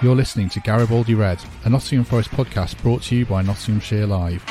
You're 0.00 0.14
listening 0.14 0.48
to 0.50 0.60
Garibaldi 0.60 1.16
Red, 1.16 1.40
a 1.64 1.68
Nottingham 1.68 2.04
Forest 2.04 2.30
podcast 2.30 2.80
brought 2.82 3.02
to 3.02 3.16
you 3.16 3.26
by 3.26 3.42
Nottinghamshire 3.42 4.06
Live. 4.06 4.44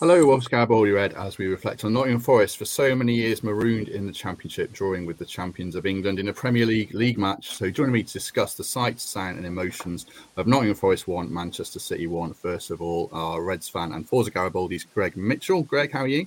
Hello, 0.00 0.26
welcome 0.26 0.40
to 0.40 0.48
Garibaldi 0.48 0.92
Red 0.92 1.12
as 1.12 1.36
we 1.36 1.48
reflect 1.48 1.84
on 1.84 1.92
Nottingham 1.92 2.20
Forest 2.20 2.56
for 2.56 2.64
so 2.64 2.94
many 2.94 3.14
years 3.14 3.42
marooned 3.42 3.88
in 3.88 4.06
the 4.06 4.12
Championship, 4.12 4.72
drawing 4.72 5.04
with 5.04 5.18
the 5.18 5.26
champions 5.26 5.74
of 5.74 5.84
England 5.84 6.18
in 6.18 6.28
a 6.28 6.32
Premier 6.32 6.64
League 6.64 6.94
league 6.94 7.18
match. 7.18 7.50
So 7.50 7.68
joining 7.68 7.92
me 7.92 8.04
to 8.04 8.12
discuss 8.12 8.54
the 8.54 8.64
sights, 8.64 9.02
sound 9.02 9.36
and 9.36 9.44
emotions 9.44 10.06
of 10.38 10.46
Nottingham 10.46 10.76
Forest 10.76 11.08
1, 11.08 11.30
Manchester 11.30 11.78
City 11.78 12.06
1. 12.06 12.32
First 12.32 12.70
of 12.70 12.80
all, 12.80 13.10
our 13.12 13.42
Reds 13.42 13.68
fan 13.68 13.92
and 13.92 14.08
Forza 14.08 14.30
Garibaldi's 14.30 14.84
Greg 14.84 15.14
Mitchell. 15.14 15.62
Greg, 15.62 15.92
how 15.92 16.04
are 16.04 16.08
you? 16.08 16.26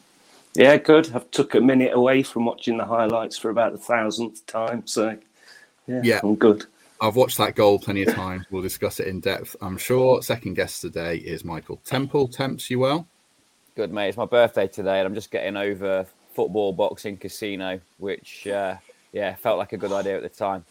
Yeah, 0.56 0.78
good. 0.78 1.12
I've 1.14 1.30
took 1.32 1.56
a 1.56 1.62
minute 1.62 1.94
away 1.94 2.24
from 2.24 2.46
watching 2.46 2.78
the 2.78 2.86
highlights 2.86 3.38
for 3.38 3.50
about 3.50 3.74
the 3.74 3.78
thousandth 3.78 4.46
time, 4.46 4.86
so 4.86 5.18
yeah, 5.88 6.02
yeah. 6.04 6.20
I'm 6.24 6.36
good. 6.36 6.66
I've 7.02 7.16
watched 7.16 7.38
that 7.40 7.56
goal 7.56 7.78
plenty 7.78 8.04
of 8.04 8.16
times. 8.16 8.46
We'll 8.50 8.62
discuss 8.62 9.00
it 9.00 9.08
in 9.08 9.20
depth, 9.20 9.56
I'm 9.62 9.78
sure. 9.78 10.22
Second 10.22 10.54
guest 10.54 10.82
today 10.82 11.18
is 11.18 11.44
Michael 11.44 11.82
Temple. 11.84 12.28
Temps 12.30 12.70
you 12.70 12.80
well? 12.80 13.06
Good, 13.76 13.92
mate. 13.92 14.10
It's 14.10 14.18
my 14.18 14.26
birthday 14.26 14.68
today, 14.68 15.00
and 15.00 15.08
I'm 15.08 15.14
just 15.14 15.30
getting 15.30 15.58
over 15.58 16.06
football, 16.34 16.72
boxing, 16.72 17.18
casino, 17.18 17.80
which, 17.98 18.48
uh, 18.48 18.76
yeah, 19.12 19.36
felt 19.36 19.58
like 19.58 19.74
a 19.74 19.78
good 19.78 19.92
idea 19.92 20.16
at 20.16 20.24
the 20.24 20.30
time. 20.30 20.64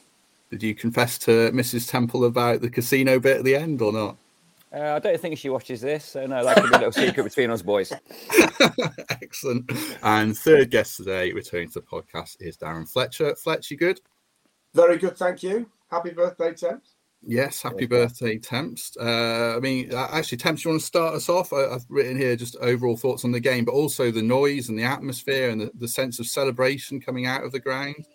Did 0.50 0.62
you 0.62 0.74
confess 0.74 1.19
to 1.19 1.50
Mrs. 1.50 1.91
Temple 1.91 2.24
about 2.24 2.62
the 2.62 2.70
casino 2.70 3.19
bit 3.19 3.38
at 3.38 3.44
the 3.44 3.56
end 3.56 3.82
or 3.82 3.92
not? 3.92 4.16
Uh, 4.75 4.94
I 4.97 4.98
don't 4.98 5.20
think 5.20 5.39
she 5.39 5.50
watches 5.50 5.80
this, 5.80 6.05
so 6.05 6.27
no, 6.27 6.44
that 6.44 6.56
could 6.56 6.70
be 6.70 6.77
a 6.77 6.78
little 6.78 6.92
secret 6.92 7.22
between 7.22 7.50
us 7.50 7.62
boys. 7.62 7.92
Excellent. 9.22 9.70
And 10.03 10.36
third 10.36 10.70
guest 10.70 10.97
today, 10.97 11.33
returning 11.33 11.69
to 11.69 11.81
the 11.81 11.86
podcast, 11.86 12.39
is 12.41 12.56
Darren 12.56 12.91
Fletcher. 12.91 13.36
Fletch, 13.36 13.70
you 13.70 13.77
good? 13.77 14.00
Very 14.75 14.98
good, 14.98 15.16
thank 15.16 15.44
you. 15.44 15.70
Happy 15.91 16.11
birthday, 16.11 16.55
Temps. 16.55 16.97
Yes, 17.22 17.62
happy 17.62 17.86
birthday, 17.86 18.36
Temps. 18.36 18.97
Uh, 19.00 19.56
I 19.56 19.61
mean, 19.61 19.94
actually, 19.94 20.39
Temps, 20.39 20.64
you 20.64 20.72
want 20.72 20.81
to 20.81 20.86
start 20.86 21.14
us 21.14 21.28
off? 21.28 21.53
I, 21.53 21.70
have 21.70 21.84
written 21.88 22.16
here 22.16 22.34
just 22.34 22.56
overall 22.61 22.97
thoughts 22.97 23.25
on 23.25 23.31
the 23.31 23.38
game, 23.38 23.64
but 23.64 23.75
also 23.75 24.11
the 24.11 24.22
noise 24.22 24.70
and 24.70 24.78
the 24.78 24.83
atmosphere 24.83 25.50
and 25.50 25.61
the, 25.61 25.70
the 25.75 25.88
sense 25.88 26.19
of 26.19 26.27
celebration 26.27 27.00
coming 27.00 27.27
out 27.27 27.44
of 27.44 27.53
the 27.53 27.61
ground. 27.61 28.06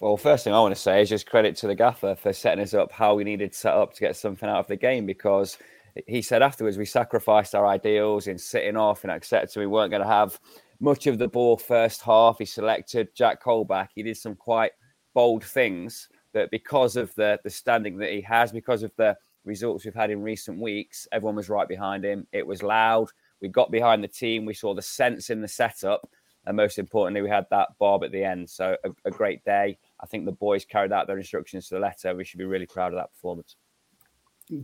Well, 0.00 0.16
first 0.16 0.42
thing 0.42 0.52
I 0.52 0.58
want 0.58 0.74
to 0.74 0.80
say 0.80 1.00
is 1.00 1.10
just 1.10 1.30
credit 1.30 1.54
to 1.58 1.68
the 1.68 1.76
gaffer 1.76 2.16
for 2.16 2.32
setting 2.32 2.64
us 2.64 2.74
up 2.74 2.90
how 2.90 3.14
we 3.14 3.22
needed 3.22 3.52
to 3.52 3.58
set 3.58 3.74
up 3.74 3.94
to 3.94 4.00
get 4.00 4.16
something 4.16 4.48
out 4.48 4.58
of 4.58 4.66
the 4.66 4.74
game 4.74 5.06
because– 5.06 5.58
he 6.06 6.22
said 6.22 6.42
afterwards 6.42 6.78
we 6.78 6.84
sacrificed 6.84 7.54
our 7.54 7.66
ideals 7.66 8.26
in 8.26 8.38
sitting 8.38 8.76
off 8.76 9.04
and 9.04 9.10
accepting 9.10 9.60
we 9.60 9.66
weren't 9.66 9.90
going 9.90 10.02
to 10.02 10.08
have 10.08 10.38
much 10.80 11.06
of 11.06 11.18
the 11.18 11.28
ball 11.28 11.56
first 11.56 12.02
half. 12.02 12.38
He 12.38 12.44
selected 12.44 13.14
Jack 13.14 13.42
Colback. 13.42 13.88
He 13.94 14.02
did 14.02 14.16
some 14.16 14.34
quite 14.34 14.72
bold 15.14 15.44
things 15.44 16.08
that 16.32 16.50
because 16.50 16.96
of 16.96 17.14
the 17.14 17.38
the 17.44 17.50
standing 17.50 17.96
that 17.98 18.10
he 18.10 18.20
has, 18.22 18.52
because 18.52 18.82
of 18.82 18.92
the 18.96 19.16
results 19.44 19.84
we've 19.84 19.94
had 19.94 20.10
in 20.10 20.22
recent 20.22 20.60
weeks, 20.60 21.06
everyone 21.12 21.36
was 21.36 21.48
right 21.48 21.68
behind 21.68 22.04
him. 22.04 22.26
It 22.32 22.46
was 22.46 22.62
loud. 22.62 23.08
We 23.40 23.48
got 23.48 23.70
behind 23.70 24.02
the 24.02 24.08
team. 24.08 24.44
We 24.44 24.54
saw 24.54 24.74
the 24.74 24.82
sense 24.82 25.30
in 25.30 25.40
the 25.40 25.48
setup. 25.48 26.08
And 26.44 26.56
most 26.56 26.78
importantly, 26.78 27.22
we 27.22 27.28
had 27.28 27.46
that 27.50 27.68
bob 27.78 28.02
at 28.02 28.10
the 28.10 28.24
end. 28.24 28.50
So 28.50 28.76
a, 28.84 28.90
a 29.04 29.10
great 29.10 29.44
day. 29.44 29.78
I 30.00 30.06
think 30.06 30.24
the 30.24 30.32
boys 30.32 30.64
carried 30.64 30.92
out 30.92 31.06
their 31.06 31.18
instructions 31.18 31.68
to 31.68 31.74
the 31.74 31.80
letter. 31.80 32.14
We 32.14 32.24
should 32.24 32.38
be 32.38 32.44
really 32.44 32.66
proud 32.66 32.92
of 32.92 32.98
that 32.98 33.12
performance. 33.12 33.56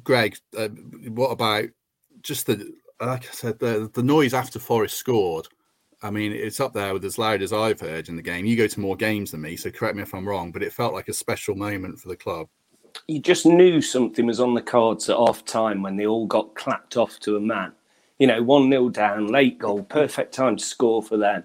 Greg, 0.03 0.37
uh, 0.56 0.69
what 0.69 1.31
about 1.31 1.65
just 2.22 2.47
the 2.47 2.72
like 3.00 3.28
I 3.28 3.33
said 3.33 3.59
the 3.59 3.91
the 3.93 4.03
noise 4.03 4.34
after 4.34 4.59
Forest 4.59 4.97
scored? 4.97 5.49
I 6.03 6.11
mean, 6.11 6.33
it's 6.33 6.61
up 6.61 6.72
there 6.72 6.93
with 6.93 7.05
as 7.05 7.19
loud 7.19 7.43
as 7.43 7.53
I've 7.53 7.81
heard 7.81 8.09
in 8.09 8.15
the 8.15 8.22
game. 8.22 8.47
You 8.47 8.56
go 8.56 8.69
to 8.69 8.81
more 8.81 8.97
games 8.97 9.33
than 9.33 9.41
me, 9.41 9.56
so 9.56 9.71
correct 9.71 9.97
me 9.97 10.03
if 10.03 10.15
I'm 10.15 10.28
wrong, 10.28 10.53
but 10.53 10.62
it 10.62 10.72
felt 10.72 10.94
like 10.94 11.09
a 11.09 11.12
special 11.12 11.56
moment 11.56 11.99
for 11.99 12.09
the 12.09 12.17
club. 12.17 12.49
You 13.09 13.21
just 13.21 13.47
knew 13.47 13.81
something 13.81 14.27
was 14.27 14.41
on 14.41 14.55
the 14.55 14.62
cards 14.62 15.11
at 15.11 15.17
half 15.17 15.44
time 15.44 15.83
when 15.83 15.97
they 15.97 16.06
all 16.06 16.27
got 16.27 16.55
clapped 16.55 16.97
off 16.97 17.19
to 17.21 17.37
a 17.37 17.41
man. 17.41 17.72
You 18.19 18.28
know, 18.28 18.43
1 18.43 18.71
0 18.71 18.88
down, 18.91 19.27
late 19.28 19.59
goal, 19.59 19.83
perfect 19.83 20.33
time 20.33 20.56
to 20.56 20.65
score 20.65 21.03
for 21.03 21.17
them. 21.17 21.44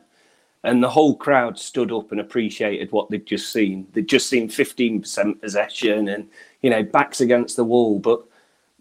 And 0.63 0.81
the 0.81 0.89
whole 0.89 1.15
crowd 1.15 1.59
stood 1.59 1.91
up 1.91 2.11
and 2.11 2.21
appreciated 2.21 2.91
what 2.91 3.09
they'd 3.09 3.25
just 3.25 3.51
seen. 3.51 3.87
They'd 3.91 4.07
just 4.07 4.29
seen 4.29 4.47
15% 4.47 5.41
possession 5.41 6.07
and, 6.07 6.29
you 6.61 6.69
know, 6.69 6.83
backs 6.83 7.19
against 7.19 7.57
the 7.57 7.65
wall. 7.65 7.99
But 7.99 8.23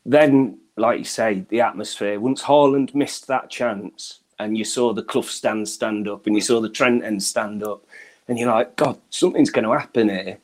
then, 0.06 0.58
like 0.76 0.98
you 0.98 1.04
say, 1.04 1.44
the 1.48 1.60
atmosphere. 1.60 2.20
Once 2.20 2.42
Haaland 2.42 2.94
missed 2.94 3.26
that 3.26 3.50
chance, 3.50 4.20
and 4.38 4.56
you 4.58 4.64
saw 4.64 4.92
the 4.92 5.02
Clough 5.02 5.22
stand 5.22 5.68
stand 5.68 6.08
up, 6.08 6.26
and 6.26 6.34
you 6.34 6.40
saw 6.40 6.60
the 6.60 6.68
Trent 6.68 7.04
end 7.04 7.22
stand 7.22 7.62
up, 7.62 7.84
and 8.28 8.38
you're 8.38 8.50
like, 8.50 8.76
God, 8.76 8.98
something's 9.10 9.50
going 9.50 9.64
to 9.64 9.78
happen 9.78 10.08
here. 10.08 10.38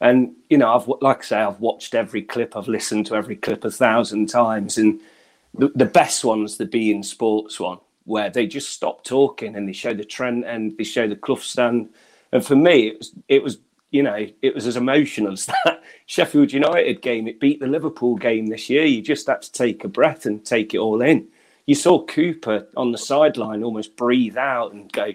And 0.00 0.34
you 0.50 0.58
know, 0.58 0.74
I've 0.74 0.88
like 1.00 1.20
I 1.20 1.22
say, 1.22 1.38
I've 1.38 1.60
watched 1.60 1.94
every 1.94 2.22
clip, 2.22 2.56
I've 2.56 2.68
listened 2.68 3.06
to 3.06 3.14
every 3.14 3.36
clip 3.36 3.64
a 3.64 3.70
thousand 3.70 4.28
times, 4.28 4.78
and 4.78 5.00
the, 5.54 5.68
the 5.74 5.84
best 5.84 6.24
one's 6.24 6.56
the 6.56 6.66
beIN 6.66 7.04
Sports 7.04 7.60
one, 7.60 7.78
where 8.04 8.30
they 8.30 8.46
just 8.46 8.70
stop 8.70 9.04
talking 9.04 9.56
and 9.56 9.68
they 9.68 9.72
show 9.72 9.94
the 9.94 10.04
Trent 10.04 10.44
and 10.44 10.76
they 10.76 10.84
show 10.84 11.08
the 11.08 11.16
Clough 11.16 11.36
stand. 11.36 11.90
And 12.32 12.44
for 12.44 12.56
me, 12.56 12.88
it 12.88 12.98
was 12.98 13.12
it 13.28 13.42
was 13.42 13.58
you 13.92 14.02
know, 14.02 14.26
it 14.40 14.54
was 14.54 14.66
as 14.66 14.76
emotional 14.76 15.32
as 15.34 15.46
that 15.46 15.82
Sheffield 16.06 16.52
United 16.52 17.00
game. 17.02 17.28
It 17.28 17.38
beat 17.38 17.60
the 17.60 17.66
Liverpool 17.66 18.16
game 18.16 18.46
this 18.46 18.68
year. 18.68 18.84
You 18.84 19.02
just 19.02 19.28
had 19.28 19.42
to 19.42 19.52
take 19.52 19.84
a 19.84 19.88
breath 19.88 20.26
and 20.26 20.44
take 20.44 20.74
it 20.74 20.78
all 20.78 21.02
in. 21.02 21.28
You 21.66 21.76
saw 21.76 22.04
Cooper 22.04 22.66
on 22.76 22.90
the 22.90 22.98
sideline 22.98 23.62
almost 23.62 23.96
breathe 23.96 24.36
out 24.36 24.72
and 24.72 24.90
go, 24.92 25.12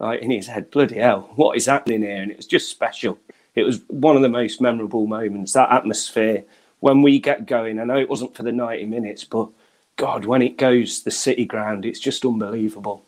right, 0.00 0.22
in 0.22 0.30
his 0.30 0.46
head, 0.46 0.70
bloody 0.70 0.96
hell, 0.96 1.32
what 1.34 1.56
is 1.56 1.66
happening 1.66 2.00
here? 2.02 2.22
And 2.22 2.30
it 2.30 2.38
was 2.38 2.46
just 2.46 2.70
special. 2.70 3.18
It 3.54 3.64
was 3.64 3.82
one 3.88 4.16
of 4.16 4.22
the 4.22 4.30
most 4.30 4.60
memorable 4.60 5.06
moments, 5.06 5.52
that 5.52 5.70
atmosphere. 5.70 6.44
When 6.80 7.02
we 7.02 7.20
get 7.20 7.46
going, 7.46 7.78
I 7.78 7.84
know 7.84 7.98
it 7.98 8.08
wasn't 8.08 8.34
for 8.34 8.42
the 8.42 8.52
90 8.52 8.86
minutes, 8.86 9.24
but 9.24 9.48
God, 9.96 10.24
when 10.24 10.42
it 10.42 10.58
goes 10.58 11.02
the 11.02 11.10
city 11.10 11.44
ground, 11.44 11.84
it's 11.84 12.00
just 12.00 12.24
unbelievable. 12.24 13.04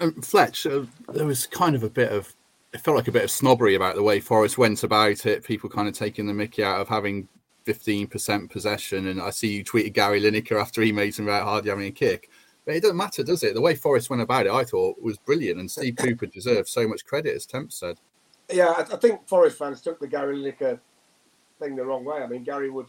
Um, 0.00 0.22
Fletch, 0.22 0.66
uh, 0.66 0.84
there 1.12 1.26
was 1.26 1.46
kind 1.46 1.74
of 1.74 1.82
a 1.82 1.90
bit 1.90 2.12
of 2.12 2.34
it 2.72 2.80
felt 2.80 2.96
like 2.96 3.08
a 3.08 3.12
bit 3.12 3.24
of 3.24 3.30
snobbery 3.30 3.74
about 3.74 3.96
the 3.96 4.02
way 4.02 4.20
Forest 4.20 4.58
went 4.58 4.84
about 4.84 5.26
it. 5.26 5.44
People 5.44 5.68
kind 5.68 5.88
of 5.88 5.94
taking 5.94 6.26
the 6.26 6.34
mickey 6.34 6.62
out 6.62 6.80
of 6.80 6.88
having 6.88 7.26
15% 7.66 8.50
possession. 8.50 9.08
And 9.08 9.20
I 9.20 9.30
see 9.30 9.48
you 9.48 9.64
tweeted 9.64 9.92
Gary 9.92 10.20
Lineker 10.20 10.60
after 10.60 10.80
he 10.82 10.92
made 10.92 11.14
some 11.14 11.26
about 11.26 11.44
hardly 11.44 11.70
having 11.70 11.86
a 11.86 11.90
kick. 11.90 12.30
But 12.64 12.76
it 12.76 12.82
doesn't 12.82 12.96
matter, 12.96 13.24
does 13.24 13.42
it? 13.42 13.54
The 13.54 13.60
way 13.60 13.74
Forest 13.74 14.10
went 14.10 14.22
about 14.22 14.46
it, 14.46 14.52
I 14.52 14.64
thought 14.64 15.02
was 15.02 15.18
brilliant. 15.18 15.58
And 15.58 15.70
Steve 15.70 15.96
Cooper 15.96 16.26
deserves 16.26 16.70
so 16.70 16.86
much 16.86 17.04
credit, 17.04 17.34
as 17.34 17.46
Temp 17.46 17.72
said. 17.72 17.98
Yeah, 18.52 18.74
I 18.76 18.84
think 18.96 19.26
Forest 19.26 19.58
fans 19.58 19.80
took 19.80 19.98
the 19.98 20.06
Gary 20.06 20.36
Lineker 20.36 20.78
thing 21.58 21.74
the 21.74 21.84
wrong 21.84 22.04
way. 22.04 22.18
I 22.18 22.26
mean, 22.26 22.44
Gary 22.44 22.70
would 22.70 22.86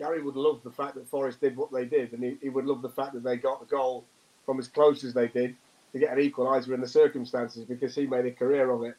Gary 0.00 0.20
would 0.20 0.34
love 0.34 0.60
the 0.64 0.70
fact 0.70 0.96
that 0.96 1.06
Forest 1.06 1.40
did 1.40 1.56
what 1.56 1.70
they 1.72 1.84
did, 1.84 2.12
and 2.12 2.24
he, 2.24 2.36
he 2.42 2.48
would 2.48 2.66
love 2.66 2.82
the 2.82 2.88
fact 2.88 3.12
that 3.14 3.22
they 3.22 3.36
got 3.36 3.60
the 3.60 3.66
goal 3.66 4.04
from 4.44 4.58
as 4.58 4.66
close 4.66 5.04
as 5.04 5.14
they 5.14 5.28
did 5.28 5.54
to 5.92 5.98
get 6.00 6.12
an 6.12 6.18
equaliser 6.18 6.74
in 6.74 6.80
the 6.80 6.88
circumstances 6.88 7.64
because 7.64 7.94
he 7.94 8.06
made 8.06 8.26
a 8.26 8.32
career 8.32 8.70
of 8.70 8.82
it 8.82 8.96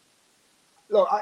look, 0.92 1.08
I, 1.12 1.22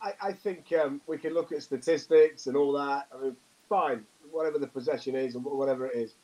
I, 0.00 0.28
I 0.28 0.32
think 0.32 0.72
um, 0.82 1.00
we 1.06 1.18
can 1.18 1.34
look 1.34 1.52
at 1.52 1.62
statistics 1.62 2.46
and 2.46 2.56
all 2.56 2.72
that. 2.72 3.06
I 3.14 3.22
mean, 3.22 3.36
fine, 3.68 4.04
whatever 4.30 4.58
the 4.58 4.66
possession 4.66 5.14
is 5.14 5.34
and 5.34 5.44
whatever 5.44 5.86
it 5.86 5.96
is. 5.96 6.14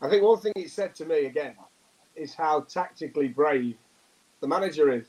I 0.00 0.08
think 0.08 0.22
one 0.22 0.38
thing 0.38 0.52
he 0.56 0.68
said 0.68 0.94
to 0.96 1.04
me 1.04 1.26
again 1.26 1.56
is 2.16 2.34
how 2.34 2.60
tactically 2.62 3.28
brave 3.28 3.76
the 4.40 4.48
manager 4.48 4.92
is, 4.92 5.06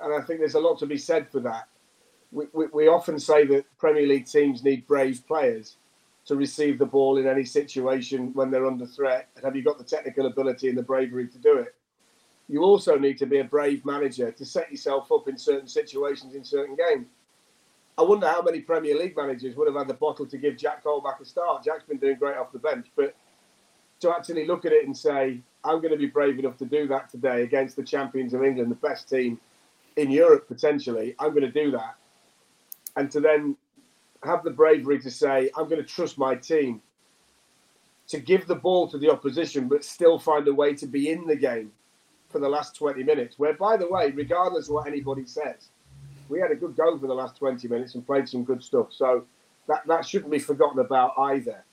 and 0.00 0.12
I 0.14 0.24
think 0.24 0.40
there's 0.40 0.54
a 0.54 0.60
lot 0.60 0.78
to 0.80 0.86
be 0.86 0.98
said 0.98 1.28
for 1.30 1.40
that. 1.40 1.68
We, 2.30 2.46
we, 2.52 2.66
we 2.72 2.88
often 2.88 3.18
say 3.18 3.46
that 3.46 3.64
Premier 3.78 4.06
League 4.06 4.26
teams 4.26 4.62
need 4.62 4.86
brave 4.86 5.26
players 5.26 5.76
to 6.26 6.36
receive 6.36 6.78
the 6.78 6.86
ball 6.86 7.18
in 7.18 7.26
any 7.26 7.44
situation 7.44 8.32
when 8.34 8.50
they're 8.50 8.66
under 8.66 8.86
threat. 8.86 9.28
And 9.36 9.44
have 9.44 9.56
you 9.56 9.62
got 9.62 9.78
the 9.78 9.84
technical 9.84 10.26
ability 10.26 10.68
and 10.68 10.78
the 10.78 10.82
bravery 10.82 11.28
to 11.28 11.38
do 11.38 11.58
it? 11.58 11.74
you 12.52 12.62
also 12.62 12.98
need 12.98 13.16
to 13.18 13.26
be 13.26 13.38
a 13.38 13.44
brave 13.44 13.84
manager 13.84 14.30
to 14.30 14.44
set 14.44 14.70
yourself 14.70 15.10
up 15.10 15.26
in 15.26 15.38
certain 15.38 15.66
situations 15.66 16.34
in 16.34 16.44
certain 16.44 16.76
games. 16.76 17.06
I 17.96 18.02
wonder 18.02 18.28
how 18.28 18.42
many 18.42 18.60
Premier 18.60 18.96
League 18.96 19.16
managers 19.16 19.56
would 19.56 19.68
have 19.68 19.76
had 19.76 19.88
the 19.88 19.94
bottle 19.94 20.26
to 20.26 20.36
give 20.36 20.58
Jack 20.58 20.84
Colback 20.84 21.20
a 21.20 21.24
start. 21.24 21.64
Jack's 21.64 21.84
been 21.84 21.96
doing 21.96 22.16
great 22.16 22.36
off 22.36 22.52
the 22.52 22.58
bench, 22.58 22.88
but 22.94 23.14
to 24.00 24.10
actually 24.10 24.46
look 24.46 24.66
at 24.66 24.72
it 24.72 24.84
and 24.84 24.96
say, 24.96 25.40
I'm 25.64 25.80
going 25.80 25.92
to 25.92 25.98
be 25.98 26.06
brave 26.06 26.38
enough 26.38 26.58
to 26.58 26.66
do 26.66 26.86
that 26.88 27.08
today 27.08 27.42
against 27.42 27.76
the 27.76 27.82
champions 27.82 28.34
of 28.34 28.42
England, 28.42 28.70
the 28.70 28.76
best 28.76 29.08
team 29.08 29.40
in 29.96 30.10
Europe 30.10 30.46
potentially. 30.46 31.14
I'm 31.18 31.30
going 31.30 31.50
to 31.50 31.52
do 31.52 31.70
that. 31.70 31.96
And 32.96 33.10
to 33.12 33.20
then 33.20 33.56
have 34.24 34.44
the 34.44 34.50
bravery 34.50 35.00
to 35.00 35.10
say, 35.10 35.50
I'm 35.56 35.68
going 35.68 35.80
to 35.80 35.88
trust 35.88 36.18
my 36.18 36.34
team 36.34 36.82
to 38.08 38.20
give 38.20 38.46
the 38.46 38.54
ball 38.54 38.88
to 38.88 38.98
the 38.98 39.10
opposition, 39.10 39.68
but 39.68 39.84
still 39.84 40.18
find 40.18 40.46
a 40.48 40.54
way 40.54 40.74
to 40.74 40.86
be 40.86 41.10
in 41.10 41.26
the 41.26 41.36
game 41.36 41.72
for 42.28 42.38
the 42.38 42.48
last 42.48 42.76
20 42.76 43.02
minutes. 43.02 43.38
Where, 43.38 43.54
by 43.54 43.76
the 43.76 43.88
way, 43.88 44.10
regardless 44.10 44.68
of 44.68 44.74
what 44.74 44.86
anybody 44.86 45.26
says, 45.26 45.68
we 46.28 46.40
had 46.40 46.50
a 46.50 46.56
good 46.56 46.76
go 46.76 46.98
for 46.98 47.06
the 47.06 47.14
last 47.14 47.36
20 47.36 47.66
minutes 47.68 47.94
and 47.94 48.06
played 48.06 48.28
some 48.28 48.44
good 48.44 48.62
stuff. 48.62 48.88
So 48.90 49.24
that, 49.68 49.86
that 49.86 50.06
shouldn't 50.06 50.30
be 50.30 50.38
forgotten 50.38 50.78
about 50.78 51.12
either. 51.18 51.64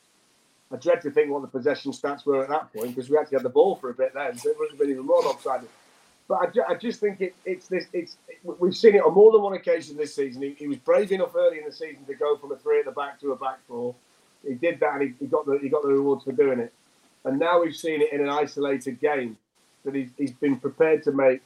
I 0.72 0.75
dread 0.75 1.02
to 1.02 1.12
think 1.12 1.31
what 1.31 1.42
the 1.42 1.48
possession 1.48 1.92
stats 1.92 2.25
were 2.25 2.44
at 2.44 2.50
that 2.50 2.72
point 2.72 2.95
because 2.95 3.10
we 3.10 3.18
actually 3.18 3.38
had 3.38 3.45
the 3.45 3.50
ball 3.50 3.75
for 3.75 3.90
a 3.90 3.94
bit 3.94 4.13
then, 4.13 4.38
so 4.38 4.50
it 4.50 4.57
must 4.60 4.72
have 4.72 4.80
been 4.80 4.92
even 4.92 5.06
more 5.06 5.24
lopsided. 5.24 5.69
But 6.30 6.36
I, 6.42 6.46
ju- 6.52 6.64
I 6.70 6.76
just 6.76 7.00
think 7.00 7.20
it, 7.22 7.36
it's 7.44 7.68
this. 7.68 7.88
It's 7.92 8.18
we've 8.44 8.78
seen 8.78 8.96
it 8.96 9.02
on 9.04 9.14
more 9.16 9.31
than 9.31 9.42
one 9.42 9.54
occasion 9.54 9.98
this 9.98 10.16
season. 10.16 10.44
He, 10.44 10.54
he, 10.54 10.68
was 10.68 10.78
brave 10.78 11.12
enough 11.12 11.36
early 11.36 11.58
in 11.58 11.66
the 11.66 11.72
season 11.72 12.06
to 12.06 12.14
go 12.14 12.38
from 12.38 12.52
a 12.52 12.56
three 12.56 12.80
at 12.80 12.86
the 12.86 12.92
back 12.92 13.20
to 13.22 13.31
a 13.31 13.36
back 13.36 13.58
four. 13.68 13.96
He 14.48 14.54
did 14.54 14.80
that, 14.80 14.94
and 14.94 15.02
he, 15.02 15.14
he 15.20 15.26
got 15.26 15.48
the 15.48 15.58
he 15.62 15.68
got 15.70 15.81
the 15.81 15.90
rewards 15.90 16.24
for 16.24 16.31
doing 16.31 16.60
it. 16.60 16.72
And 17.26 17.40
now 17.40 17.62
we've 17.62 17.76
seen 17.76 18.02
it 18.02 18.14
in 18.14 18.22
an 18.22 18.30
isolated 18.30 19.02
game 19.02 19.38
that 19.84 19.96
he's, 19.96 20.10
he's 20.18 20.31
been 20.31 20.58
prepared 20.58 21.04
to 21.04 21.12
make 21.12 21.42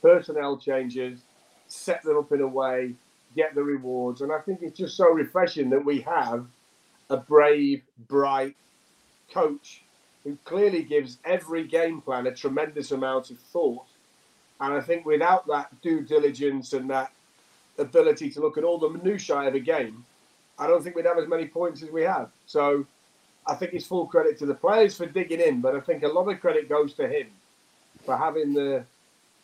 personnel 0.00 0.58
changes, 0.58 1.20
set 1.66 2.02
them 2.02 2.18
up 2.18 2.30
in 2.32 2.40
a 2.40 2.46
way, 2.46 2.94
get 3.34 3.54
the 3.54 3.62
rewards. 3.62 4.20
And 4.20 4.30
I 4.30 4.38
think 4.40 4.60
it's 4.62 4.78
just 4.78 4.96
so 4.96 5.08
refreshing 5.08 5.70
that 5.70 5.84
we 5.84 6.02
have 6.02 6.46
a 7.10 7.16
brave, 7.16 7.82
bright 8.08 8.56
coach 9.32 9.82
who 10.24 10.38
clearly 10.44 10.82
gives 10.82 11.18
every 11.24 11.66
game 11.66 12.00
plan 12.00 12.26
a 12.26 12.34
tremendous 12.34 12.92
amount 12.92 13.30
of 13.30 13.38
thought. 13.38 13.86
And 14.60 14.74
I 14.74 14.80
think 14.80 15.04
without 15.04 15.46
that 15.48 15.70
due 15.82 16.02
diligence 16.02 16.72
and 16.72 16.88
that 16.90 17.12
ability 17.78 18.30
to 18.30 18.40
look 18.40 18.58
at 18.58 18.64
all 18.64 18.78
the 18.78 18.88
minutiae 18.88 19.48
of 19.48 19.54
a 19.54 19.60
game, 19.60 20.04
I 20.58 20.66
don't 20.66 20.82
think 20.82 20.94
we'd 20.94 21.06
have 21.06 21.18
as 21.18 21.28
many 21.28 21.46
points 21.46 21.82
as 21.82 21.90
we 21.90 22.02
have. 22.02 22.30
So 22.46 22.86
I 23.46 23.54
think 23.54 23.74
it's 23.74 23.86
full 23.86 24.06
credit 24.06 24.38
to 24.38 24.46
the 24.46 24.54
players 24.54 24.96
for 24.96 25.06
digging 25.06 25.40
in, 25.40 25.60
but 25.60 25.74
I 25.74 25.80
think 25.80 26.04
a 26.04 26.08
lot 26.08 26.28
of 26.28 26.40
credit 26.40 26.68
goes 26.68 26.94
to 26.94 27.08
him 27.08 27.28
for 28.04 28.16
having 28.16 28.54
the 28.54 28.84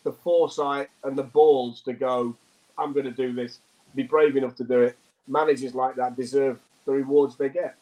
the 0.04 0.12
foresight 0.12 0.88
and 1.04 1.18
the 1.18 1.24
balls 1.24 1.80
to 1.82 1.92
go, 1.92 2.34
I'm 2.78 2.92
going 2.92 3.04
to 3.04 3.10
do 3.10 3.32
this, 3.32 3.58
be 3.94 4.04
brave 4.04 4.36
enough 4.36 4.54
to 4.56 4.64
do 4.64 4.82
it. 4.82 4.96
Managers 5.26 5.74
like 5.74 5.96
that 5.96 6.16
deserve 6.16 6.60
the 6.86 6.92
rewards 6.92 7.36
they 7.36 7.48
get. 7.48 7.76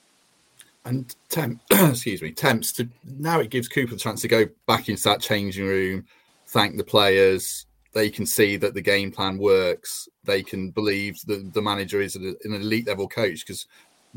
And 0.84 1.14
temp, 1.28 1.60
excuse 1.70 2.22
me, 2.22 2.32
temps 2.32 2.72
to 2.72 2.88
now 3.04 3.40
it 3.40 3.50
gives 3.50 3.68
Cooper 3.68 3.92
the 3.92 3.98
chance 3.98 4.22
to 4.22 4.28
go 4.28 4.46
back 4.66 4.88
into 4.88 5.02
that 5.04 5.20
changing 5.20 5.66
room, 5.66 6.06
thank 6.46 6.76
the 6.76 6.84
players. 6.84 7.66
They 7.92 8.10
can 8.10 8.26
see 8.26 8.56
that 8.58 8.74
the 8.74 8.82
game 8.82 9.10
plan 9.10 9.38
works. 9.38 10.08
They 10.24 10.42
can 10.42 10.70
believe 10.70 11.18
that 11.26 11.54
the 11.54 11.62
manager 11.62 12.00
is 12.00 12.16
an 12.16 12.36
elite 12.44 12.86
level 12.86 13.08
coach 13.08 13.40
because 13.46 13.66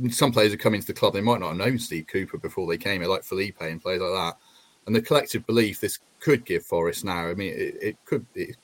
some 0.10 0.32
players 0.32 0.52
have 0.52 0.60
come 0.60 0.74
into 0.74 0.88
the 0.88 0.94
club 0.94 1.14
they 1.14 1.22
might 1.22 1.40
not 1.40 1.50
have 1.50 1.58
known 1.58 1.80
Steve 1.80 2.08
Cooper 2.08 2.38
before 2.38 2.68
they 2.68 2.78
came 2.78 3.02
here, 3.02 3.10
like 3.10 3.24
Felipe 3.24 3.62
and 3.62 3.82
players 3.82 4.02
like 4.02 4.12
that. 4.12 4.38
And 4.86 4.96
the 4.96 5.02
collective 5.02 5.46
belief 5.46 5.80
this 5.80 6.00
could 6.20 6.46
give 6.46 6.66
Forest 6.66 7.06
now. 7.06 7.28
I 7.28 7.34
mean, 7.34 7.54
it, 7.54 7.78
it 7.82 7.98
could. 8.06 8.26
It, 8.36 8.56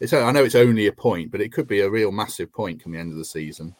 it's 0.00 0.12
I 0.12 0.30
know 0.32 0.44
it's 0.44 0.54
only 0.54 0.86
a 0.86 0.92
point, 0.92 1.30
but 1.30 1.40
it 1.40 1.52
could 1.52 1.66
be 1.66 1.80
a 1.80 1.90
real 1.90 2.12
massive 2.12 2.52
point 2.52 2.82
come 2.82 2.92
the 2.92 2.98
end 2.98 3.12
of 3.12 3.18
the 3.18 3.24
season. 3.24 3.74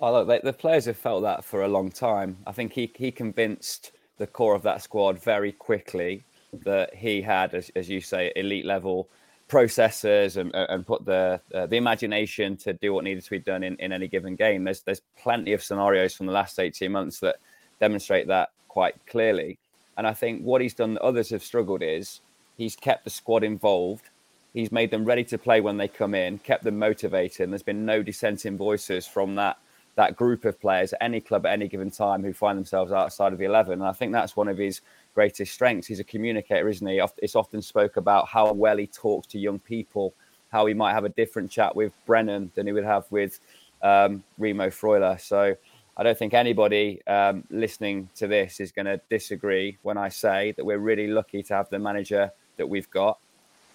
Oh, 0.00 0.24
look, 0.24 0.42
the 0.42 0.52
players 0.52 0.86
have 0.86 0.96
felt 0.96 1.22
that 1.22 1.44
for 1.44 1.62
a 1.62 1.68
long 1.68 1.90
time. 1.90 2.36
I 2.44 2.52
think 2.52 2.72
he, 2.72 2.92
he 2.96 3.12
convinced 3.12 3.92
the 4.18 4.26
core 4.26 4.54
of 4.54 4.62
that 4.62 4.82
squad 4.82 5.22
very 5.22 5.52
quickly 5.52 6.24
that 6.52 6.94
he 6.94 7.22
had, 7.22 7.54
as, 7.54 7.70
as 7.74 7.88
you 7.88 8.00
say, 8.00 8.32
elite 8.36 8.66
level 8.66 9.08
processors 9.48 10.36
and, 10.38 10.50
and 10.54 10.86
put 10.86 11.04
the 11.04 11.40
uh, 11.54 11.66
the 11.66 11.76
imagination 11.76 12.56
to 12.56 12.72
do 12.72 12.94
what 12.94 13.04
needed 13.04 13.22
to 13.22 13.30
be 13.30 13.38
done 13.38 13.62
in, 13.62 13.76
in 13.76 13.92
any 13.92 14.08
given 14.08 14.36
game. 14.36 14.64
There's 14.64 14.80
there's 14.80 15.02
plenty 15.18 15.52
of 15.52 15.62
scenarios 15.62 16.14
from 16.14 16.26
the 16.26 16.32
last 16.32 16.58
18 16.58 16.90
months 16.90 17.20
that 17.20 17.36
demonstrate 17.80 18.26
that 18.28 18.50
quite 18.68 18.94
clearly. 19.06 19.58
And 19.96 20.06
I 20.06 20.14
think 20.14 20.42
what 20.42 20.62
he's 20.62 20.74
done 20.74 20.94
that 20.94 21.02
others 21.02 21.30
have 21.30 21.42
struggled 21.42 21.82
is 21.82 22.20
he's 22.56 22.76
kept 22.76 23.04
the 23.04 23.10
squad 23.10 23.44
involved. 23.44 24.08
He's 24.54 24.72
made 24.72 24.90
them 24.90 25.04
ready 25.04 25.24
to 25.24 25.38
play 25.38 25.60
when 25.60 25.76
they 25.76 25.88
come 25.88 26.14
in, 26.14 26.38
kept 26.38 26.64
them 26.64 26.78
motivated. 26.78 27.40
And 27.40 27.52
there's 27.52 27.62
been 27.62 27.84
no 27.84 28.02
dissenting 28.02 28.56
voices 28.56 29.06
from 29.06 29.34
that 29.34 29.58
that 29.94 30.16
group 30.16 30.46
of 30.46 30.58
players 30.58 30.94
at 30.94 31.02
any 31.02 31.20
club 31.20 31.44
at 31.44 31.52
any 31.52 31.68
given 31.68 31.90
time 31.90 32.22
who 32.22 32.32
find 32.32 32.56
themselves 32.56 32.92
outside 32.92 33.34
of 33.34 33.38
the 33.38 33.44
11. 33.44 33.74
And 33.74 33.84
I 33.84 33.92
think 33.92 34.12
that's 34.12 34.34
one 34.34 34.48
of 34.48 34.56
his 34.56 34.80
greatest 35.14 35.52
strengths. 35.52 35.86
He's 35.86 36.00
a 36.00 36.04
communicator, 36.04 36.68
isn't 36.68 36.86
he? 36.86 37.00
It's 37.18 37.36
often 37.36 37.62
spoke 37.62 37.96
about 37.96 38.28
how 38.28 38.52
well 38.52 38.76
he 38.76 38.86
talks 38.86 39.26
to 39.28 39.38
young 39.38 39.58
people, 39.58 40.14
how 40.50 40.66
he 40.66 40.74
might 40.74 40.92
have 40.92 41.04
a 41.04 41.10
different 41.10 41.50
chat 41.50 41.74
with 41.74 41.92
Brennan 42.06 42.50
than 42.54 42.66
he 42.66 42.72
would 42.72 42.84
have 42.84 43.04
with 43.10 43.40
um, 43.82 44.22
Remo 44.38 44.68
Freuler. 44.68 45.20
So 45.20 45.54
I 45.96 46.02
don't 46.02 46.16
think 46.16 46.34
anybody 46.34 47.02
um, 47.06 47.44
listening 47.50 48.08
to 48.16 48.26
this 48.26 48.60
is 48.60 48.72
going 48.72 48.86
to 48.86 49.00
disagree 49.10 49.76
when 49.82 49.98
I 49.98 50.08
say 50.08 50.52
that 50.56 50.64
we're 50.64 50.78
really 50.78 51.06
lucky 51.06 51.42
to 51.42 51.54
have 51.54 51.68
the 51.68 51.78
manager 51.78 52.30
that 52.56 52.66
we've 52.66 52.90
got. 52.90 53.18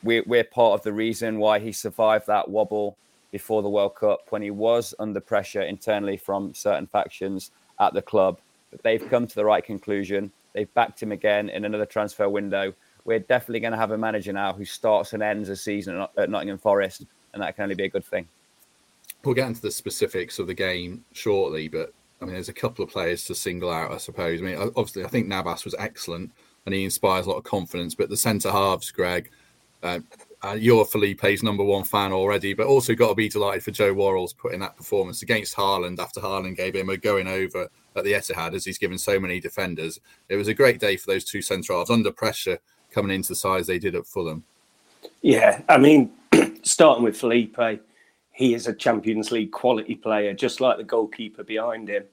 We're, 0.04 0.24
we're 0.25 0.44
part 0.44 0.74
of 0.74 0.84
the 0.84 0.94
reason 0.94 1.38
why 1.39 1.60
he 1.60 1.72
survived 1.72 2.28
that 2.28 2.50
wobble 2.50 2.98
before 3.31 3.62
the 3.62 3.69
World 3.69 3.95
Cup 3.95 4.22
when 4.30 4.42
he 4.42 4.51
was 4.51 4.95
under 5.00 5.19
pressure 5.19 5.62
internally 5.62 6.18
from 6.18 6.54
certain 6.54 6.88
factions 6.88 7.51
at 7.80 7.94
the 7.94 8.01
club. 8.01 8.39
But 8.72 8.84
they've 8.84 9.10
come 9.10 9.28
to 9.28 9.36
the 9.36 9.45
right 9.45 9.63
conclusion. 9.63 10.31
They've 10.57 10.74
backed 10.74 11.04
him 11.04 11.12
again 11.12 11.50
in 11.50 11.65
another 11.65 11.86
transfer 11.86 12.27
window. 12.27 12.74
We're 13.06 13.19
definitely 13.19 13.59
going 13.59 13.74
to 13.74 13.77
have 13.77 13.92
a 13.92 13.98
manager 13.98 14.33
now 14.33 14.54
who 14.54 14.65
starts 14.65 15.13
and 15.13 15.21
ends 15.21 15.50
a 15.50 15.56
season 15.56 16.04
at 16.18 16.31
Nottingham 16.31 16.57
Forest, 16.57 17.06
and 17.33 17.44
that 17.44 17.56
can 17.56 17.62
only 17.62 17.75
be 17.75 17.83
a 17.83 17.89
good 17.89 18.04
thing. 18.04 18.27
We'll 19.24 19.36
get 19.36 19.45
into 19.45 19.62
the 19.62 19.69
specifics 19.69 20.39
of 20.39 20.48
the 20.48 20.56
game 20.56 21.06
shortly, 21.12 21.68
but 21.68 21.94
I 22.19 22.25
mean, 22.25 22.33
there's 22.33 22.50
a 22.50 22.54
couple 22.54 22.83
of 22.83 22.89
players 22.89 23.24
to 23.25 23.36
single 23.36 23.69
out, 23.69 23.92
I 23.92 23.98
suppose. 23.98 24.42
I 24.42 24.45
mean, 24.45 24.57
obviously, 24.75 25.06
I 25.06 25.09
think 25.09 25.27
Navas 25.27 25.63
was 25.63 25.75
excellent 25.77 26.31
and 26.65 26.74
he 26.74 26.83
inspires 26.83 27.27
a 27.27 27.30
lot 27.30 27.38
of 27.38 27.44
confidence, 27.44 27.94
but 27.94 28.10
the 28.10 28.18
centre 28.18 28.51
halves, 28.51 28.89
Greg, 28.89 29.30
uh, 29.83 30.00
uh, 30.44 30.57
you're 30.60 30.86
Felipe's 30.86 31.44
number 31.44 31.63
one 31.63 31.83
fan 31.83 32.12
already, 32.12 32.56
but 32.56 32.65
also 32.65 32.95
got 32.95 33.10
to 33.10 33.15
be 33.15 33.30
delighted 33.30 33.62
for 33.62 33.69
Joe 33.69 33.94
Worrall's 33.94 34.33
putting 34.33 34.62
that 34.62 34.75
performance 34.75 35.21
against 35.21 35.56
Haaland 35.56 36.00
after 36.00 36.19
Haaland 36.19 36.57
gave 36.57 36.75
him 36.75 36.89
a 36.89 36.98
going 36.98 37.27
over 37.27 37.69
at 37.97 38.03
the 38.03 38.13
Etihad 38.13 38.53
as 38.53 38.65
he's 38.65 38.77
given 38.77 38.97
so 38.97 39.19
many 39.19 39.39
defenders. 39.39 39.99
It 40.29 40.35
was 40.35 40.47
a 40.47 40.53
great 40.53 40.79
day 40.79 40.97
for 40.97 41.11
those 41.11 41.23
two 41.23 41.41
centre 41.41 41.73
halves 41.73 41.89
under 41.89 42.11
pressure 42.11 42.59
coming 42.91 43.15
into 43.15 43.29
the 43.29 43.36
size 43.36 43.67
they 43.67 43.79
did 43.79 43.95
at 43.95 44.07
Fulham. 44.07 44.43
Yeah, 45.22 45.62
I 45.67 45.77
mean, 45.77 46.12
starting 46.63 47.03
with 47.03 47.17
Felipe, 47.17 47.57
he 48.31 48.53
is 48.53 48.67
a 48.67 48.74
Champions 48.74 49.31
League 49.31 49.51
quality 49.51 49.95
player, 49.95 50.33
just 50.33 50.62
like 50.62 50.77
the 50.77 50.83
goalkeeper 50.83 51.43
behind 51.43 51.89
him. 51.89 52.03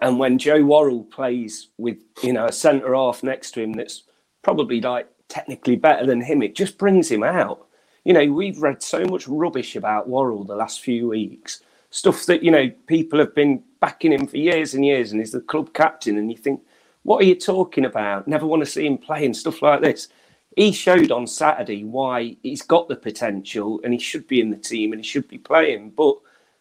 And 0.00 0.18
when 0.18 0.38
Joe 0.38 0.62
Worrall 0.62 1.04
plays 1.04 1.68
with 1.78 1.98
you 2.22 2.32
know 2.32 2.46
a 2.46 2.52
centre 2.52 2.94
half 2.94 3.22
next 3.22 3.52
to 3.52 3.62
him 3.62 3.72
that's 3.72 4.02
probably 4.42 4.80
like 4.80 5.08
technically 5.28 5.76
better 5.76 6.04
than 6.04 6.20
him, 6.20 6.42
it 6.42 6.54
just 6.54 6.78
brings 6.78 7.10
him 7.10 7.22
out. 7.22 7.66
You 8.04 8.12
know, 8.12 8.26
we've 8.32 8.58
read 8.58 8.82
so 8.82 9.04
much 9.04 9.26
rubbish 9.26 9.74
about 9.74 10.08
Worrall 10.08 10.44
the 10.44 10.54
last 10.54 10.80
few 10.80 11.08
weeks, 11.08 11.62
stuff 11.96 12.26
that, 12.26 12.42
you 12.42 12.50
know, 12.50 12.68
people 12.86 13.18
have 13.18 13.34
been 13.34 13.62
backing 13.80 14.12
him 14.12 14.26
for 14.26 14.36
years 14.36 14.74
and 14.74 14.84
years 14.84 15.12
and 15.12 15.20
he's 15.20 15.32
the 15.32 15.40
club 15.40 15.72
captain. 15.72 16.18
And 16.18 16.30
you 16.30 16.36
think, 16.36 16.60
what 17.04 17.22
are 17.22 17.26
you 17.26 17.34
talking 17.34 17.86
about? 17.86 18.28
Never 18.28 18.46
want 18.46 18.62
to 18.62 18.70
see 18.70 18.86
him 18.86 18.98
play 18.98 19.24
and 19.24 19.34
stuff 19.34 19.62
like 19.62 19.80
this. 19.80 20.08
He 20.56 20.72
showed 20.72 21.10
on 21.10 21.26
Saturday 21.26 21.84
why 21.84 22.36
he's 22.42 22.60
got 22.60 22.88
the 22.88 22.96
potential 22.96 23.80
and 23.82 23.94
he 23.94 23.98
should 23.98 24.28
be 24.28 24.40
in 24.40 24.50
the 24.50 24.58
team 24.58 24.92
and 24.92 25.02
he 25.02 25.08
should 25.08 25.26
be 25.26 25.38
playing. 25.38 25.90
But 25.90 26.16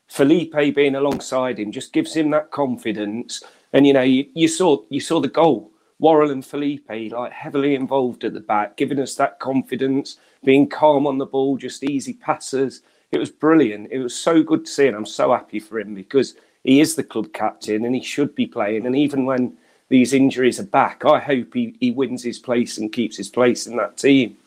Felipe 0.08 0.56
being 0.74 0.96
alongside 0.96 1.60
him 1.60 1.70
just 1.70 1.92
gives 1.92 2.14
him 2.14 2.30
that 2.32 2.52
confidence. 2.52 3.44
And 3.74 3.86
you 3.86 3.92
know, 3.92 4.04
you, 4.04 4.28
you 4.36 4.48
saw 4.48 4.84
you 4.90 5.02
saw 5.02 5.20
the 5.20 5.28
goal 5.28 5.72
Worrall 6.00 6.32
and 6.32 6.46
Felipe 6.46 6.90
like 6.90 7.32
heavily 7.32 7.76
involved 7.76 8.24
at 8.24 8.34
the 8.34 8.40
back, 8.42 8.78
giving 8.78 9.00
us 9.00 9.16
that 9.16 9.40
confidence, 9.40 10.18
being 10.44 10.70
calm 10.70 11.08
on 11.08 11.18
the 11.18 11.26
ball, 11.26 11.58
just 11.58 11.84
easy 11.84 12.14
passes. 12.14 12.82
It 13.12 13.18
was 13.18 13.30
brilliant. 13.30 13.92
It 13.92 14.00
was 14.00 14.16
so 14.16 14.44
good 14.44 14.66
to 14.66 14.72
see, 14.72 14.88
and 14.88 14.96
I'm 14.96 15.06
so 15.06 15.32
happy 15.32 15.60
for 15.60 15.80
him 15.80 15.96
because 15.96 16.36
he 16.64 16.82
is 16.82 16.96
the 16.96 17.04
club 17.04 17.32
captain 17.34 17.86
and 17.86 17.96
he 17.96 18.02
should 18.02 18.36
be 18.36 18.48
playing. 18.48 18.86
And 18.86 18.96
even 18.96 19.26
when 19.26 19.56
these 19.90 20.14
injuries 20.14 20.60
are 20.60 20.64
back, 20.64 21.06
I 21.06 21.20
hope 21.20 21.54
he, 21.54 21.76
he 21.80 21.92
wins 21.92 22.24
his 22.24 22.40
place 22.40 22.78
and 22.78 22.92
keeps 22.92 23.16
his 23.16 23.30
place 23.30 23.68
in 23.68 23.78
that 23.78 23.98
team. 23.98 24.38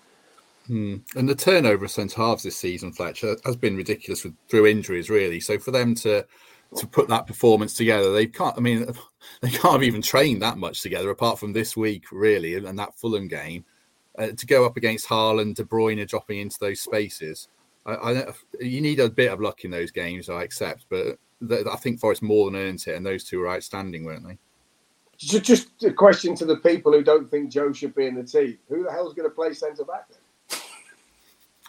Hmm. 0.66 0.96
And 1.16 1.28
the 1.28 1.34
turnover 1.34 1.86
of 1.86 1.90
centre 1.90 2.20
halves 2.20 2.42
this 2.42 2.58
season, 2.58 2.92
Fletcher, 2.92 3.36
has 3.46 3.56
been 3.56 3.76
ridiculous 3.76 4.24
with, 4.24 4.34
through 4.48 4.66
injuries, 4.66 5.08
really. 5.08 5.40
So 5.40 5.58
for 5.58 5.70
them 5.70 5.94
to 5.96 6.26
to 6.76 6.86
put 6.86 7.08
that 7.08 7.26
performance 7.26 7.74
together. 7.74 8.12
They 8.12 8.26
can't. 8.26 8.56
I 8.56 8.60
mean, 8.60 8.86
they 9.40 9.50
can't 9.50 9.72
have 9.72 9.82
even 9.82 10.02
trained 10.02 10.42
that 10.42 10.58
much 10.58 10.82
together, 10.82 11.10
apart 11.10 11.38
from 11.38 11.52
this 11.52 11.76
week, 11.76 12.04
really, 12.12 12.54
and 12.54 12.78
that 12.78 12.98
Fulham 12.98 13.28
game. 13.28 13.64
Uh, 14.18 14.32
to 14.36 14.46
go 14.46 14.66
up 14.66 14.76
against 14.76 15.06
Haaland, 15.06 15.54
De 15.54 15.64
Bruyne 15.64 16.06
dropping 16.06 16.40
into 16.40 16.56
those 16.60 16.80
spaces, 16.80 17.48
I, 17.88 18.12
I, 18.12 18.32
you 18.60 18.80
need 18.80 19.00
a 19.00 19.08
bit 19.08 19.32
of 19.32 19.40
luck 19.40 19.64
in 19.64 19.70
those 19.70 19.90
games. 19.90 20.28
I 20.28 20.42
accept, 20.42 20.86
but 20.90 21.18
I 21.50 21.76
think 21.76 22.00
Forest 22.00 22.22
more 22.22 22.50
than 22.50 22.60
earned 22.60 22.84
it, 22.86 22.94
and 22.94 23.04
those 23.04 23.24
two 23.24 23.40
were 23.40 23.48
outstanding, 23.48 24.04
weren't 24.04 24.26
they? 24.26 24.38
Just 25.16 25.82
a 25.82 25.92
question 25.92 26.36
to 26.36 26.44
the 26.44 26.58
people 26.58 26.92
who 26.92 27.02
don't 27.02 27.28
think 27.28 27.50
Joe 27.50 27.72
should 27.72 27.94
be 27.94 28.06
in 28.06 28.14
the 28.14 28.22
team: 28.22 28.58
Who 28.68 28.84
the 28.84 28.92
hell's 28.92 29.14
going 29.14 29.28
to 29.28 29.34
play 29.34 29.52
centre 29.52 29.84
back 29.84 30.08
then? 30.10 30.60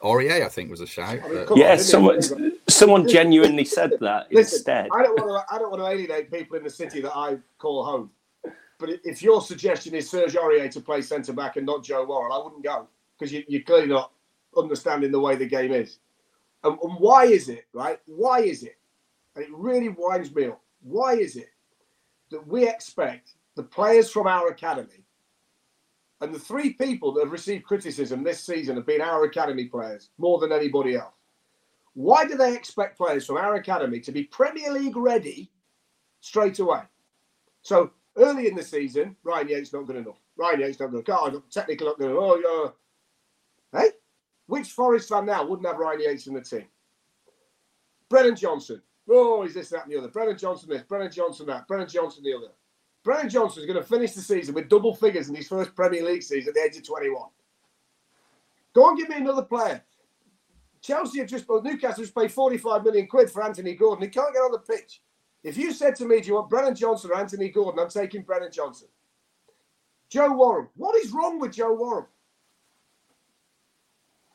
Aurier, 0.03 0.45
I 0.45 0.49
think, 0.49 0.69
was 0.69 0.81
a 0.81 0.87
shout. 0.87 1.19
I 1.23 1.27
mean, 1.27 1.45
but- 1.47 1.57
Yeah, 1.57 1.71
on, 1.71 1.79
someone 1.79 2.15
isn't 2.17 2.53
someone 2.69 3.07
genuinely 3.07 3.65
said 3.65 3.91
that 4.01 4.27
Listen, 4.31 4.57
instead. 4.57 4.89
I 4.93 5.01
don't 5.03 5.19
want 5.19 5.47
to. 5.47 5.55
I 5.55 5.57
don't 5.57 5.71
want 5.71 5.81
to 5.81 5.87
alienate 5.87 6.31
people 6.31 6.57
in 6.57 6.63
the 6.63 6.69
city 6.69 7.01
that 7.01 7.15
I 7.15 7.37
call 7.57 7.83
home. 7.83 8.11
But 8.77 8.91
if 9.03 9.21
your 9.21 9.41
suggestion 9.41 9.93
is 9.95 10.09
Serge 10.09 10.35
Aurier 10.35 10.71
to 10.71 10.79
play 10.79 11.01
centre 11.01 11.33
back 11.33 11.57
and 11.57 11.65
not 11.65 11.83
Joe 11.83 12.05
Worrall, 12.05 12.31
I 12.31 12.43
wouldn't 12.43 12.63
go 12.63 12.87
because 13.17 13.33
you, 13.33 13.43
you're 13.47 13.63
clearly 13.63 13.87
not 13.87 14.11
understanding 14.55 15.11
the 15.11 15.19
way 15.19 15.35
the 15.35 15.45
game 15.45 15.73
is. 15.73 15.97
And, 16.63 16.77
and 16.81 16.99
why 16.99 17.25
is 17.25 17.49
it 17.49 17.65
right? 17.73 17.99
Why 18.05 18.39
is 18.41 18.63
it? 18.63 18.77
And 19.35 19.45
it 19.45 19.51
really 19.53 19.89
winds 19.89 20.33
me 20.33 20.47
up. 20.47 20.61
Why 20.81 21.13
is 21.13 21.35
it 21.35 21.51
that 22.31 22.45
we 22.47 22.67
expect 22.67 23.33
the 23.55 23.63
players 23.63 24.09
from 24.11 24.27
our 24.27 24.47
academy 24.47 25.05
and 26.21 26.33
the 26.33 26.39
three 26.39 26.73
people 26.73 27.13
that 27.13 27.23
have 27.23 27.31
received 27.31 27.65
criticism 27.65 28.23
this 28.23 28.43
season 28.43 28.75
have 28.75 28.85
been 28.85 29.01
our 29.01 29.23
academy 29.23 29.65
players 29.65 30.09
more 30.17 30.39
than 30.39 30.51
anybody 30.51 30.95
else? 30.95 31.13
Why 31.93 32.25
do 32.25 32.35
they 32.35 32.55
expect 32.55 32.97
players 32.97 33.25
from 33.25 33.37
our 33.37 33.55
academy 33.55 33.99
to 34.01 34.11
be 34.11 34.23
Premier 34.23 34.71
League 34.71 34.95
ready 34.95 35.51
straight 36.21 36.59
away? 36.59 36.81
So 37.61 37.91
early 38.17 38.47
in 38.47 38.55
the 38.55 38.63
season, 38.63 39.15
Ryan 39.23 39.49
Yates 39.49 39.73
not 39.73 39.87
good 39.87 39.97
enough. 39.97 40.19
Ryan 40.37 40.61
Yates 40.61 40.79
not 40.79 40.91
good 40.91 41.07
enough. 41.07 41.33
Oh, 41.33 41.43
technical 41.51 41.87
not 41.87 41.97
good 41.97 42.11
enough. 42.11 42.21
Oh, 42.21 42.73
yeah. 43.73 43.79
Hey, 43.81 43.89
which 44.49 44.71
Forest 44.71 45.09
fan 45.09 45.27
now 45.27 45.45
wouldn't 45.45 45.67
have 45.67 45.77
Ryan 45.77 46.01
Yates 46.01 46.25
in 46.25 46.33
the 46.33 46.41
team? 46.41 46.65
Brennan 48.09 48.35
Johnson. 48.35 48.81
Oh, 49.07 49.43
he's 49.43 49.53
this, 49.53 49.69
that, 49.69 49.83
and 49.83 49.91
the 49.93 49.97
other. 49.97 50.07
Brennan 50.07 50.37
Johnson 50.37 50.69
this, 50.69 50.81
Brennan 50.81 51.11
Johnson 51.11 51.45
that, 51.45 51.67
Brennan 51.67 51.87
Johnson 51.87 52.23
the 52.23 52.33
other. 52.33 52.51
Brennan 53.03 53.29
Johnson 53.29 53.61
is 53.61 53.67
going 53.67 53.81
to 53.81 53.87
finish 53.87 54.13
the 54.13 54.21
season 54.21 54.55
with 54.55 54.67
double 54.67 54.95
figures 54.95 55.29
in 55.29 55.35
his 55.35 55.47
first 55.47 55.75
Premier 55.75 56.03
League 56.03 56.23
season 56.23 56.49
at 56.49 56.55
the 56.55 56.61
age 56.61 56.77
of 56.77 56.83
21. 56.83 57.29
Go 58.73 58.89
and 58.89 58.97
give 58.97 59.09
me 59.09 59.17
another 59.17 59.43
player. 59.43 59.83
Chelsea 60.81 61.19
have 61.19 61.27
just, 61.27 61.47
well, 61.47 61.61
Newcastle 61.61 62.03
just 62.03 62.15
paid 62.15 62.31
45 62.31 62.83
million 62.83 63.05
quid 63.05 63.29
for 63.29 63.43
Anthony 63.43 63.75
Gordon. 63.75 64.03
He 64.03 64.09
can't 64.09 64.33
get 64.33 64.39
on 64.39 64.51
the 64.51 64.59
pitch. 64.59 65.01
If 65.43 65.57
you 65.57 65.73
said 65.73 65.95
to 65.97 66.05
me, 66.05 66.21
do 66.21 66.27
you 66.27 66.33
want 66.35 66.49
Brennan 66.49 66.75
Johnson 66.75 67.11
or 67.11 67.17
Anthony 67.17 67.49
Gordon? 67.49 67.79
I'm 67.79 67.89
taking 67.89 68.23
Brennan 68.23 68.51
Johnson. 68.51 68.87
Joe 70.09 70.33
Worrall. 70.33 70.69
What 70.75 70.95
is 71.03 71.11
wrong 71.11 71.39
with 71.39 71.53
Joe 71.53 71.73
Worrall? 71.73 72.07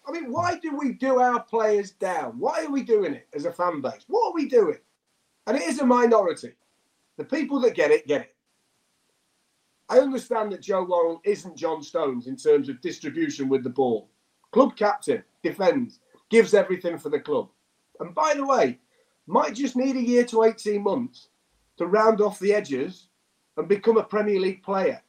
I 0.07 0.13
mean, 0.13 0.31
why 0.31 0.59
do 0.59 0.77
we 0.77 0.93
do 0.93 1.19
our 1.19 1.43
players 1.43 1.93
down? 1.93 2.39
Why 2.39 2.65
are 2.65 2.71
we 2.71 2.83
doing 2.83 3.15
it 3.15 3.29
as 3.35 3.47
a 3.47 3.53
fan 3.53 3.81
base? 3.81 4.05
What 4.07 4.29
are 4.29 4.35
we 4.35 4.49
doing? 4.49 4.79
And 5.47 5.57
it 5.57 5.63
is 5.63 5.81
a 5.81 5.87
minority. 5.87 6.53
The 7.17 7.25
people 7.25 7.61
that 7.61 7.75
get 7.75 7.91
it, 7.91 8.07
get 8.07 8.23
it. 8.23 8.35
I 9.89 9.99
understand 9.99 10.53
that 10.53 10.63
Joe 10.63 10.85
Worrall 10.85 11.21
isn't 11.25 11.57
John 11.57 11.83
Stones 11.83 12.27
in 12.27 12.37
terms 12.37 12.69
of 12.69 12.81
distribution 12.81 13.49
with 13.49 13.63
the 13.63 13.71
ball. 13.71 14.11
Club 14.51 14.77
captain, 14.77 15.23
defends, 15.43 16.01
gives 16.31 16.55
everything 16.55 16.99
for 16.99 17.11
the 17.11 17.21
club. 17.21 17.49
And 18.01 18.15
by 18.15 18.35
the 18.35 18.47
way, 18.47 18.79
might 19.27 19.55
just 19.55 19.77
need 19.77 19.97
a 19.97 20.01
year 20.01 20.25
to 20.27 20.45
18 20.45 20.83
months 20.83 21.29
to 21.77 21.87
round 21.87 22.21
off 22.21 22.39
the 22.39 22.55
edges 22.55 23.09
and 23.57 23.69
become 23.69 23.97
a 23.97 24.05
Premier 24.05 24.41
League 24.41 24.63
player. 24.63 25.01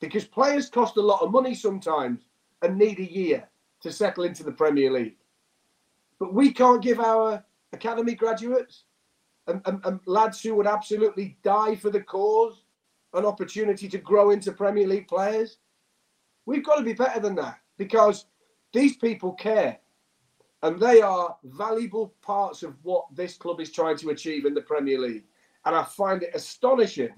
Because 0.00 0.24
players 0.24 0.68
cost 0.68 0.96
a 0.96 1.02
lot 1.02 1.22
of 1.22 1.30
money 1.30 1.54
sometimes 1.54 2.20
and 2.62 2.76
need 2.76 2.98
a 2.98 3.10
year 3.10 3.48
to 3.84 3.92
settle 3.92 4.24
into 4.24 4.42
the 4.42 4.50
Premier 4.50 4.90
League. 4.90 5.18
But 6.18 6.32
we 6.32 6.52
can't 6.52 6.82
give 6.82 7.00
our 7.00 7.44
academy 7.74 8.14
graduates 8.14 8.84
and, 9.46 9.60
and, 9.66 9.78
and 9.84 10.00
lads 10.06 10.40
who 10.40 10.54
would 10.54 10.66
absolutely 10.66 11.36
die 11.42 11.76
for 11.76 11.90
the 11.90 12.00
cause 12.00 12.62
an 13.12 13.26
opportunity 13.26 13.86
to 13.88 13.98
grow 13.98 14.30
into 14.30 14.52
Premier 14.52 14.88
League 14.88 15.06
players. 15.06 15.58
We've 16.46 16.64
got 16.64 16.76
to 16.76 16.82
be 16.82 16.94
better 16.94 17.20
than 17.20 17.34
that 17.36 17.58
because 17.76 18.24
these 18.72 18.96
people 18.96 19.32
care 19.32 19.78
and 20.62 20.80
they 20.80 21.02
are 21.02 21.36
valuable 21.44 22.14
parts 22.22 22.62
of 22.62 22.74
what 22.82 23.04
this 23.14 23.36
club 23.36 23.60
is 23.60 23.70
trying 23.70 23.98
to 23.98 24.10
achieve 24.10 24.46
in 24.46 24.54
the 24.54 24.62
Premier 24.62 24.98
League. 24.98 25.24
And 25.66 25.76
I 25.76 25.84
find 25.84 26.22
it 26.22 26.34
astonishing 26.34 27.12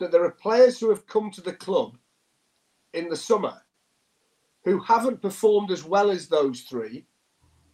that 0.00 0.12
there 0.12 0.24
are 0.24 0.32
players 0.32 0.78
who 0.78 0.90
have 0.90 1.06
come 1.06 1.30
to 1.30 1.40
the 1.40 1.54
club 1.54 1.96
in 2.92 3.08
the 3.08 3.16
summer 3.16 3.62
who 4.66 4.80
haven't 4.80 5.22
performed 5.22 5.70
as 5.70 5.84
well 5.84 6.10
as 6.10 6.26
those 6.26 6.62
three 6.62 7.06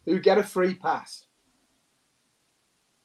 who 0.05 0.21
get 0.21 0.37
a 0.37 0.43
free 0.43 0.75
pass. 0.75 1.25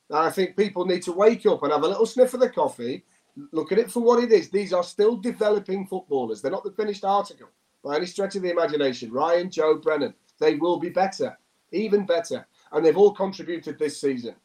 And 0.10 0.20
I 0.20 0.30
think 0.30 0.58
people 0.58 0.86
need 0.86 1.04
to 1.04 1.14
wake 1.14 1.46
up 1.46 1.64
and 1.64 1.72
have 1.72 1.84
a 1.84 1.88
little 1.88 2.06
sniff 2.06 2.34
of 2.34 2.42
the 2.42 2.50
coffee, 2.50 3.06
look 3.54 3.72
at 3.72 3.80
it 3.80 3.90
for 3.90 4.02
what 4.02 4.22
it 4.22 4.32
is. 4.32 4.50
These 4.50 4.74
are 4.74 4.84
still 4.84 5.16
developing 5.16 5.88
footballers. 5.88 6.42
They're 6.42 6.52
not 6.52 6.66
the 6.66 6.72
finished 6.72 7.06
article 7.06 7.48
by 7.82 7.96
any 7.96 8.06
stretch 8.06 8.36
of 8.36 8.42
the 8.42 8.52
imagination. 8.52 9.10
Ryan, 9.10 9.50
Joe, 9.50 9.78
Brennan, 9.78 10.14
they 10.38 10.56
will 10.56 10.80
be 10.80 10.90
better, 10.90 11.38
even 11.72 12.06
better. 12.06 12.46
And 12.74 12.86
they've 12.86 12.98
all 12.98 13.14
contributed 13.14 13.80
this 13.80 14.02
season. 14.02 14.36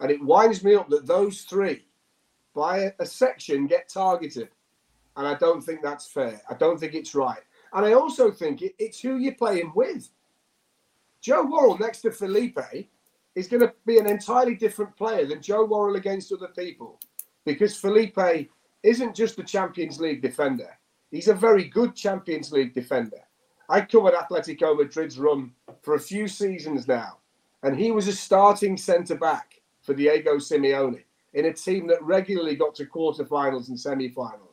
And 0.00 0.10
it 0.10 0.24
winds 0.24 0.64
me 0.64 0.74
up 0.74 0.88
that 0.88 1.06
those 1.06 1.42
three, 1.42 1.84
by 2.54 2.94
a, 2.98 3.04
section, 3.04 3.66
get 3.66 3.90
targeted. 3.90 4.48
And 5.16 5.28
I 5.28 5.34
don't 5.34 5.60
think 5.60 5.82
that's 5.82 6.06
fair. 6.06 6.40
I 6.48 6.54
don't 6.54 6.80
think 6.80 6.94
it's 6.94 7.14
right. 7.14 7.42
And 7.72 7.86
I 7.86 7.92
also 7.92 8.30
think 8.30 8.62
it, 8.62 8.74
it's 8.78 9.00
who 9.00 9.16
you're 9.16 9.34
playing 9.34 9.72
with. 9.74 10.08
Joe 11.20 11.44
Worrall 11.44 11.78
next 11.78 12.00
to 12.02 12.10
Felipe 12.10 12.58
is 13.34 13.48
going 13.48 13.60
to 13.60 13.72
be 13.86 13.98
an 13.98 14.06
entirely 14.06 14.54
different 14.54 14.96
player 14.96 15.26
than 15.26 15.40
Joe 15.40 15.64
Worrall 15.64 15.96
against 15.96 16.32
other 16.32 16.48
people 16.48 17.00
because 17.44 17.76
Felipe 17.76 18.48
isn't 18.82 19.14
just 19.14 19.38
a 19.38 19.44
Champions 19.44 20.00
League 20.00 20.22
defender. 20.22 20.76
He's 21.10 21.28
a 21.28 21.34
very 21.34 21.64
good 21.64 21.94
Champions 21.94 22.52
League 22.52 22.74
defender. 22.74 23.20
I 23.68 23.82
covered 23.82 24.14
Atletico 24.14 24.76
Madrid's 24.76 25.18
run 25.18 25.52
for 25.82 25.94
a 25.94 26.00
few 26.00 26.26
seasons 26.28 26.88
now, 26.88 27.18
and 27.62 27.78
he 27.78 27.90
was 27.90 28.08
a 28.08 28.12
starting 28.12 28.76
centre 28.76 29.14
back 29.14 29.60
for 29.82 29.94
Diego 29.94 30.36
Simeone 30.36 31.04
in 31.34 31.46
a 31.46 31.52
team 31.52 31.86
that 31.86 32.02
regularly 32.02 32.56
got 32.56 32.74
to 32.76 32.86
quarterfinals 32.86 33.68
and 33.68 33.78
semi-finals. 33.78 34.51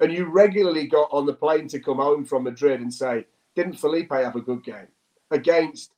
And 0.00 0.12
you 0.12 0.26
regularly 0.26 0.86
got 0.86 1.08
on 1.10 1.26
the 1.26 1.34
plane 1.34 1.68
to 1.68 1.80
come 1.80 1.96
home 1.96 2.24
from 2.24 2.44
Madrid 2.44 2.80
and 2.80 2.92
say, 2.92 3.26
"Didn't 3.54 3.78
Felipe 3.78 4.12
have 4.12 4.36
a 4.36 4.40
good 4.40 4.62
game 4.62 4.88
against 5.30 5.94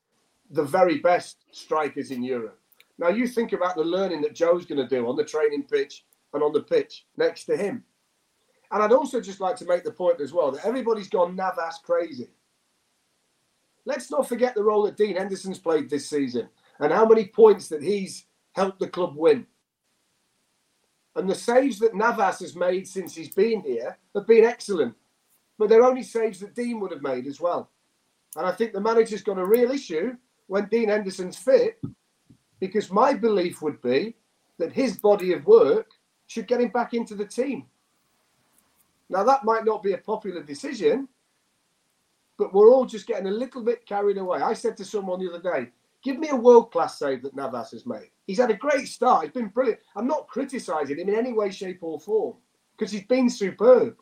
the 0.51 0.63
very 0.63 0.99
best 0.99 1.45
strikers 1.51 2.11
in 2.11 2.23
Europe?" 2.23 2.61
Now 2.99 3.09
you 3.09 3.27
think 3.29 3.53
about 3.53 3.77
the 3.77 3.85
learning 3.85 4.23
that 4.23 4.35
Joe's 4.35 4.67
going 4.67 4.81
to 4.81 4.95
do 4.95 5.09
on 5.09 5.17
the 5.17 5.25
training 5.25 5.65
pitch 5.65 6.05
and 6.33 6.43
on 6.43 6.53
the 6.53 6.63
pitch 6.63 7.07
next 7.17 7.45
to 7.45 7.57
him. 7.57 7.85
And 8.71 8.83
I'd 8.83 8.93
also 8.93 9.21
just 9.21 9.41
like 9.41 9.57
to 9.57 9.65
make 9.65 9.85
the 9.85 9.93
point 9.93 10.21
as 10.21 10.33
well 10.33 10.51
that 10.53 10.65
everybody's 10.65 11.09
gone 11.09 11.35
Navas 11.35 11.79
crazy. 11.83 12.29
Let's 13.85 14.11
not 14.11 14.29
forget 14.29 14.55
the 14.55 14.63
role 14.63 14.83
that 14.83 14.97
Dean 14.97 15.17
Henderson's 15.17 15.59
played 15.59 15.89
this 15.89 16.09
season 16.09 16.49
and 16.81 16.93
how 16.93 17.07
many 17.07 17.27
points 17.27 17.69
that 17.69 17.83
he's 17.83 18.27
helped 18.53 18.81
the 18.81 18.89
club 18.89 19.17
win. 19.17 19.47
And 21.19 21.29
the 21.29 21.35
saves 21.35 21.81
that 21.81 21.97
Navas 21.97 22.39
has 22.39 22.55
made 22.55 22.87
since 22.87 23.13
he's 23.13 23.35
been 23.35 23.61
here 23.63 23.99
have 24.15 24.27
been 24.27 24.45
excellent. 24.45 24.95
But 25.59 25.69
they're 25.69 25.85
only 25.85 26.05
saves 26.05 26.39
that 26.39 26.55
Dean 26.55 26.79
would 26.79 26.93
have 26.93 27.03
made 27.03 27.27
as 27.27 27.41
well. 27.41 27.71
And 28.37 28.47
I 28.47 28.53
think 28.53 28.73
the 28.73 28.81
manager's 28.81 29.25
got 29.25 29.37
a 29.37 29.45
real 29.45 29.73
issue 29.73 30.17
when 30.47 30.67
Dean 30.67 30.89
Henderson's 30.89 31.37
fit, 31.37 31.81
because 32.61 32.93
my 32.93 33.15
belief 33.15 33.61
would 33.63 33.83
be 33.83 34.15
that 34.59 34.73
his 34.73 34.99
body 34.99 35.33
of 35.33 35.45
work 35.45 35.91
should 36.29 36.47
get 36.47 36.61
him 36.61 36.69
back 36.69 36.95
into 36.95 37.17
the 37.17 37.27
team. 37.27 37.67
Now, 39.11 39.25
that 39.25 39.45
might 39.45 39.65
not 39.65 39.83
be 39.83 39.95
a 39.95 39.99
popular 39.99 40.45
decision, 40.45 41.09
but 42.39 42.55
we're 42.55 42.71
all 42.71 42.87
just 42.87 43.09
getting 43.09 43.27
a 43.27 43.33
little 43.33 43.65
bit 43.65 43.87
carried 43.87 44.19
away. 44.19 44.41
I 44.41 44.53
said 44.53 44.77
to 44.77 44.85
someone 44.85 45.19
the 45.19 45.35
other 45.35 45.43
day, 45.43 45.71
give 46.09 46.19
me 46.19 46.31
a 46.31 46.37
world 46.37 46.73
class 46.73 46.99
save 46.99 47.21
that 47.21 47.37
Navas 47.37 47.73
has 47.73 47.85
made. 47.85 48.11
He's 48.27 48.39
had 48.39 48.51
a 48.51 48.57
great 48.57 48.89
start. 48.89 49.25
He's 49.25 49.33
been 49.33 49.49
brilliant. 49.49 49.81
I'm 49.95 50.07
not 50.07 50.27
criticising 50.27 50.99
him 50.99 51.11
in 51.11 51.15
any 51.15 51.35
way, 51.35 51.51
shape, 51.51 51.81
or 51.83 52.01
form 52.01 52.37
because 52.77 52.91
he's 52.91 53.05
been 53.05 53.29
superb. 53.29 53.95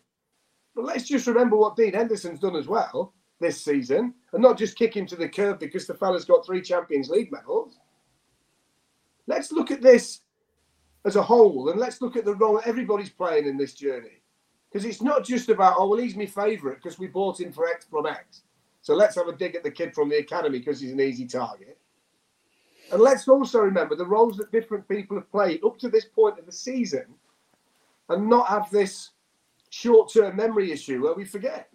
But 0.77 0.85
let's 0.85 1.09
just 1.09 1.27
remember 1.27 1.57
what 1.57 1.75
Dean 1.75 1.95
Henderson's 1.95 2.39
done 2.39 2.55
as 2.55 2.69
well 2.69 3.13
this 3.41 3.61
season 3.61 4.15
and 4.33 4.41
not 4.41 4.57
just 4.57 4.79
kick 4.79 4.97
him 4.97 5.05
to 5.07 5.17
the 5.17 5.29
curb 5.29 5.59
because 5.59 5.89
the 5.89 5.95
fella's 5.95 6.25
got 6.25 6.47
three 6.47 6.63
Champions 6.63 7.11
League 7.11 7.33
medals. 7.33 7.77
Let's 9.27 9.51
look 9.51 9.73
at 9.73 9.83
this 9.83 10.21
as 11.05 11.17
a 11.17 11.23
whole 11.23 11.71
and 11.71 11.81
let's 11.81 12.01
look 12.01 12.15
at 12.15 12.25
the 12.25 12.37
role 12.37 12.61
everybody's 12.65 13.11
playing 13.11 13.49
in 13.49 13.57
this 13.57 13.75
journey. 13.75 14.23
Because 14.71 14.85
it's 14.85 15.03
not 15.03 15.25
just 15.25 15.49
about, 15.49 15.75
oh, 15.77 15.89
well, 15.89 15.99
he's 15.99 16.15
my 16.15 16.27
favourite 16.27 16.77
because 16.81 17.01
we 17.01 17.09
bought 17.09 17.41
him 17.41 17.51
for 17.51 17.67
X 17.67 17.85
from 17.91 18.07
X. 18.07 18.43
So 18.83 18.95
let's 18.95 19.17
have 19.17 19.27
a 19.27 19.37
dig 19.37 19.57
at 19.57 19.65
the 19.65 19.73
kid 19.73 19.93
from 19.93 20.09
the 20.09 20.19
academy 20.19 20.61
because 20.61 20.81
he's 20.81 20.93
an 20.93 21.01
easy 21.01 21.27
target. 21.27 21.76
And 22.93 23.01
let's 23.01 23.27
also 23.27 23.61
remember 23.61 23.97
the 23.97 24.07
roles 24.07 24.37
that 24.37 24.53
different 24.53 24.87
people 24.89 25.17
have 25.17 25.31
played 25.31 25.65
up 25.65 25.79
to 25.79 25.89
this 25.89 26.05
point 26.05 26.39
of 26.39 26.47
the 26.47 26.53
season 26.53 27.07
and 28.09 28.29
not 28.29 28.49
have 28.49 28.71
this 28.71 29.11
short 29.71 30.13
term 30.13 30.37
memory 30.37 30.71
issue 30.71 31.03
where 31.03 31.15
we 31.15 31.25
forget. 31.25 31.69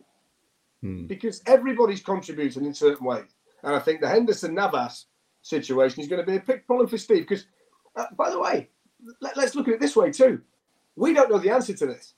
Hmm. 0.81 1.05
Because 1.05 1.41
everybody's 1.45 2.01
contributing 2.01 2.65
in 2.65 2.73
certain 2.73 3.05
ways. 3.05 3.35
And 3.63 3.75
I 3.75 3.79
think 3.79 4.01
the 4.01 4.07
Henderson 4.07 4.55
Navas 4.55 5.05
situation 5.41 6.01
is 6.01 6.07
going 6.07 6.23
to 6.23 6.29
be 6.29 6.37
a 6.37 6.41
big 6.41 6.65
problem 6.65 6.87
for 6.87 6.97
Steve. 6.97 7.27
Because, 7.27 7.45
uh, 7.95 8.05
by 8.17 8.29
the 8.29 8.39
way, 8.39 8.69
let, 9.19 9.37
us 9.37 9.55
look 9.55 9.67
at 9.67 9.75
it 9.75 9.79
this 9.79 9.95
way 9.95 10.11
too. 10.11 10.41
We 10.95 11.13
don't 11.13 11.29
know 11.29 11.37
the 11.37 11.51
answer 11.51 11.73
to 11.73 11.85
this. 11.85 12.13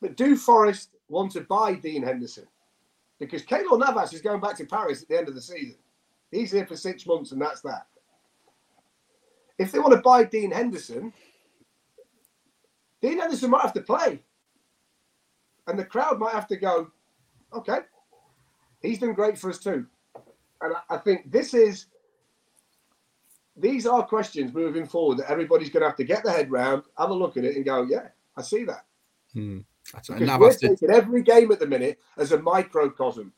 But 0.00 0.16
do 0.16 0.36
Forest 0.36 0.90
want 1.08 1.32
to 1.32 1.40
buy 1.42 1.74
Dean 1.74 2.02
Henderson? 2.02 2.46
Because 3.18 3.42
Keylor 3.42 3.80
Navas 3.80 4.12
is 4.12 4.22
going 4.22 4.40
back 4.40 4.56
to 4.58 4.64
Paris 4.64 5.02
at 5.02 5.08
the 5.08 5.18
end 5.18 5.28
of 5.28 5.34
the 5.34 5.42
season. 5.42 5.78
He's 6.30 6.52
here 6.52 6.66
for 6.66 6.76
six 6.76 7.06
months, 7.06 7.32
and 7.32 7.40
that's 7.40 7.62
that. 7.62 7.86
If 9.58 9.72
they 9.72 9.78
want 9.78 9.92
to 9.92 10.00
buy 10.00 10.24
Dean 10.24 10.50
Henderson, 10.50 11.12
Dean 13.00 13.18
Henderson 13.18 13.50
might 13.50 13.62
have 13.62 13.72
to 13.74 13.80
play. 13.80 14.20
And 15.66 15.78
the 15.78 15.84
crowd 15.84 16.18
might 16.18 16.32
have 16.32 16.48
to 16.48 16.56
go, 16.56 16.90
okay, 17.52 17.80
he's 18.80 18.98
done 18.98 19.12
great 19.12 19.38
for 19.38 19.50
us 19.50 19.58
too. 19.58 19.86
And 20.60 20.74
I 20.88 20.96
think 20.96 21.30
this 21.30 21.54
is, 21.54 21.86
these 23.56 23.86
are 23.86 24.02
questions 24.02 24.54
moving 24.54 24.86
forward 24.86 25.18
that 25.18 25.30
everybody's 25.30 25.70
going 25.70 25.82
to 25.82 25.88
have 25.88 25.96
to 25.96 26.04
get 26.04 26.24
their 26.24 26.32
head 26.32 26.50
round, 26.50 26.84
have 26.96 27.10
a 27.10 27.14
look 27.14 27.36
at 27.36 27.44
it, 27.44 27.56
and 27.56 27.64
go, 27.64 27.82
yeah, 27.82 28.08
I 28.36 28.42
see 28.42 28.64
that. 28.64 28.86
Hmm. 29.32 29.58
Because 29.84 30.38
we're 30.38 30.52
taking 30.52 30.90
every 30.90 31.22
game 31.22 31.50
at 31.50 31.60
the 31.60 31.66
minute 31.66 31.98
as 32.18 32.32
a 32.32 32.40
microcosm. 32.40 33.32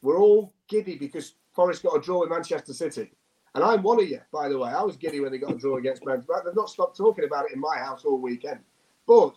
We're 0.00 0.18
all 0.18 0.54
giddy 0.68 0.96
because 0.96 1.34
Forest 1.52 1.82
got 1.82 1.96
a 1.96 2.00
draw 2.00 2.20
with 2.20 2.30
Manchester 2.30 2.72
City. 2.72 3.10
And 3.54 3.64
I'm 3.64 3.82
one 3.82 4.00
of 4.00 4.08
you, 4.08 4.20
by 4.32 4.48
the 4.48 4.58
way. 4.58 4.70
I 4.70 4.82
was 4.82 4.96
giddy 4.96 5.20
when 5.20 5.32
they 5.32 5.38
got 5.38 5.52
a 5.52 5.58
draw 5.58 5.78
against 5.78 6.04
Manchester. 6.04 6.42
They've 6.44 6.54
not 6.54 6.70
stopped 6.70 6.96
talking 6.96 7.24
about 7.24 7.46
it 7.46 7.52
in 7.52 7.60
my 7.60 7.78
house 7.78 8.04
all 8.04 8.18
weekend. 8.18 8.60
But 9.06 9.34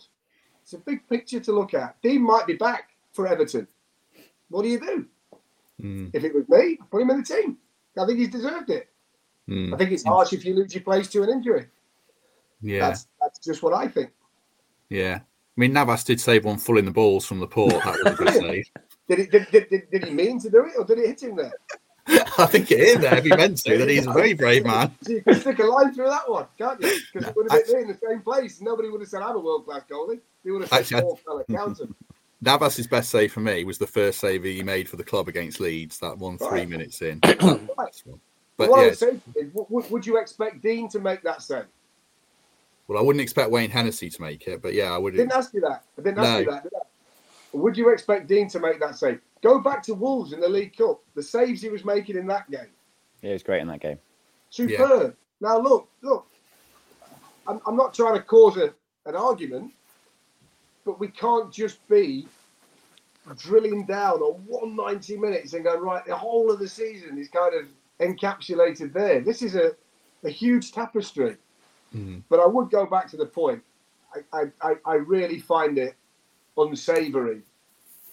it's 0.61 0.73
a 0.73 0.77
big 0.77 1.07
picture 1.07 1.39
to 1.39 1.51
look 1.51 1.73
at. 1.73 2.01
Dean 2.01 2.21
might 2.21 2.45
be 2.45 2.55
back 2.55 2.91
for 3.13 3.27
Everton. 3.27 3.67
What 4.49 4.63
do 4.63 4.69
you 4.69 4.79
do? 4.79 5.05
Mm. 5.81 6.11
If 6.13 6.23
it 6.23 6.35
was 6.35 6.47
me, 6.49 6.77
I'd 6.81 6.91
put 6.91 7.01
him 7.01 7.09
in 7.09 7.17
the 7.17 7.23
team. 7.23 7.57
I 7.97 8.05
think 8.05 8.19
he's 8.19 8.29
deserved 8.29 8.69
it. 8.69 8.89
Mm. 9.49 9.73
I 9.73 9.77
think 9.77 9.91
it's 9.91 10.05
harsh 10.05 10.33
if 10.33 10.45
you 10.45 10.53
lose 10.55 10.73
your 10.73 10.83
place 10.83 11.07
to 11.09 11.23
an 11.23 11.29
injury. 11.29 11.67
Yeah. 12.61 12.87
That's, 12.87 13.07
that's 13.19 13.39
just 13.39 13.63
what 13.63 13.73
I 13.73 13.87
think. 13.87 14.11
Yeah. 14.89 15.19
I 15.23 15.59
mean, 15.59 15.73
Navas 15.73 16.03
did 16.03 16.21
save 16.21 16.45
one 16.45 16.57
full 16.57 16.77
in 16.77 16.85
the 16.85 16.91
balls 16.91 17.25
from 17.25 17.39
the 17.39 17.47
port. 17.47 17.71
That 17.71 17.97
was 18.03 18.13
a 18.13 18.15
good 18.15 18.33
save. 18.33 18.65
Did, 19.09 19.19
it, 19.19 19.31
did, 19.31 19.47
did, 19.51 19.69
did, 19.69 19.91
did 19.91 20.05
he 20.05 20.11
mean 20.11 20.39
to 20.39 20.49
do 20.49 20.65
it 20.65 20.73
or 20.77 20.85
did 20.85 20.99
it 20.99 21.07
hit 21.07 21.23
him 21.23 21.35
there? 21.35 21.53
I 22.38 22.46
think 22.48 22.72
it 22.72 22.79
is 22.79 23.00
there 23.00 23.17
if 23.17 23.24
he 23.24 23.29
meant 23.29 23.58
to. 23.63 23.77
That 23.77 23.89
he's 23.89 24.08
a 24.08 24.12
very 24.12 24.34
brave 24.34 24.65
man. 24.65 24.96
So 25.01 25.12
you 25.13 25.22
can 25.22 25.39
stick 25.39 25.60
a 25.60 25.63
line 25.63 25.93
through 25.93 26.08
that 26.10 26.29
one, 26.29 26.48
can't 26.58 26.81
you? 26.81 27.00
Because 27.13 27.29
it 27.29 27.36
would 27.36 27.51
have 27.51 27.67
been 27.67 27.77
in 27.81 27.88
the 27.88 28.00
same 28.08 28.22
place. 28.22 28.62
Nobody 28.62 28.89
would 28.89 29.01
have 29.01 29.10
said, 29.10 29.22
I'm 29.22 29.36
a 29.36 29.39
world 29.39 29.65
class 29.65 29.81
goalie. 29.89 30.20
They 30.43 30.51
would 30.51 30.62
have 30.62 30.70
said, 30.70 30.79
Actually, 30.79 30.98
I- 30.98 31.01
Paul 31.01 31.46
fella. 31.46 31.75
Navas's 32.43 32.88
best 32.88 33.12
save 33.12 33.31
for 33.31 33.39
me 33.39 33.63
was 33.65 33.77
the 33.77 33.86
first 33.86 34.20
save 34.20 34.43
he 34.43 34.63
made 34.63 34.89
for 34.89 34.96
the 34.96 35.03
club 35.03 35.27
against 35.27 35.60
Leeds. 35.60 36.00
That 36.00 36.17
one 36.17 36.39
three 36.39 36.48
Right. 36.48 36.70
minutes 36.70 37.01
in. 37.03 37.20
Right. 37.77 38.03
But 38.58 38.70
what 38.70 38.79
I 38.79 38.84
yeah, 38.84 38.89
would 38.89 38.98
say 38.98 39.20
is, 39.36 39.51
would 39.53 40.05
you 40.05 40.17
expect 40.17 40.62
Dean 40.62 40.88
to 40.89 41.00
make 41.00 41.24
that 41.24 41.41
save? 41.41 41.65
well, 42.88 43.00
I 43.00 43.01
wouldn't 43.01 43.22
expect 43.22 43.50
Wayne 43.51 43.70
Hennessy 43.70 44.10
to 44.10 44.22
make 44.22 44.48
it, 44.48 44.62
but 44.62 44.74
yeah, 44.74 44.91
I 44.91 44.98
would. 44.98 45.13
Didn't 45.13 45.31
ask 45.31 45.53
you 45.53 45.62
that. 45.62 45.84
I 45.98 46.01
didn't 46.01 46.20
ask 46.20 46.39
you 46.39 46.51
that. 46.51 46.63
Did 46.63 46.74
I? 46.75 47.58
Would 47.58 47.77
you 47.77 47.89
expect 47.89 48.27
Dean 48.27 48.50
to 48.50 48.60
make 48.60 48.79
that 48.79 48.98
save? 48.98 49.20
Go 49.41 49.60
back 49.60 49.81
to 49.83 49.93
Wolves 49.93 50.33
in 50.33 50.39
the 50.39 50.50
League 50.50 50.77
Cup. 50.77 51.01
The 51.15 51.24
saves 51.24 51.62
he 51.62 51.69
was 51.69 51.83
making 51.83 52.15
in 52.15 52.27
that 52.27 52.50
game. 52.51 52.67
Yeah, 53.21 53.29
he 53.29 53.33
was 53.33 53.43
great 53.43 53.62
in 53.62 53.67
that 53.67 53.79
game. 53.81 53.98
Superb. 54.50 55.15
Now 55.39 55.60
look, 55.60 55.89
look. 56.01 56.27
I'm, 57.48 57.60
I'm 57.65 57.75
not 57.75 57.93
trying 57.93 58.13
to 58.15 58.21
cause 58.21 58.57
a, 58.57 58.74
an 59.07 59.15
argument, 59.15 59.71
but 60.86 61.00
we 61.00 61.07
can't 61.07 61.51
just 61.51 61.86
be 61.88 62.27
drilling 63.38 63.86
down 63.86 64.19
on 64.19 64.41
190 64.48 65.17
minutes 65.17 65.53
and 65.53 65.63
going 65.63 65.81
right. 65.81 66.05
The 66.05 66.15
whole 66.15 66.51
of 66.51 66.60
the 66.60 66.67
season 66.67 67.17
is 67.17 67.27
kind 67.29 67.53
of 67.55 67.67
encapsulated 68.00 68.93
there. 68.93 69.21
This 69.21 69.41
is 69.41 69.55
a, 69.55 69.71
a 70.24 70.29
huge 70.29 70.71
tapestry. 70.71 71.38
Mhm. 71.95 72.24
But 72.29 72.39
I 72.39 72.45
would 72.45 72.69
go 72.69 72.86
back 72.86 73.10
to 73.10 73.17
the 73.17 73.25
point. 73.25 73.62
I, 74.13 74.39
I, 74.41 74.43
I, 74.62 74.75
I 74.86 74.93
really 74.95 75.39
find 75.39 75.77
it 75.77 75.95
unsavoury. 76.57 77.41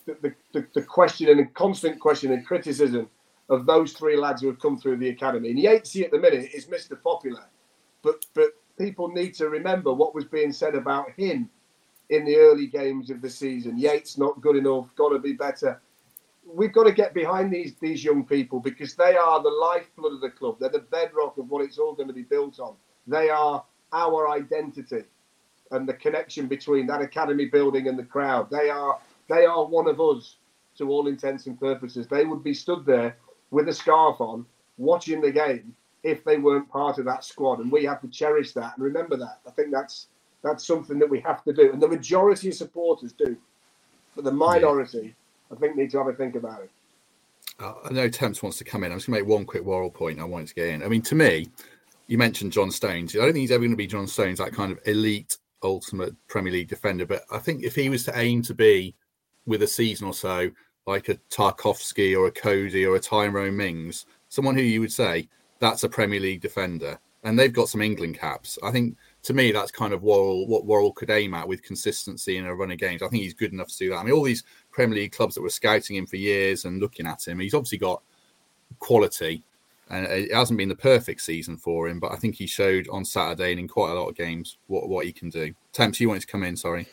The, 0.08 0.34
the, 0.54 0.66
the, 0.72 0.82
question 0.82 1.28
and 1.28 1.38
the 1.38 1.44
constant 1.44 2.00
question 2.00 2.32
and 2.32 2.46
criticism 2.46 3.10
of 3.50 3.66
those 3.66 3.92
three 3.92 4.16
lads 4.16 4.40
who 4.40 4.48
have 4.48 4.58
come 4.58 4.78
through 4.78 4.96
the 4.96 5.10
academy. 5.10 5.50
And 5.50 5.58
Yatesy 5.58 6.02
at 6.02 6.10
the 6.10 6.18
minute 6.18 6.50
is 6.54 6.64
Mr. 6.64 7.00
Popular, 7.02 7.44
but 8.02 8.24
but 8.32 8.52
people 8.78 9.08
need 9.08 9.34
to 9.34 9.50
remember 9.50 9.92
what 9.92 10.14
was 10.14 10.24
being 10.24 10.50
said 10.50 10.74
about 10.74 11.10
him 11.12 11.50
in 12.08 12.24
the 12.24 12.36
early 12.36 12.66
games 12.66 13.10
of 13.10 13.20
the 13.20 13.28
season. 13.28 13.76
Yates 13.76 14.16
not 14.16 14.40
good 14.40 14.56
enough, 14.56 14.94
got 14.96 15.10
to 15.10 15.18
be 15.18 15.34
better. 15.34 15.78
We've 16.46 16.72
got 16.72 16.84
to 16.84 16.92
get 16.92 17.12
behind 17.12 17.52
these 17.52 17.74
these 17.78 18.02
young 18.02 18.24
people 18.24 18.60
because 18.60 18.94
they 18.94 19.14
are 19.14 19.42
the 19.42 19.50
lifeblood 19.50 20.14
of 20.14 20.20
the 20.22 20.30
club. 20.30 20.56
They're 20.58 20.70
the 20.70 20.78
bedrock 20.78 21.36
of 21.36 21.50
what 21.50 21.62
it's 21.62 21.76
all 21.76 21.94
going 21.94 22.08
to 22.08 22.14
be 22.14 22.22
built 22.22 22.60
on. 22.60 22.76
They 23.06 23.28
are 23.28 23.62
our 23.92 24.30
identity 24.30 25.04
and 25.70 25.88
the 25.88 25.94
connection 25.94 26.46
between 26.46 26.86
that 26.86 27.02
academy 27.02 27.44
building 27.46 27.88
and 27.88 27.98
the 27.98 28.04
crowd. 28.04 28.50
They 28.50 28.70
are 28.70 28.98
they 29.28 29.44
are 29.46 29.64
one 29.64 29.86
of 29.86 30.00
us 30.00 30.36
to 30.78 30.88
all 30.90 31.08
intents 31.08 31.46
and 31.46 31.58
purposes. 31.58 32.06
They 32.06 32.24
would 32.24 32.42
be 32.42 32.54
stood 32.54 32.86
there 32.86 33.16
with 33.50 33.68
a 33.68 33.72
scarf 33.72 34.20
on, 34.20 34.46
watching 34.76 35.20
the 35.20 35.32
game 35.32 35.74
if 36.02 36.24
they 36.24 36.36
weren't 36.36 36.70
part 36.70 36.98
of 36.98 37.04
that 37.06 37.24
squad. 37.24 37.58
And 37.58 37.70
we 37.70 37.84
have 37.84 38.00
to 38.02 38.08
cherish 38.08 38.52
that 38.52 38.74
and 38.76 38.84
remember 38.84 39.16
that. 39.16 39.40
I 39.46 39.50
think 39.50 39.72
that's 39.72 40.06
that's 40.42 40.64
something 40.64 40.98
that 41.00 41.10
we 41.10 41.20
have 41.20 41.42
to 41.44 41.52
do. 41.52 41.72
And 41.72 41.82
the 41.82 41.88
majority 41.88 42.48
of 42.48 42.54
supporters 42.54 43.12
do. 43.12 43.36
But 44.14 44.24
the 44.24 44.32
minority, 44.32 45.14
I 45.52 45.56
think, 45.56 45.76
need 45.76 45.90
to 45.90 45.98
have 45.98 46.06
a 46.06 46.12
think 46.12 46.36
about 46.36 46.62
it. 46.62 46.70
Uh, 47.60 47.74
I 47.84 47.92
know 47.92 48.08
Temps 48.08 48.42
wants 48.42 48.58
to 48.58 48.64
come 48.64 48.84
in. 48.84 48.92
I'm 48.92 48.98
just 48.98 49.08
going 49.08 49.18
to 49.18 49.24
make 49.24 49.28
one 49.28 49.44
quick 49.44 49.64
moral 49.64 49.90
point. 49.90 50.20
I 50.20 50.24
wanted 50.24 50.48
to 50.48 50.54
get 50.54 50.68
in. 50.68 50.82
I 50.84 50.88
mean, 50.88 51.02
to 51.02 51.16
me, 51.16 51.48
you 52.06 52.18
mentioned 52.18 52.52
John 52.52 52.70
Stones. 52.70 53.16
I 53.16 53.18
don't 53.18 53.32
think 53.32 53.38
he's 53.38 53.50
ever 53.50 53.60
going 53.60 53.70
to 53.72 53.76
be 53.76 53.86
John 53.86 54.06
Stones, 54.06 54.38
that 54.38 54.52
kind 54.52 54.70
of 54.70 54.78
elite, 54.86 55.38
ultimate 55.62 56.14
Premier 56.28 56.52
League 56.52 56.68
defender. 56.68 57.04
But 57.04 57.22
I 57.32 57.38
think 57.38 57.64
if 57.64 57.74
he 57.74 57.88
was 57.88 58.04
to 58.04 58.16
aim 58.16 58.42
to 58.42 58.54
be 58.54 58.94
with 59.48 59.62
a 59.62 59.66
season 59.66 60.06
or 60.06 60.14
so, 60.14 60.50
like 60.86 61.08
a 61.08 61.18
Tarkowski 61.30 62.16
or 62.16 62.28
a 62.28 62.30
Coady 62.30 62.86
or 62.86 62.96
a 62.96 63.00
Tyrone 63.00 63.56
Mings, 63.56 64.06
someone 64.28 64.54
who 64.54 64.62
you 64.62 64.80
would 64.80 64.92
say 64.92 65.28
that's 65.58 65.82
a 65.82 65.88
Premier 65.88 66.20
League 66.20 66.42
defender, 66.42 67.00
and 67.24 67.36
they've 67.36 67.52
got 67.52 67.68
some 67.68 67.82
England 67.82 68.18
caps. 68.18 68.58
I 68.62 68.70
think 68.70 68.96
to 69.24 69.34
me 69.34 69.50
that's 69.50 69.72
kind 69.72 69.92
of 69.92 70.02
Worrall, 70.02 70.46
what 70.46 70.66
Worrall 70.66 70.92
could 70.92 71.10
aim 71.10 71.34
at 71.34 71.48
with 71.48 71.62
consistency 71.62 72.36
in 72.36 72.46
a 72.46 72.54
run 72.54 72.70
of 72.70 72.78
games. 72.78 73.02
I 73.02 73.08
think 73.08 73.22
he's 73.22 73.34
good 73.34 73.52
enough 73.52 73.68
to 73.68 73.78
do 73.78 73.90
that. 73.90 73.96
I 73.96 74.04
mean, 74.04 74.14
all 74.14 74.22
these 74.22 74.44
Premier 74.70 74.96
League 74.96 75.12
clubs 75.12 75.34
that 75.34 75.42
were 75.42 75.48
scouting 75.48 75.96
him 75.96 76.06
for 76.06 76.16
years 76.16 76.64
and 76.64 76.78
looking 76.78 77.06
at 77.06 77.26
him, 77.26 77.40
he's 77.40 77.54
obviously 77.54 77.78
got 77.78 78.02
quality. 78.78 79.42
And 79.90 80.04
it 80.06 80.34
hasn't 80.34 80.58
been 80.58 80.68
the 80.68 80.76
perfect 80.76 81.22
season 81.22 81.56
for 81.56 81.88
him, 81.88 81.98
but 81.98 82.12
I 82.12 82.16
think 82.16 82.34
he 82.34 82.46
showed 82.46 82.88
on 82.90 83.06
Saturday 83.06 83.52
and 83.52 83.60
in 83.60 83.68
quite 83.68 83.90
a 83.90 83.94
lot 83.94 84.10
of 84.10 84.16
games 84.16 84.58
what, 84.66 84.88
what 84.88 85.06
he 85.06 85.12
can 85.12 85.30
do. 85.30 85.54
Temps, 85.72 85.98
you 85.98 86.08
wanted 86.08 86.20
to 86.20 86.26
come 86.26 86.42
in, 86.42 86.56
sorry. 86.56 86.86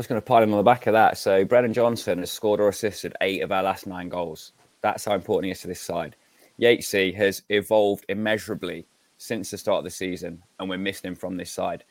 Was 0.00 0.06
going 0.06 0.18
to 0.18 0.24
pile 0.24 0.42
him 0.42 0.54
on 0.54 0.56
the 0.56 0.62
back 0.62 0.86
of 0.86 0.94
that. 0.94 1.18
So 1.18 1.44
Brennan 1.44 1.74
Johnson 1.74 2.20
has 2.20 2.32
scored 2.32 2.58
or 2.58 2.70
assisted 2.70 3.14
eight 3.20 3.42
of 3.42 3.52
our 3.52 3.62
last 3.62 3.86
nine 3.86 4.08
goals. 4.08 4.52
That's 4.80 5.04
how 5.04 5.14
important 5.14 5.44
he 5.44 5.50
is 5.50 5.60
to 5.60 5.68
this 5.68 5.82
side. 5.82 6.16
Yatesy 6.58 7.14
has 7.16 7.42
evolved 7.50 8.06
immeasurably 8.08 8.86
since 9.18 9.50
the 9.50 9.58
start 9.58 9.80
of 9.80 9.84
the 9.84 9.90
season, 9.90 10.42
and 10.58 10.70
we're 10.70 10.78
missing 10.78 11.08
him 11.08 11.14
from 11.14 11.36
this 11.36 11.50
side. 11.50 11.84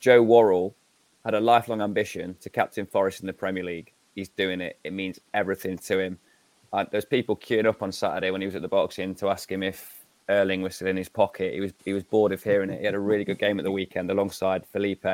Joe 0.00 0.22
Worrall 0.22 0.74
had 1.24 1.34
a 1.34 1.40
lifelong 1.40 1.80
ambition 1.80 2.34
to 2.40 2.50
captain 2.50 2.84
Forest 2.84 3.20
in 3.20 3.28
the 3.28 3.32
Premier 3.32 3.62
League. 3.62 3.92
He's 4.16 4.30
doing 4.30 4.60
it. 4.60 4.80
It 4.82 4.92
means 4.92 5.20
everything 5.32 5.78
to 5.78 6.00
him. 6.00 6.18
Uh, 6.72 6.84
there's 6.90 7.04
people 7.04 7.36
queuing 7.36 7.66
up 7.66 7.80
on 7.80 7.92
Saturday 7.92 8.32
when 8.32 8.40
he 8.40 8.46
was 8.48 8.56
at 8.56 8.62
the 8.62 8.66
boxing 8.66 9.14
to 9.14 9.28
ask 9.28 9.52
him 9.52 9.62
if 9.62 10.04
Erling 10.28 10.62
was 10.62 10.74
still 10.74 10.88
in 10.88 10.96
his 10.96 11.08
pocket. 11.08 11.54
He 11.54 11.60
was 11.60 11.72
he 11.84 11.92
was 11.92 12.02
bored 12.02 12.32
of 12.32 12.42
hearing 12.42 12.70
it. 12.70 12.80
He 12.80 12.86
had 12.86 12.96
a 12.96 12.98
really 12.98 13.24
good 13.24 13.38
game 13.38 13.60
at 13.60 13.64
the 13.64 13.70
weekend 13.70 14.10
alongside 14.10 14.66
Felipe. 14.66 15.06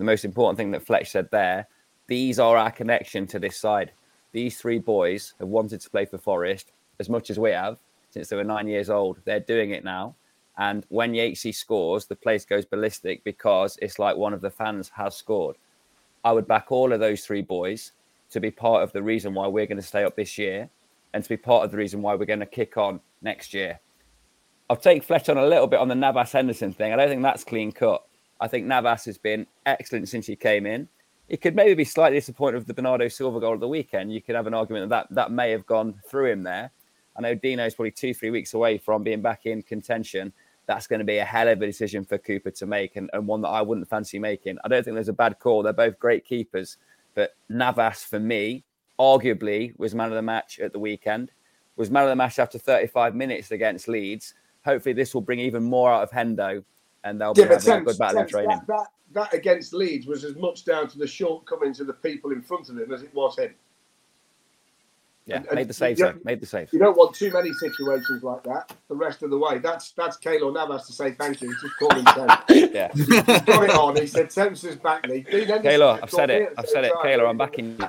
The 0.00 0.06
most 0.06 0.24
important 0.24 0.56
thing 0.56 0.70
that 0.70 0.86
Fletch 0.86 1.10
said 1.10 1.30
there: 1.30 1.68
these 2.06 2.38
are 2.38 2.56
our 2.56 2.70
connection 2.70 3.26
to 3.26 3.38
this 3.38 3.58
side. 3.58 3.92
These 4.32 4.58
three 4.58 4.78
boys 4.78 5.34
have 5.38 5.48
wanted 5.48 5.82
to 5.82 5.90
play 5.90 6.06
for 6.06 6.16
Forest 6.16 6.72
as 6.98 7.10
much 7.10 7.28
as 7.28 7.38
we 7.38 7.50
have 7.50 7.76
since 8.08 8.28
they 8.28 8.36
were 8.36 8.42
nine 8.42 8.66
years 8.66 8.88
old. 8.88 9.18
They're 9.26 9.40
doing 9.40 9.72
it 9.72 9.84
now. 9.84 10.16
And 10.56 10.86
when 10.88 11.12
Yatesy 11.12 11.54
scores, 11.54 12.06
the 12.06 12.16
place 12.16 12.46
goes 12.46 12.64
ballistic 12.64 13.22
because 13.24 13.78
it's 13.82 13.98
like 13.98 14.16
one 14.16 14.32
of 14.32 14.40
the 14.40 14.48
fans 14.48 14.88
has 14.94 15.16
scored. 15.16 15.56
I 16.24 16.32
would 16.32 16.48
back 16.48 16.72
all 16.72 16.94
of 16.94 17.00
those 17.00 17.26
three 17.26 17.42
boys 17.42 17.92
to 18.30 18.40
be 18.40 18.50
part 18.50 18.82
of 18.82 18.92
the 18.92 19.02
reason 19.02 19.34
why 19.34 19.48
we're 19.48 19.66
going 19.66 19.76
to 19.76 19.86
stay 19.86 20.04
up 20.04 20.16
this 20.16 20.38
year 20.38 20.70
and 21.12 21.22
to 21.22 21.28
be 21.28 21.36
part 21.36 21.66
of 21.66 21.72
the 21.72 21.76
reason 21.76 22.00
why 22.00 22.14
we're 22.14 22.24
going 22.24 22.40
to 22.40 22.46
kick 22.46 22.78
on 22.78 23.02
next 23.20 23.52
year. 23.52 23.78
I'll 24.70 24.76
take 24.76 25.04
Fletch 25.04 25.28
on 25.28 25.36
a 25.36 25.46
little 25.46 25.66
bit 25.66 25.78
on 25.78 25.88
the 25.88 25.94
Navas 25.94 26.32
Henderson 26.32 26.72
thing. 26.72 26.90
I 26.90 26.96
don't 26.96 27.10
think 27.10 27.22
that's 27.22 27.44
clean 27.44 27.70
cut. 27.70 28.02
I 28.40 28.48
think 28.48 28.66
Navas 28.66 29.04
has 29.04 29.18
been 29.18 29.46
excellent 29.66 30.08
since 30.08 30.26
he 30.26 30.34
came 30.34 30.66
in. 30.66 30.88
He 31.28 31.36
could 31.36 31.54
maybe 31.54 31.74
be 31.74 31.84
slightly 31.84 32.18
disappointed 32.18 32.58
with 32.58 32.66
the 32.66 32.74
Bernardo 32.74 33.06
Silva 33.08 33.38
goal 33.38 33.54
of 33.54 33.60
the 33.60 33.68
weekend. 33.68 34.12
You 34.12 34.20
could 34.20 34.34
have 34.34 34.46
an 34.46 34.54
argument 34.54 34.88
that 34.88 35.08
that, 35.08 35.14
that 35.14 35.30
may 35.30 35.50
have 35.50 35.66
gone 35.66 36.00
through 36.08 36.32
him 36.32 36.42
there. 36.42 36.72
I 37.16 37.20
know 37.20 37.34
Dino's 37.34 37.74
probably 37.74 37.90
two, 37.92 38.14
three 38.14 38.30
weeks 38.30 38.54
away 38.54 38.78
from 38.78 39.02
being 39.02 39.20
back 39.20 39.46
in 39.46 39.62
contention. 39.62 40.32
That's 40.66 40.86
going 40.86 41.00
to 41.00 41.04
be 41.04 41.18
a 41.18 41.24
hell 41.24 41.48
of 41.48 41.60
a 41.60 41.66
decision 41.66 42.04
for 42.04 42.18
Cooper 42.18 42.50
to 42.52 42.66
make 42.66 42.96
and, 42.96 43.10
and 43.12 43.26
one 43.26 43.42
that 43.42 43.48
I 43.48 43.62
wouldn't 43.62 43.88
fancy 43.88 44.18
making. 44.18 44.58
I 44.64 44.68
don't 44.68 44.82
think 44.82 44.94
there's 44.94 45.08
a 45.08 45.12
bad 45.12 45.38
call. 45.38 45.62
They're 45.62 45.72
both 45.72 45.98
great 45.98 46.24
keepers. 46.24 46.78
But 47.14 47.34
Navas, 47.48 48.04
for 48.04 48.18
me, 48.18 48.64
arguably 48.98 49.78
was 49.78 49.94
man 49.94 50.08
of 50.08 50.14
the 50.14 50.22
match 50.22 50.60
at 50.60 50.72
the 50.72 50.78
weekend, 50.78 51.32
was 51.76 51.90
man 51.90 52.04
of 52.04 52.08
the 52.08 52.16
match 52.16 52.38
after 52.38 52.58
35 52.58 53.14
minutes 53.14 53.50
against 53.50 53.88
Leeds. 53.88 54.34
Hopefully, 54.64 54.92
this 54.92 55.14
will 55.14 55.20
bring 55.20 55.40
even 55.40 55.62
more 55.62 55.92
out 55.92 56.02
of 56.02 56.10
Hendo 56.10 56.64
and 57.04 57.20
they'll 57.20 57.34
be 57.34 57.42
Yeah, 57.42 57.48
but 57.48 57.62
having 57.64 57.82
a 57.82 57.84
good 57.86 57.98
battle 57.98 58.20
in 58.22 58.28
training. 58.28 58.48
that, 58.50 58.66
that, 58.66 58.86
that 59.12 59.34
against 59.34 59.72
Leeds 59.74 60.06
was 60.06 60.24
as 60.24 60.36
much 60.36 60.64
down 60.64 60.88
to 60.88 60.98
the 60.98 61.06
shortcomings 61.06 61.80
of 61.80 61.86
the 61.86 61.92
people 61.94 62.32
in 62.32 62.42
front 62.42 62.68
of 62.68 62.78
him 62.78 62.92
as 62.92 63.02
it 63.02 63.14
was 63.14 63.36
him. 63.38 63.54
Yeah, 65.26 65.36
And- 65.36 65.52
made 65.52 65.68
the 65.68 65.74
save, 65.74 65.98
you. 65.98 66.20
Made 66.24 66.40
the 66.40 66.46
save. 66.46 66.72
You 66.72 66.78
don't 66.78 66.96
want 66.96 67.14
too 67.14 67.30
many 67.30 67.52
situations 67.52 68.22
like 68.24 68.42
that 68.44 68.72
the 68.88 68.96
rest 68.96 69.22
of 69.22 69.30
the 69.30 69.38
way. 69.38 69.58
That's 69.58 69.92
that's 69.92 70.16
Keylor 70.16 70.52
Navas 70.52 70.86
to 70.86 70.92
say 70.92 71.12
thank 71.12 71.40
you. 71.40 71.48
He's 71.50 71.60
just 71.60 71.76
called 71.78 71.92
him 71.94 72.04
Temps. 72.06 72.44
Yeah. 72.48 72.90
He's 72.94 73.06
got 73.06 73.64
it 73.64 73.70
on. 73.70 73.96
He 73.96 74.06
said 74.06 74.30
Temps 74.30 74.64
is 74.64 74.76
back. 74.76 75.04
Kayla, 75.04 76.00
I've 76.02 76.10
said 76.10 76.30
it. 76.30 76.52
I've 76.58 76.68
said 76.68 76.84
it. 76.84 76.92
Kayla, 76.94 77.28
I'm 77.28 77.36
backing 77.38 77.76
you. 77.78 77.88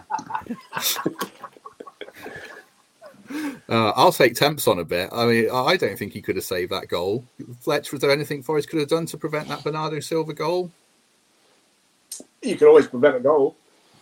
Uh, 3.69 3.91
I'll 3.95 4.11
take 4.11 4.35
temps 4.35 4.67
on 4.67 4.79
a 4.79 4.83
bit. 4.83 5.09
I 5.13 5.25
mean, 5.25 5.49
I 5.51 5.77
don't 5.77 5.97
think 5.97 6.13
he 6.13 6.21
could 6.21 6.35
have 6.35 6.45
saved 6.45 6.71
that 6.71 6.87
goal. 6.87 7.23
Fletch, 7.61 7.91
was 7.91 8.01
there 8.01 8.11
anything 8.11 8.43
Forest 8.43 8.69
could 8.69 8.79
have 8.79 8.89
done 8.89 9.05
to 9.07 9.17
prevent 9.17 9.47
that 9.47 9.63
Bernardo 9.63 9.99
Silva 9.99 10.33
goal? 10.33 10.71
You 12.41 12.57
can 12.57 12.67
always 12.67 12.87
prevent 12.87 13.15
a 13.15 13.19
goal. 13.19 13.55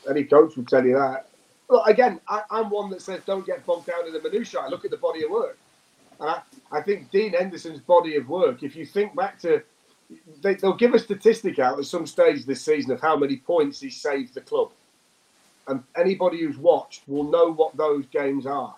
Any 0.10 0.24
coach 0.24 0.56
would 0.56 0.68
tell 0.68 0.86
you 0.86 0.94
that. 0.94 1.28
Look, 1.70 1.88
again, 1.88 2.20
I, 2.28 2.42
I'm 2.50 2.70
one 2.70 2.90
that 2.90 3.02
says 3.02 3.22
don't 3.26 3.46
get 3.46 3.66
bogged 3.66 3.86
down 3.86 4.08
in 4.08 4.14
the 4.14 4.22
minutiae. 4.22 4.68
Look 4.70 4.86
at 4.86 4.92
the 4.92 4.98
body 4.98 5.24
of 5.24 5.32
work. 5.32 5.58
And 6.20 6.30
I, 6.30 6.42
I 6.72 6.82
think 6.82 7.12
Dean 7.12 7.34
Henderson's 7.34 7.80
body 7.80 8.16
of 8.16 8.28
work, 8.28 8.64
if 8.64 8.76
you 8.76 8.86
think 8.86 9.16
back 9.16 9.40
to, 9.42 9.62
they, 10.42 10.56
they'll 10.56 10.74
give 10.74 10.94
a 10.94 11.00
statistic 11.00 11.60
out 11.60 11.78
at 11.78 11.86
some 11.86 12.08
stage 12.08 12.46
this 12.46 12.62
season 12.62 12.92
of 12.92 13.02
how 13.02 13.16
many 13.16 13.38
points 13.38 13.80
he 13.80 13.90
saved 13.90 14.34
the 14.34 14.42
club. 14.42 14.72
And 15.68 15.84
anybody 15.96 16.42
who's 16.42 16.58
watched 16.58 17.04
will 17.08 17.26
know 17.26 17.54
what 17.54 17.78
those 17.78 18.06
games 18.08 18.48
are. 18.48 18.76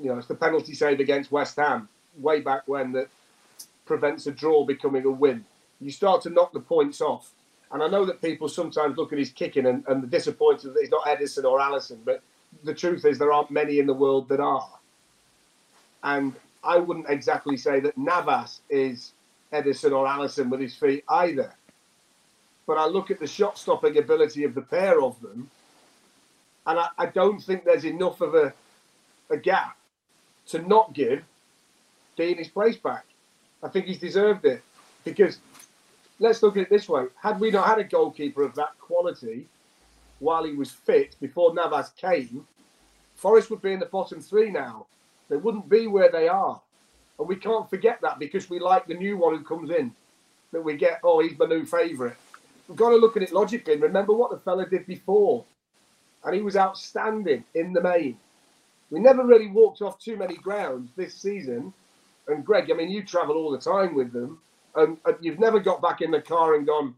You 0.00 0.08
know, 0.08 0.18
it's 0.18 0.26
the 0.26 0.34
penalty 0.34 0.74
save 0.74 1.00
against 1.00 1.30
West 1.30 1.56
Ham 1.56 1.88
way 2.16 2.40
back 2.40 2.62
when 2.66 2.92
that 2.92 3.08
prevents 3.84 4.26
a 4.26 4.32
draw 4.32 4.64
becoming 4.64 5.04
a 5.04 5.10
win. 5.10 5.44
You 5.80 5.90
start 5.90 6.22
to 6.22 6.30
knock 6.30 6.52
the 6.52 6.60
points 6.60 7.00
off. 7.00 7.30
And 7.72 7.82
I 7.82 7.88
know 7.88 8.04
that 8.04 8.20
people 8.20 8.48
sometimes 8.48 8.96
look 8.96 9.12
at 9.12 9.18
his 9.18 9.30
kicking 9.30 9.66
and, 9.66 9.84
and 9.86 10.02
the 10.02 10.06
disappointed 10.06 10.74
that 10.74 10.80
he's 10.80 10.90
not 10.90 11.04
Ederson 11.04 11.44
or 11.44 11.60
Alisson, 11.60 11.98
but 12.04 12.22
the 12.64 12.74
truth 12.74 13.04
is 13.04 13.18
there 13.18 13.32
aren't 13.32 13.50
many 13.50 13.78
in 13.78 13.86
the 13.86 13.94
world 13.94 14.28
that 14.28 14.40
are. 14.40 14.70
And 16.02 16.34
I 16.64 16.78
wouldn't 16.78 17.08
exactly 17.08 17.56
say 17.56 17.80
that 17.80 17.96
Navas 17.96 18.60
is 18.68 19.12
Ederson 19.52 19.92
or 19.92 20.06
Alisson 20.06 20.50
with 20.50 20.60
his 20.60 20.74
feet 20.74 21.04
either. 21.08 21.54
But 22.66 22.78
I 22.78 22.86
look 22.86 23.10
at 23.10 23.20
the 23.20 23.26
shot 23.26 23.58
stopping 23.58 23.98
ability 23.98 24.44
of 24.44 24.54
the 24.54 24.62
pair 24.62 25.02
of 25.02 25.20
them, 25.20 25.50
and 26.66 26.78
I, 26.78 26.88
I 26.98 27.06
don't 27.06 27.40
think 27.40 27.64
there's 27.64 27.84
enough 27.84 28.20
of 28.20 28.34
a, 28.34 28.52
a 29.30 29.36
gap 29.36 29.76
to 30.50 30.66
not 30.66 30.92
give 30.92 31.22
Dean 32.16 32.38
his 32.38 32.48
place 32.48 32.76
back. 32.76 33.04
I 33.62 33.68
think 33.68 33.86
he's 33.86 33.98
deserved 33.98 34.44
it 34.44 34.62
because 35.04 35.38
let's 36.18 36.42
look 36.42 36.56
at 36.56 36.64
it 36.64 36.70
this 36.70 36.88
way: 36.88 37.06
had 37.20 37.40
we 37.40 37.50
not 37.50 37.66
had 37.66 37.78
a 37.78 37.84
goalkeeper 37.84 38.42
of 38.42 38.54
that 38.54 38.78
quality 38.78 39.46
while 40.18 40.44
he 40.44 40.54
was 40.54 40.70
fit 40.70 41.16
before 41.20 41.54
Navas 41.54 41.90
came, 41.96 42.46
Forest 43.14 43.50
would 43.50 43.62
be 43.62 43.72
in 43.72 43.80
the 43.80 43.86
bottom 43.86 44.20
three 44.20 44.50
now. 44.50 44.86
They 45.28 45.36
wouldn't 45.36 45.68
be 45.68 45.86
where 45.86 46.10
they 46.10 46.26
are, 46.26 46.60
and 47.18 47.28
we 47.28 47.36
can't 47.36 47.68
forget 47.70 48.00
that 48.00 48.18
because 48.18 48.50
we 48.50 48.58
like 48.58 48.86
the 48.86 48.94
new 48.94 49.16
one 49.16 49.36
who 49.36 49.44
comes 49.44 49.70
in. 49.70 49.94
That 50.52 50.62
we 50.62 50.76
get, 50.76 50.98
oh, 51.04 51.20
he's 51.20 51.38
my 51.38 51.46
new 51.46 51.64
favourite. 51.64 52.16
We've 52.66 52.76
got 52.76 52.90
to 52.90 52.96
look 52.96 53.16
at 53.16 53.22
it 53.22 53.32
logically 53.32 53.74
and 53.74 53.82
remember 53.82 54.12
what 54.12 54.30
the 54.30 54.38
fella 54.38 54.66
did 54.66 54.86
before, 54.86 55.44
and 56.24 56.34
he 56.34 56.42
was 56.42 56.56
outstanding 56.56 57.44
in 57.54 57.72
the 57.72 57.80
main. 57.80 58.18
We 58.90 59.00
never 59.00 59.24
really 59.24 59.46
walked 59.46 59.82
off 59.82 59.98
too 59.98 60.16
many 60.16 60.36
grounds 60.36 60.90
this 60.96 61.14
season. 61.14 61.72
And 62.28 62.44
Greg, 62.44 62.70
I 62.70 62.74
mean, 62.74 62.90
you 62.90 63.02
travel 63.04 63.36
all 63.36 63.50
the 63.50 63.58
time 63.58 63.94
with 63.94 64.12
them, 64.12 64.38
and, 64.76 64.96
and 65.04 65.16
you've 65.20 65.38
never 65.38 65.58
got 65.60 65.80
back 65.82 66.00
in 66.00 66.10
the 66.10 66.20
car 66.20 66.54
and 66.54 66.66
gone, 66.66 66.94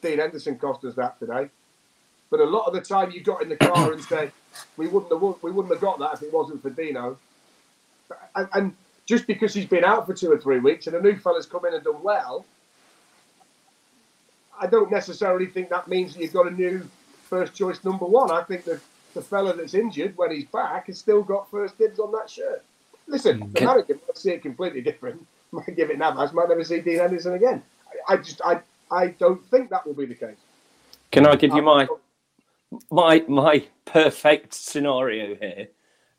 Dean 0.00 0.18
Henderson 0.18 0.58
cost 0.58 0.84
us 0.84 0.94
that 0.94 1.18
today. 1.18 1.48
But 2.30 2.40
a 2.40 2.44
lot 2.44 2.66
of 2.66 2.72
the 2.72 2.80
time, 2.80 3.10
you 3.10 3.20
got 3.20 3.42
in 3.42 3.48
the 3.48 3.56
car 3.56 3.92
and 3.92 4.02
said, 4.02 4.32
"We 4.76 4.88
wouldn't 4.88 5.12
have, 5.12 5.42
we 5.42 5.50
wouldn't 5.50 5.72
have 5.72 5.82
got 5.82 5.98
that 5.98 6.14
if 6.14 6.22
it 6.22 6.32
wasn't 6.32 6.62
for 6.62 6.70
Dino." 6.70 7.18
And, 8.34 8.48
and 8.54 8.74
just 9.06 9.26
because 9.26 9.52
he's 9.52 9.66
been 9.66 9.84
out 9.84 10.06
for 10.06 10.14
two 10.14 10.32
or 10.32 10.38
three 10.38 10.58
weeks 10.58 10.86
and 10.86 10.96
a 10.96 11.00
new 11.00 11.16
fella's 11.18 11.46
come 11.46 11.66
in 11.66 11.74
and 11.74 11.84
done 11.84 12.02
well, 12.02 12.46
I 14.60 14.66
don't 14.66 14.90
necessarily 14.90 15.46
think 15.46 15.68
that 15.70 15.88
means 15.88 16.14
that 16.14 16.22
you've 16.22 16.32
got 16.32 16.46
a 16.46 16.50
new 16.50 16.88
first 17.24 17.54
choice 17.54 17.84
number 17.84 18.06
one. 18.06 18.30
I 18.30 18.42
think 18.42 18.64
that 18.64 18.80
the 19.14 19.22
fella 19.22 19.54
that's 19.54 19.74
injured 19.74 20.16
when 20.16 20.30
he's 20.30 20.44
back 20.46 20.86
has 20.86 20.98
still 20.98 21.22
got 21.22 21.50
first 21.50 21.78
dibs 21.78 21.98
on 21.98 22.12
that 22.12 22.28
shirt. 22.28 22.64
Listen, 23.06 23.50
the 23.52 23.62
American 23.64 24.00
might 24.06 24.16
see 24.16 24.30
it 24.30 24.42
completely 24.42 24.80
different. 24.80 25.26
Might 25.54 25.76
give 25.76 25.90
it 25.90 25.98
Navas, 25.98 26.32
might 26.32 26.48
never 26.48 26.64
see 26.64 26.80
Dean 26.80 26.96
Henderson 26.96 27.34
again. 27.34 27.62
I, 28.08 28.14
I 28.14 28.16
just, 28.16 28.40
I, 28.42 28.62
I 28.90 29.08
don't 29.08 29.44
think 29.50 29.68
that 29.68 29.86
will 29.86 29.92
be 29.92 30.06
the 30.06 30.14
case. 30.14 30.38
Can 31.10 31.26
I 31.26 31.36
give 31.36 31.54
you 31.54 31.60
my 31.60 31.86
my 32.90 33.22
my 33.28 33.66
perfect 33.84 34.54
scenario 34.54 35.34
here? 35.34 35.68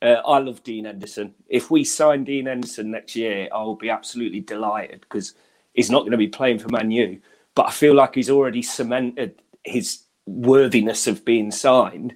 Uh, 0.03 0.21
I 0.27 0.38
love 0.38 0.63
Dean 0.63 0.86
Henderson. 0.86 1.34
If 1.47 1.71
we 1.71 1.84
sign 1.84 2.25
Dean 2.25 2.45
Henderson 2.45 2.91
next 2.91 3.15
year, 3.15 3.49
I 3.51 3.63
will 3.63 3.75
be 3.75 3.89
absolutely 3.89 4.41
delighted 4.41 5.01
because 5.01 5.34
he's 5.73 5.89
not 5.89 6.01
going 6.01 6.12
to 6.12 6.17
be 6.17 6.27
playing 6.27 6.60
for 6.60 6.69
Man 6.69 6.91
U. 6.91 7.19
But 7.56 7.67
I 7.67 7.71
feel 7.71 7.95
like 7.95 8.13
he's 8.13 8.29
already 8.29 8.62
cemented 8.62 9.41
his 9.63 10.03
worthiness 10.27 11.08
of 11.08 11.25
being 11.25 11.51
signed. 11.51 12.13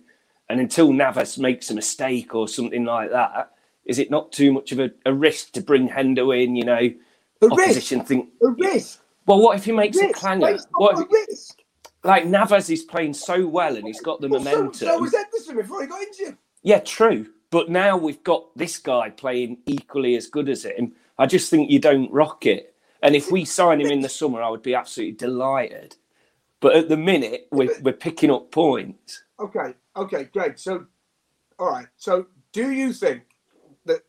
And 0.49 0.59
until 0.59 0.93
Navas 0.93 1.37
makes 1.37 1.69
a 1.69 1.75
mistake 1.75 2.33
or 2.35 2.47
something 2.47 2.85
like 2.85 3.11
that, 3.11 3.51
is 3.85 3.99
it 3.99 4.11
not 4.11 4.31
too 4.31 4.51
much 4.53 4.71
of 4.71 4.79
a, 4.79 4.91
a 5.05 5.13
risk 5.13 5.51
to 5.53 5.61
bring 5.61 5.89
Hendo 5.89 6.31
in? 6.43 6.55
You 6.55 6.65
know, 6.65 6.89
A 7.41 7.45
opposition 7.51 7.99
risk. 7.99 8.09
think. 8.09 8.29
A 8.41 8.47
risk. 8.49 9.01
Well, 9.25 9.39
what 9.41 9.57
if 9.57 9.65
he 9.65 9.71
makes 9.73 9.97
a 9.97 10.09
clanger? 10.13 10.57
What 10.77 10.99
if 10.99 11.11
risk. 11.11 11.59
like 12.03 12.25
Navas 12.25 12.69
is 12.69 12.83
playing 12.83 13.13
so 13.13 13.45
well 13.47 13.75
and 13.75 13.85
he's 13.87 14.01
got 14.01 14.21
the 14.21 14.29
Well, 14.29 14.41
so, 14.43 14.51
momentum. 14.51 14.73
so 14.87 14.99
was 14.99 15.13
Henderson 15.13 15.57
before 15.57 15.81
he 15.81 15.87
got 15.87 16.01
injured. 16.01 16.37
Yeah, 16.63 16.79
true. 16.79 17.27
But 17.49 17.69
now 17.69 17.97
we've 17.97 18.23
got 18.23 18.55
this 18.57 18.77
guy 18.77 19.09
playing 19.09 19.59
equally 19.65 20.15
as 20.15 20.27
good 20.27 20.49
as 20.49 20.63
him. 20.65 20.93
I 21.17 21.25
just 21.25 21.49
think 21.49 21.71
you 21.71 21.79
don't 21.79 22.11
rock 22.11 22.45
it. 22.45 22.73
And 23.01 23.15
if 23.15 23.31
we 23.31 23.45
sign 23.45 23.79
him 23.81 23.87
in 23.91 24.01
the 24.01 24.09
summer, 24.09 24.41
I 24.41 24.49
would 24.49 24.63
be 24.63 24.75
absolutely 24.75 25.13
delighted. 25.15 25.95
But 26.59 26.75
at 26.75 26.89
the 26.89 26.97
minute, 26.97 27.47
we're, 27.51 27.69
we're 27.81 27.93
picking 27.93 28.31
up 28.31 28.51
points. 28.51 29.23
Okay, 29.39 29.73
okay, 29.97 30.25
Greg. 30.25 30.57
So, 30.57 30.85
all 31.59 31.69
right. 31.71 31.87
So, 31.97 32.27
do 32.53 32.71
you 32.71 32.93
think 32.93 33.23
that 33.85 34.01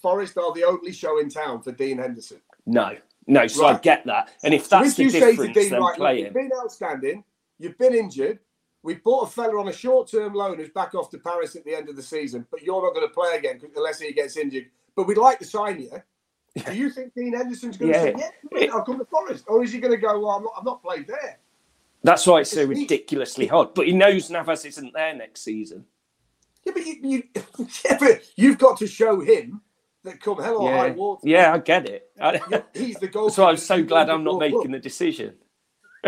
Forest 0.00 0.38
are 0.38 0.52
the 0.54 0.64
only 0.64 0.92
show 0.92 1.18
in 1.18 1.28
town 1.28 1.62
for 1.62 1.72
Dean 1.72 1.98
Henderson? 1.98 2.40
No, 2.66 2.96
no. 3.26 3.46
So 3.46 3.66
I 3.66 3.78
get 3.78 4.06
that. 4.06 4.30
And 4.42 4.54
if 4.54 4.66
So 4.66 4.78
that's 4.78 4.90
if 4.90 4.96
the 4.96 5.02
you 5.04 5.10
say 5.10 5.20
to 5.20 5.30
difference, 5.30 5.54
Dean, 5.54 5.70
then 5.70 5.80
right, 5.80 5.96
play 5.96 6.20
you've 6.20 6.34
been 6.34 6.50
outstanding, 6.62 7.24
you've 7.58 7.78
been 7.78 7.94
injured, 7.94 8.38
we 8.82 8.94
bought 8.94 9.28
a 9.28 9.30
fella 9.30 9.58
on 9.60 9.68
a 9.68 9.72
short-term 9.72 10.34
loan 10.34 10.58
who's 10.58 10.70
back 10.70 10.94
off 10.94 11.10
to 11.10 11.18
Paris 11.18 11.56
at 11.56 11.64
the 11.64 11.74
end 11.74 11.88
of 11.88 11.96
the 11.96 12.02
season, 12.02 12.46
but 12.50 12.62
you're 12.62 12.82
not 12.82 12.94
going 12.94 13.06
to 13.06 13.12
play 13.12 13.36
again 13.36 13.60
unless 13.76 14.00
he 14.00 14.12
gets 14.12 14.36
injured. 14.36 14.66
But 14.96 15.06
we'd 15.06 15.18
like 15.18 15.38
to 15.40 15.44
sign 15.44 15.80
you. 15.80 16.02
Do 16.64 16.74
you 16.74 16.90
think 16.96 17.14
Dean 17.14 17.32
Henderson's 17.34 17.76
going 17.76 17.92
to 17.92 17.98
Yeah. 17.98 18.04
say, 18.16 18.30
"Yeah, 18.52 18.72
I'll 18.72 18.84
come 18.84 18.98
to 18.98 19.04
Forest," 19.04 19.44
or 19.48 19.62
is 19.62 19.72
he 19.72 19.80
going 19.80 19.92
to 19.92 19.98
go, 20.00 20.18
"Well, 20.20 20.30
I'm 20.30 20.42
not, 20.44 20.52
I've 20.58 20.64
not 20.64 20.82
played 20.82 21.06
there"? 21.06 21.38
That's 22.02 22.26
why 22.26 22.40
it's 22.40 22.50
so 22.50 22.60
It's 22.60 22.70
me. 22.70 22.80
ridiculously 22.80 23.46
hard. 23.46 23.74
But 23.74 23.86
he 23.86 23.92
knows 23.92 24.30
Navas 24.30 24.64
isn't 24.64 24.92
there 24.94 25.14
next 25.14 25.42
season. 25.42 25.84
Yeah, 26.64 26.72
but 26.74 26.86
you, 26.86 26.96
you 27.02 27.22
yeah, 27.84 27.96
but 27.98 28.20
you've 28.36 28.58
got 28.58 28.78
to 28.78 28.86
show 28.86 29.20
him 29.20 29.60
that 30.04 30.20
come 30.20 30.40
hell 30.42 30.58
or 30.58 30.70
high 30.70 30.90
water. 30.90 31.20
yeah, 31.24 31.52
I 31.52 31.58
get 31.58 31.88
it. 31.88 32.10
I- 32.20 32.62
He's 32.74 32.96
the 32.98 33.08
goal. 33.08 33.30
So 33.30 33.46
I'm 33.46 33.56
so 33.56 33.82
glad 33.82 34.10
I'm 34.10 34.24
not 34.24 34.38
making 34.38 34.70
the 34.70 34.78
decision. 34.78 35.34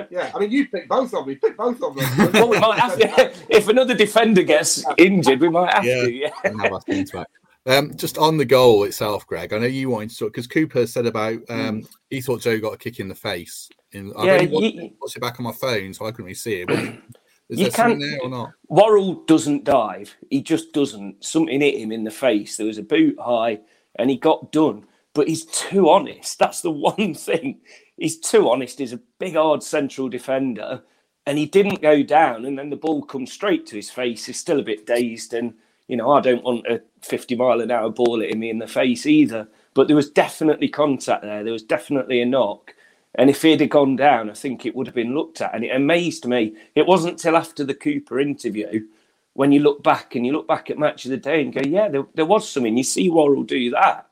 Yeah, 0.09 0.31
I 0.35 0.39
mean, 0.39 0.53
you 0.53 0.69
pick 0.69 0.89
both 0.89 1.13
of 1.13 1.25
them. 1.27 1.31
You 1.31 1.37
pick 1.37 1.57
both 1.57 1.83
of 1.83 1.97
them. 1.97 2.33
Well, 2.33 2.49
we 2.49 2.59
might 2.61 2.79
have 2.79 2.97
to, 2.97 3.33
if 3.49 3.67
another 3.69 3.93
defender 3.95 4.45
gets 4.45 4.85
injured, 4.97 5.41
we 5.41 5.49
might 5.49 5.73
have 5.75 5.85
Yeah. 5.85 6.03
to. 6.03 6.13
Yeah. 6.13 6.31
Navas 6.45 6.85
comes 6.85 7.11
back. 7.11 7.27
Um, 7.67 7.95
just 7.97 8.17
on 8.17 8.37
the 8.39 8.45
goal 8.45 8.85
itself, 8.85 9.27
Greg. 9.27 9.53
I 9.53 9.59
know 9.59 9.67
you 9.67 9.91
wanted 9.91 10.11
to 10.11 10.17
talk 10.19 10.29
because 10.33 10.47
Cooper 10.47 10.87
said 10.87 11.07
about 11.07 11.41
um, 11.51 11.87
he 12.09 12.21
thought 12.21 12.41
Joe 12.41 12.59
got 12.61 12.75
a 12.75 12.79
kick 12.79 13.01
in 13.01 13.09
the 13.09 13.15
face. 13.17 13.69
In, 13.93 14.13
I 14.17 14.25
Yeah, 14.25 14.33
really 14.35 14.47
watched, 14.49 14.75
you- 14.75 14.91
watched 15.01 15.17
it 15.17 15.21
back 15.21 15.41
on 15.41 15.45
my 15.45 15.53
phone, 15.53 15.93
so 15.95 16.07
I 16.07 16.11
couldn't 16.11 16.27
really 16.27 16.35
see 16.35 16.61
it. 16.63 16.71
Is 17.49 17.59
You 17.59 17.65
there 17.65 17.71
can't- 17.73 17.99
there 18.01 18.21
or 18.23 18.29
not? 18.29 18.53
Worrall 18.69 19.15
doesn't 19.27 19.65
dive. 19.65 20.15
He 20.31 20.41
just 20.41 20.73
doesn't. 20.73 21.25
Something 21.25 21.61
hit 21.61 21.77
him 21.81 21.91
in 21.91 22.05
the 22.05 22.11
face. 22.13 22.57
There 22.57 22.67
was 22.67 22.79
a 22.79 22.83
boot 22.85 23.17
high 23.19 23.59
and 23.97 24.09
he 24.09 24.17
got 24.17 24.53
done. 24.53 24.85
But 25.13 25.27
he's 25.27 25.45
too 25.47 25.89
honest. 25.91 26.39
That's 26.39 26.61
the 26.61 26.71
one 26.93 27.15
thing. 27.15 27.61
He's 27.97 28.19
too 28.21 28.49
honest. 28.49 28.79
He's 28.79 28.93
a 28.93 29.01
big, 29.19 29.35
hard 29.35 29.65
central 29.65 30.09
defender 30.09 30.83
and 31.27 31.37
he 31.37 31.47
didn't 31.47 31.83
go 31.83 32.05
down. 32.05 32.45
And 32.45 32.57
then 32.57 32.71
the 32.71 32.77
ball 32.77 33.03
comes 33.03 33.33
straight 33.33 33.67
to 33.67 33.77
his 33.77 33.91
face. 33.91 34.27
He's 34.27 34.39
still 34.39 34.61
a 34.61 34.65
bit 34.65 34.87
dazed. 34.87 35.35
And, 35.35 35.55
you 35.89 35.97
know, 35.97 36.13
I 36.13 36.21
don't 36.21 36.45
want 36.45 36.65
a 36.69 36.81
50 37.03 37.35
mile 37.35 37.61
an 37.61 37.73
hour 37.73 37.91
ball 37.91 38.21
hitting 38.21 38.39
me 38.39 38.51
in 38.51 38.59
the 38.61 38.69
face 38.69 39.07
either. 39.07 39.49
But 39.75 39.89
there 39.89 39.97
was 39.97 40.09
definitely 40.11 40.69
contact 40.69 41.23
there. 41.23 41.43
There 41.43 41.53
was 41.53 41.65
definitely 41.65 42.23
a 42.23 42.27
knock. 42.27 42.75
And 43.17 43.29
if 43.29 43.43
he'd 43.43 43.61
have 43.61 43.71
gone 43.71 43.97
down, 43.97 44.31
I 44.31 44.35
think 44.35 44.65
it 44.65 44.75
would 44.75 44.87
have 44.87 44.95
been 44.95 45.15
looked 45.15 45.41
at. 45.41 45.55
And 45.55 45.65
it 45.65 45.75
amazed 45.75 46.27
me. 46.27 46.55
It 46.75 46.87
wasn't 46.87 47.19
till 47.19 47.37
after 47.37 47.65
the 47.65 47.75
Cooper 47.75 48.21
interview 48.21 48.87
when 49.35 49.53
you 49.53 49.61
look 49.61 49.83
back 49.83 50.15
and 50.15 50.27
you 50.27 50.33
look 50.33 50.47
back 50.47 50.71
at 50.71 50.79
match 50.79 51.05
of 51.05 51.11
the 51.11 51.17
day 51.17 51.43
and 51.43 51.53
go, 51.53 51.61
yeah, 51.65 51.89
there, 51.89 52.07
there 52.15 52.27
was 52.27 52.49
something. 52.49 52.77
You 52.77 52.85
see 52.85 53.09
Worrall 53.09 53.43
do 53.43 53.71
that. 53.71 54.07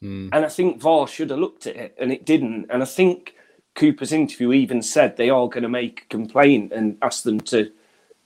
Hmm. 0.00 0.28
And 0.32 0.44
I 0.44 0.48
think 0.48 0.80
VAR 0.80 1.06
should 1.06 1.30
have 1.30 1.38
looked 1.38 1.66
at 1.66 1.76
it 1.76 1.96
and 1.98 2.12
it 2.12 2.24
didn't. 2.24 2.66
And 2.70 2.82
I 2.82 2.86
think 2.86 3.34
Cooper's 3.74 4.12
interview 4.12 4.52
even 4.52 4.82
said 4.82 5.16
they 5.16 5.30
are 5.30 5.48
going 5.48 5.62
to 5.62 5.68
make 5.68 6.02
a 6.02 6.08
complaint 6.08 6.72
and 6.72 6.96
ask 7.02 7.24
them 7.24 7.40
to, 7.42 7.70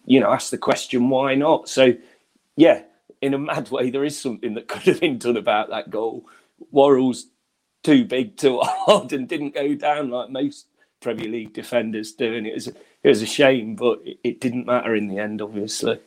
you 0.07 0.21
know, 0.21 0.31
ask 0.31 0.51
the 0.51 0.59
question 0.59 1.09
why 1.09 1.35
not. 1.35 1.69
So, 1.69 1.95
yeah, 2.57 2.83
in 3.21 3.35
a 3.35 3.39
mad 3.39 3.71
way, 3.71 3.91
there 3.91 4.05
is 4.05 4.19
something 4.21 4.55
that 4.55 4.69
could 4.69 4.83
have 4.83 5.01
been 5.01 5.19
done 5.19 5.37
about 5.37 5.71
that 5.71 5.91
goal. 5.91 6.27
Worrall's 6.71 7.27
too 7.83 8.05
big, 8.05 8.37
too 8.37 8.61
hard, 8.63 9.13
and 9.13 9.29
didn't 9.29 9.55
go 9.55 9.75
down 9.75 10.11
like 10.11 10.31
most 10.31 10.67
Premier 11.01 11.29
League 11.29 11.53
defenders 11.53 12.13
do. 12.13 12.35
And 12.35 12.47
it 12.47 12.55
was 12.55 12.69
it 12.69 13.09
was 13.09 13.23
a 13.23 13.27
shame, 13.27 13.77
but 13.77 14.01
it, 14.05 14.19
it 14.23 14.41
didn't 14.41 14.67
matter 14.67 14.95
in 14.95 15.09
the 15.09 15.19
end, 15.19 15.43
obviously. 15.43 15.99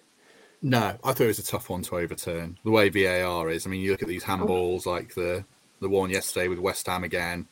No, 0.62 0.96
I 1.04 1.14
thought 1.14 1.22
it 1.22 1.28
was 1.28 1.40
a 1.40 1.44
tough 1.44 1.70
one 1.70 1.84
to 1.84 1.98
overturn. 1.98 2.58
The 2.64 2.72
way 2.72 2.90
VAR 2.90 3.50
is, 3.50 3.68
I 3.68 3.70
mean, 3.70 3.82
you 3.82 3.92
look 3.92 4.02
at 4.02 4.08
these 4.08 4.24
handballs 4.24 4.86
like 4.86 5.14
the 5.14 5.46
the 5.82 5.90
one 5.90 6.10
yesterday 6.10 6.48
with 6.48 6.60
West 6.60 6.88
Ham 6.88 7.04
again. 7.04 7.48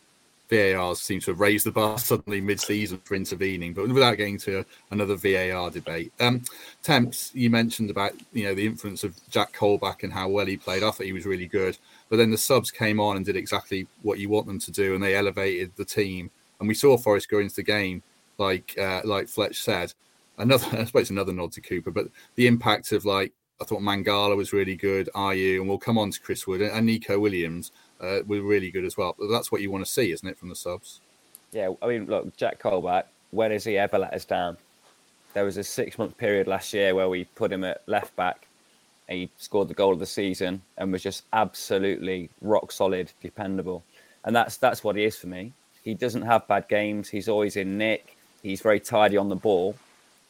VAR 0.49 0.95
seems 0.95 1.25
to 1.25 1.31
have 1.31 1.39
raised 1.39 1.65
the 1.65 1.71
bar 1.71 1.97
suddenly 1.97 2.41
mid-season 2.41 2.99
for 3.03 3.15
intervening, 3.15 3.73
but 3.73 3.87
without 3.87 4.17
getting 4.17 4.37
to 4.39 4.65
another 4.91 5.15
VAR 5.15 5.69
debate. 5.69 6.11
Um, 6.19 6.41
Temps, 6.83 7.31
you 7.33 7.49
mentioned 7.49 7.89
about 7.89 8.13
you 8.33 8.43
know 8.43 8.53
the 8.53 8.65
influence 8.65 9.03
of 9.03 9.15
Jack 9.29 9.53
Colback 9.53 10.03
and 10.03 10.11
how 10.11 10.27
well 10.29 10.45
he 10.45 10.57
played. 10.57 10.83
I 10.83 10.91
thought 10.91 11.05
he 11.05 11.13
was 11.13 11.25
really 11.25 11.47
good, 11.47 11.77
but 12.09 12.17
then 12.17 12.31
the 12.31 12.37
subs 12.37 12.71
came 12.71 12.99
on 12.99 13.17
and 13.17 13.25
did 13.25 13.35
exactly 13.35 13.87
what 14.01 14.19
you 14.19 14.29
want 14.29 14.47
them 14.47 14.59
to 14.59 14.71
do, 14.71 14.95
and 14.95 15.03
they 15.03 15.15
elevated 15.15 15.71
the 15.75 15.85
team. 15.85 16.29
And 16.59 16.67
we 16.67 16.75
saw 16.75 16.97
Forest 16.97 17.29
go 17.29 17.39
into 17.39 17.55
the 17.55 17.63
game 17.63 18.03
like 18.37 18.77
uh, 18.77 19.01
like 19.03 19.27
Fletch 19.27 19.61
said. 19.61 19.93
Another, 20.37 20.65
I 20.77 20.83
suppose, 20.83 21.09
another 21.09 21.33
nod 21.33 21.51
to 21.53 21.61
Cooper, 21.61 21.91
but 21.91 22.07
the 22.35 22.47
impact 22.47 22.91
of 22.91 23.05
like 23.05 23.31
I 23.61 23.65
thought 23.65 23.81
Mangala 23.81 24.35
was 24.35 24.51
really 24.51 24.75
good. 24.75 25.09
Are 25.15 25.33
you? 25.33 25.61
and 25.61 25.69
we'll 25.69 25.77
come 25.77 25.97
on 25.97 26.11
to 26.11 26.19
Chris 26.19 26.45
Wood 26.45 26.61
and 26.61 26.85
Nico 26.85 27.17
Williams 27.19 27.71
uh, 28.03 28.19
were 28.27 28.41
really 28.41 28.69
good 28.69 28.85
as 28.85 28.97
well. 28.97 29.15
But 29.17 29.29
that's 29.29 29.51
what 29.51 29.61
you 29.61 29.71
want 29.71 29.85
to 29.85 29.91
see, 29.91 30.11
isn't 30.11 30.27
it, 30.27 30.37
from 30.37 30.49
the 30.49 30.55
subs? 30.55 30.99
Yeah, 31.51 31.71
I 31.81 31.87
mean, 31.87 32.05
look, 32.05 32.35
Jack 32.35 32.59
Colback, 32.59 33.05
when 33.31 33.51
has 33.51 33.63
he 33.63 33.77
ever 33.77 33.97
let 33.97 34.13
us 34.13 34.25
down? 34.25 34.57
There 35.33 35.45
was 35.45 35.57
a 35.57 35.63
six 35.63 35.97
month 35.97 36.17
period 36.17 36.47
last 36.47 36.73
year 36.73 36.93
where 36.93 37.09
we 37.09 37.23
put 37.23 37.51
him 37.51 37.63
at 37.63 37.81
left 37.87 38.15
back 38.15 38.47
and 39.07 39.17
he 39.17 39.29
scored 39.37 39.67
the 39.67 39.73
goal 39.73 39.93
of 39.93 39.99
the 39.99 40.05
season 40.05 40.61
and 40.77 40.91
was 40.91 41.01
just 41.01 41.23
absolutely 41.33 42.29
rock 42.41 42.71
solid, 42.71 43.11
dependable. 43.21 43.83
And 44.25 44.35
that's 44.35 44.57
that's 44.57 44.83
what 44.83 44.95
he 44.95 45.03
is 45.03 45.17
for 45.17 45.27
me. 45.27 45.53
He 45.83 45.93
doesn't 45.93 46.21
have 46.21 46.47
bad 46.47 46.67
games. 46.69 47.09
He's 47.09 47.27
always 47.27 47.55
in 47.55 47.77
nick. 47.77 48.15
He's 48.41 48.61
very 48.61 48.79
tidy 48.79 49.17
on 49.17 49.29
the 49.29 49.35
ball. 49.35 49.75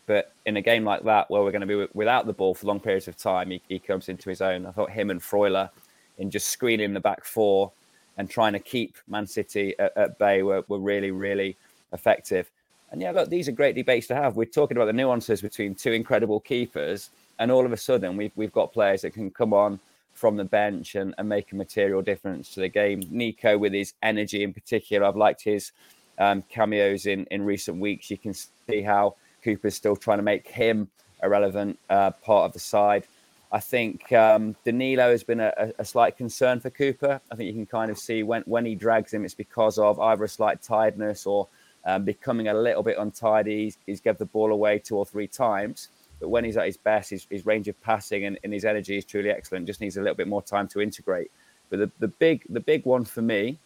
But 0.06 0.34
in 0.46 0.58
a 0.58 0.62
game 0.62 0.84
like 0.84 1.04
that, 1.04 1.30
where 1.30 1.42
we're 1.42 1.52
going 1.52 1.68
to 1.68 1.68
be 1.68 1.88
without 1.94 2.26
the 2.26 2.34
ball 2.34 2.54
for 2.54 2.68
long 2.68 2.80
periods 2.80 3.08
of 3.08 3.18
time, 3.18 3.52
he, 3.52 3.62
he 3.70 3.80
comes 3.80 4.10
into 4.10 4.30
his 4.30 4.42
own. 4.42 4.66
I 4.66 4.72
thought 4.72 4.90
him 4.90 5.10
and 5.10 5.22
Freuler 5.22 5.70
in 6.18 6.30
just 6.30 6.50
screening 6.50 6.94
the 6.94 7.00
back 7.00 7.26
four 7.26 7.72
and 8.18 8.30
trying 8.30 8.54
to 8.54 8.60
keep 8.60 8.98
Man 9.08 9.26
City 9.26 9.76
at, 9.80 9.96
at 9.98 10.20
bay 10.20 10.44
were, 10.44 10.64
were 10.68 10.80
really, 10.80 11.12
really 11.12 11.58
effective. 11.94 12.50
And 12.92 13.02
yeah, 13.02 13.12
look, 13.12 13.30
these 13.30 13.48
are 13.48 13.52
great 13.52 13.76
debates 13.76 14.08
to 14.08 14.16
have. 14.16 14.36
We're 14.36 14.46
talking 14.46 14.78
about 14.78 14.86
the 14.86 14.94
nuances 14.94 15.42
between 15.42 15.74
two 15.74 15.94
incredible 15.94 16.40
keepers, 16.40 17.10
and 17.40 17.52
all 17.52 17.66
of 17.66 17.74
a 17.74 17.78
sudden 17.78 18.16
we've 18.16 18.32
we've 18.36 18.52
got 18.52 18.72
players 18.72 19.02
that 19.02 19.14
can 19.14 19.32
come 19.32 19.52
on 19.52 19.80
from 20.14 20.38
the 20.38 20.44
bench 20.44 20.94
and, 20.94 21.16
and 21.18 21.28
make 21.28 21.52
a 21.52 21.56
material 21.56 22.04
difference 22.04 22.54
to 22.54 22.60
the 22.60 22.70
game. 22.70 23.02
Nico 23.10 23.58
with 23.58 23.74
his 23.74 23.94
energy 24.04 24.44
in 24.44 24.54
particular, 24.54 25.08
I've 25.08 25.16
liked 25.16 25.44
his 25.44 25.72
um, 26.20 26.44
cameos 26.50 27.08
in 27.08 27.26
in 27.32 27.44
recent 27.44 27.80
weeks. 27.80 28.12
You 28.12 28.18
can 28.20 28.36
see 28.36 28.84
how 28.84 29.16
Cooper's 29.44 29.74
still 29.74 29.96
trying 29.96 30.20
to 30.20 30.24
make 30.24 30.48
him 30.48 30.88
a 31.22 31.30
relevant 31.30 31.80
uh, 31.90 32.12
part 32.12 32.46
of 32.46 32.54
the 32.54 32.60
side. 32.60 33.08
I 33.54 33.60
think 33.60 34.12
um, 34.12 34.56
Danilo 34.66 35.12
has 35.12 35.24
been 35.24 35.40
a, 35.40 35.54
a, 35.78 35.86
slight 35.86 36.18
concern 36.18 36.60
for 36.60 36.72
Cooper. 36.72 37.22
I 37.32 37.36
think 37.36 37.46
you 37.46 37.54
can 37.54 37.68
kind 37.68 37.92
of 37.92 38.00
see 38.00 38.24
when, 38.24 38.42
when 38.48 38.66
he 38.66 38.74
drags 38.74 39.14
him, 39.14 39.24
it's 39.24 39.36
because 39.36 39.78
of 39.78 40.00
either 40.00 40.24
a 40.24 40.28
slight 40.28 40.64
tiredness 40.64 41.28
or 41.28 41.48
um, 41.86 42.04
becoming 42.04 42.48
a 42.48 42.54
little 42.56 42.82
bit 42.82 42.98
untidy. 42.98 43.66
He's, 43.66 43.78
he's 43.86 44.02
given 44.02 44.18
the 44.18 44.26
ball 44.26 44.52
away 44.52 44.80
two 44.80 44.98
or 44.98 45.06
three 45.06 45.28
times. 45.28 45.90
But 46.20 46.30
when 46.30 46.44
he's 46.44 46.58
at 46.58 46.66
his 46.66 46.78
best, 46.78 47.12
his, 47.12 47.28
his 47.30 47.46
range 47.46 47.68
of 47.68 47.80
passing 47.84 48.26
and, 48.26 48.40
and, 48.44 48.52
his 48.52 48.66
energy 48.66 48.98
is 48.98 49.06
truly 49.06 49.30
excellent. 49.30 49.68
Just 49.68 49.82
needs 49.82 49.98
a 49.98 50.02
little 50.02 50.16
bit 50.16 50.28
more 50.28 50.42
time 50.42 50.68
to 50.70 50.82
integrate. 50.82 51.30
But 51.70 51.78
the, 51.78 51.92
the 52.00 52.08
big 52.08 52.44
the 52.50 52.60
big 52.60 52.86
one 52.86 53.06
for 53.06 53.22
me, 53.22 53.60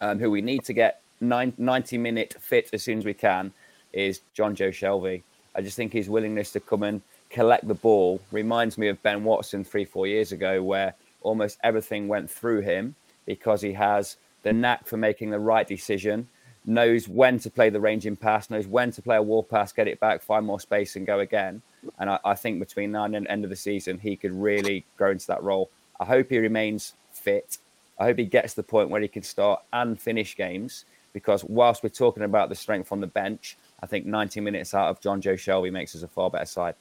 um, 0.00 0.18
who 0.18 0.32
we 0.32 0.40
need 0.40 0.64
to 0.64 0.72
get 0.72 1.00
nine, 1.20 1.52
90 1.58 1.96
minute 1.98 2.34
fit 2.40 2.70
as 2.72 2.82
soon 2.82 2.98
as 2.98 3.04
we 3.04 3.14
can, 3.14 3.52
is 3.92 4.20
Jonjo 4.36 4.70
Shelvey. 4.70 5.22
I 5.54 5.60
just 5.60 5.76
think 5.76 5.92
his 5.92 6.08
willingness 6.08 6.50
to 6.52 6.60
come 6.60 6.82
and 6.82 7.02
collect 7.32 7.66
the 7.66 7.74
ball 7.74 8.20
reminds 8.30 8.76
me 8.78 8.88
of 8.88 9.02
Ben 9.02 9.24
Watson 9.24 9.64
three, 9.64 9.84
four 9.84 10.06
years 10.06 10.32
ago, 10.32 10.62
where 10.62 10.94
almost 11.22 11.58
everything 11.64 12.06
went 12.06 12.30
through 12.30 12.60
him 12.60 12.94
because 13.26 13.62
he 13.62 13.72
has 13.72 14.16
the 14.42 14.52
knack 14.52 14.86
for 14.86 14.96
making 14.96 15.30
the 15.30 15.38
right 15.38 15.66
decision, 15.66 16.28
knows 16.66 17.08
when 17.08 17.38
to 17.38 17.50
play 17.50 17.70
the 17.70 17.80
ranging 17.80 18.16
pass, 18.16 18.50
knows 18.50 18.66
when 18.66 18.90
to 18.92 19.02
play 19.02 19.16
a 19.16 19.22
wall 19.22 19.42
pass, 19.42 19.72
get 19.72 19.88
it 19.88 19.98
back, 19.98 20.22
find 20.22 20.44
more 20.44 20.60
space, 20.60 20.94
and 20.96 21.06
go 21.06 21.20
again. 21.20 21.62
And 21.98 22.10
I, 22.10 22.18
I 22.24 22.34
think 22.34 22.60
between 22.60 22.92
now 22.92 23.04
and 23.04 23.14
the 23.14 23.30
end 23.30 23.44
of 23.44 23.50
the 23.50 23.56
season, 23.56 23.98
he 23.98 24.14
could 24.14 24.32
really 24.32 24.84
grow 24.96 25.10
into 25.10 25.26
that 25.28 25.42
role. 25.42 25.70
I 25.98 26.04
hope 26.04 26.28
he 26.28 26.38
remains 26.38 26.94
fit. 27.12 27.58
I 27.98 28.04
hope 28.04 28.18
he 28.18 28.26
gets 28.26 28.54
to 28.54 28.56
the 28.56 28.68
point 28.68 28.90
where 28.90 29.00
he 29.00 29.08
can 29.08 29.22
start 29.22 29.62
and 29.72 29.98
finish 29.98 30.36
games 30.36 30.84
because 31.12 31.44
whilst 31.44 31.82
we're 31.82 31.88
talking 31.88 32.24
about 32.24 32.48
the 32.48 32.54
strength 32.54 32.90
on 32.92 33.00
the 33.00 33.06
bench, 33.06 33.56
I 33.82 33.86
think 33.86 34.06
90 34.06 34.40
minutes 34.40 34.74
out 34.74 34.88
of 34.88 35.00
Jonjo 35.00 35.34
Shelvey 35.34 35.70
makes 35.72 35.94
us 35.94 36.02
a 36.02 36.08
far 36.08 36.30
better 36.30 36.46
side. 36.46 36.74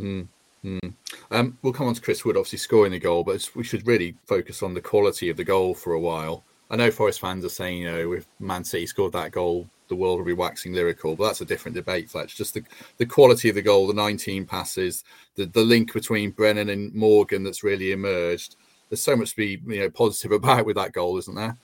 Mm, 0.00 0.28
mm. 0.64 0.94
Um, 1.30 1.58
we'll 1.62 1.72
come 1.72 1.86
on 1.86 1.94
to 1.94 2.00
Chris 2.00 2.24
Wood, 2.24 2.36
obviously 2.36 2.58
scoring 2.58 2.92
the 2.92 2.98
goal, 2.98 3.24
but 3.24 3.48
we 3.54 3.64
should 3.64 3.86
really 3.86 4.14
focus 4.26 4.62
on 4.62 4.74
the 4.74 4.80
quality 4.80 5.28
of 5.30 5.36
the 5.36 5.44
goal 5.44 5.74
for 5.74 5.92
a 5.92 6.00
while. 6.00 6.44
I 6.70 6.76
know 6.76 6.90
Forest 6.90 7.20
fans 7.20 7.44
are 7.44 7.50
saying, 7.50 7.78
you 7.78 7.90
know, 7.90 8.12
if 8.12 8.26
Man 8.40 8.64
City 8.64 8.86
scored 8.86 9.12
that 9.12 9.32
goal, 9.32 9.68
the 9.88 9.96
world 9.96 10.18
will 10.18 10.26
be 10.26 10.34
waxing 10.34 10.74
lyrical, 10.74 11.16
but 11.16 11.26
that's 11.26 11.40
a 11.40 11.46
different 11.46 11.74
debate, 11.74 12.10
Fletch. 12.10 12.36
Just 12.36 12.54
the, 12.54 12.62
the 12.98 13.06
quality 13.06 13.48
of 13.48 13.54
the 13.54 13.62
goal, 13.62 13.86
the 13.86 13.94
19 13.94 14.44
passes, 14.44 15.02
the, 15.34 15.46
the 15.46 15.62
link 15.62 15.92
between 15.92 16.30
Brennan 16.30 16.68
and 16.68 16.94
Morgan 16.94 17.42
that's 17.42 17.64
really 17.64 17.92
emerged. 17.92 18.56
There's 18.88 19.02
so 19.02 19.16
much 19.16 19.30
to 19.30 19.36
be 19.36 19.60
you 19.66 19.80
know 19.80 19.90
positive 19.90 20.32
about 20.32 20.66
with 20.66 20.76
that 20.76 20.92
goal, 20.92 21.16
isn't 21.18 21.34
there? 21.34 21.56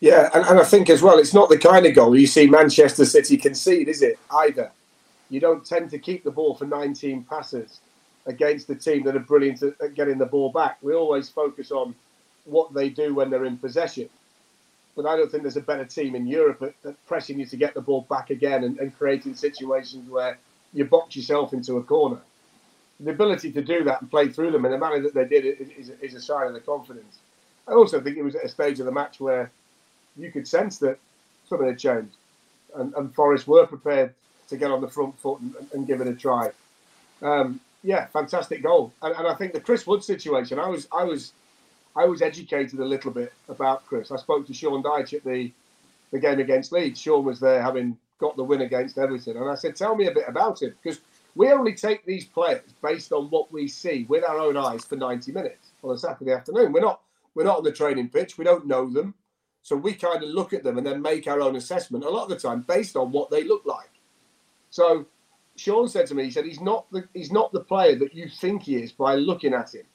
Yeah, 0.00 0.30
and, 0.32 0.46
and 0.46 0.60
I 0.60 0.64
think 0.64 0.88
as 0.88 1.02
well, 1.02 1.18
it's 1.18 1.34
not 1.34 1.48
the 1.48 1.58
kind 1.58 1.84
of 1.84 1.94
goal 1.94 2.16
you 2.16 2.26
see 2.26 2.46
Manchester 2.46 3.04
City 3.04 3.36
concede, 3.36 3.88
is 3.88 4.02
it? 4.02 4.18
Either 4.30 4.70
you 5.30 5.40
don't 5.40 5.64
tend 5.64 5.90
to 5.90 5.98
keep 5.98 6.24
the 6.24 6.30
ball 6.30 6.54
for 6.54 6.64
19 6.64 7.24
passes 7.24 7.80
against 8.26 8.68
the 8.68 8.74
team 8.74 9.04
that 9.04 9.16
are 9.16 9.20
brilliant 9.20 9.62
at 9.62 9.94
getting 9.94 10.18
the 10.18 10.26
ball 10.26 10.50
back. 10.50 10.78
We 10.82 10.94
always 10.94 11.28
focus 11.28 11.70
on 11.70 11.94
what 12.44 12.72
they 12.74 12.88
do 12.88 13.14
when 13.14 13.30
they're 13.30 13.44
in 13.44 13.58
possession. 13.58 14.08
But 14.96 15.06
I 15.06 15.16
don't 15.16 15.30
think 15.30 15.44
there's 15.44 15.56
a 15.56 15.62
better 15.62 15.84
team 15.84 16.14
in 16.14 16.26
Europe 16.26 16.62
at, 16.62 16.74
at 16.88 17.06
pressing 17.06 17.38
you 17.38 17.46
to 17.46 17.56
get 17.56 17.74
the 17.74 17.80
ball 17.80 18.06
back 18.08 18.30
again 18.30 18.64
and, 18.64 18.78
and, 18.78 18.96
creating 18.96 19.34
situations 19.34 20.10
where 20.10 20.38
you 20.72 20.84
box 20.84 21.14
yourself 21.14 21.52
into 21.52 21.76
a 21.76 21.82
corner. 21.82 22.20
The 23.00 23.12
ability 23.12 23.52
to 23.52 23.62
do 23.62 23.84
that 23.84 24.00
and 24.00 24.10
play 24.10 24.28
through 24.28 24.50
them 24.50 24.64
in 24.64 24.72
the 24.72 24.78
manner 24.78 25.00
that 25.00 25.14
they 25.14 25.24
did 25.24 25.44
is, 25.60 25.90
is 26.02 26.14
a 26.14 26.20
sign 26.20 26.48
of 26.48 26.54
the 26.54 26.60
confidence. 26.60 27.18
I 27.68 27.72
also 27.72 28.00
think 28.00 28.16
it 28.16 28.24
was 28.24 28.34
at 28.34 28.44
a 28.44 28.48
stage 28.48 28.80
of 28.80 28.86
the 28.86 28.92
match 28.92 29.20
where 29.20 29.52
you 30.16 30.32
could 30.32 30.48
sense 30.48 30.78
that 30.78 30.98
something 31.48 31.68
had 31.68 31.78
changed. 31.78 32.16
And, 32.74 32.92
and 32.94 33.14
Forest 33.14 33.46
were 33.46 33.66
prepared 33.66 34.14
to 34.48 34.56
get 34.56 34.70
on 34.70 34.80
the 34.80 34.88
front 34.88 35.18
foot 35.18 35.40
and, 35.40 35.54
and 35.72 35.86
give 35.86 36.00
it 36.00 36.06
a 36.06 36.14
try. 36.14 36.50
Um, 37.22 37.60
yeah, 37.82 38.06
fantastic 38.06 38.62
goal. 38.62 38.92
And, 39.02 39.14
and, 39.14 39.26
I 39.26 39.34
think 39.34 39.52
the 39.52 39.60
Chris 39.60 39.86
Wood 39.86 40.02
situation, 40.02 40.58
I 40.58 40.68
was, 40.68 40.88
I 40.92 41.04
was, 41.04 41.32
I 41.94 42.04
was 42.04 42.22
educated 42.22 42.78
a 42.80 42.84
little 42.84 43.10
bit 43.10 43.32
about 43.48 43.86
Chris. 43.86 44.10
I 44.10 44.16
spoke 44.16 44.46
to 44.46 44.54
Sean 44.54 44.82
Dyche 44.82 45.14
at 45.14 45.24
the, 45.24 45.52
the 46.10 46.18
game 46.18 46.40
against 46.40 46.72
Leeds. 46.72 47.00
Sean 47.00 47.24
was 47.24 47.40
there 47.40 47.62
having 47.62 47.96
got 48.18 48.36
the 48.36 48.44
win 48.44 48.62
against 48.62 48.98
Everton, 48.98 49.36
and 49.36 49.48
I 49.48 49.54
said, 49.54 49.76
"Tell 49.76 49.94
me 49.94 50.06
a 50.06 50.12
bit 50.12 50.24
about 50.26 50.60
him," 50.60 50.74
because 50.82 51.00
we 51.34 51.52
only 51.52 51.72
take 51.72 52.04
these 52.04 52.24
players 52.24 52.62
based 52.82 53.12
on 53.12 53.30
what 53.30 53.52
we 53.52 53.68
see 53.68 54.04
with 54.08 54.24
our 54.24 54.38
own 54.38 54.56
eyes 54.56 54.84
for 54.84 54.96
90 54.96 55.30
minutes 55.30 55.70
on 55.84 55.94
a 55.94 55.98
Saturday 55.98 56.32
afternoon. 56.32 56.72
We're 56.72 56.80
not, 56.80 57.00
we're 57.34 57.44
not 57.44 57.58
on 57.58 57.64
the 57.64 57.72
training 57.72 58.08
pitch. 58.08 58.36
We 58.36 58.44
don't 58.44 58.66
know 58.66 58.90
them. 58.90 59.14
So 59.62 59.76
we 59.76 59.92
kind 59.92 60.22
of 60.22 60.30
look 60.30 60.52
at 60.52 60.64
them 60.64 60.78
and 60.78 60.86
then 60.86 61.00
make 61.00 61.28
our 61.28 61.40
own 61.40 61.54
assessment 61.54 62.04
a 62.04 62.10
lot 62.10 62.24
of 62.24 62.30
the 62.30 62.36
time 62.36 62.62
based 62.62 62.96
on 62.96 63.12
what 63.12 63.30
they 63.30 63.44
look 63.44 63.62
like. 63.66 63.90
So 64.70 65.06
Sean 65.56 65.88
said 65.88 66.06
to 66.06 66.14
me, 66.14 66.24
he 66.24 66.30
said 66.30 66.44
he's 66.44 66.60
not 66.60 66.90
the 66.92 67.08
he's 67.14 67.32
not 67.32 67.52
the 67.52 67.60
player 67.60 67.96
that 67.96 68.14
you 68.14 68.28
think 68.28 68.62
he 68.62 68.76
is 68.76 68.92
by 68.92 69.14
looking 69.14 69.54
at 69.54 69.74
him. 69.74 69.86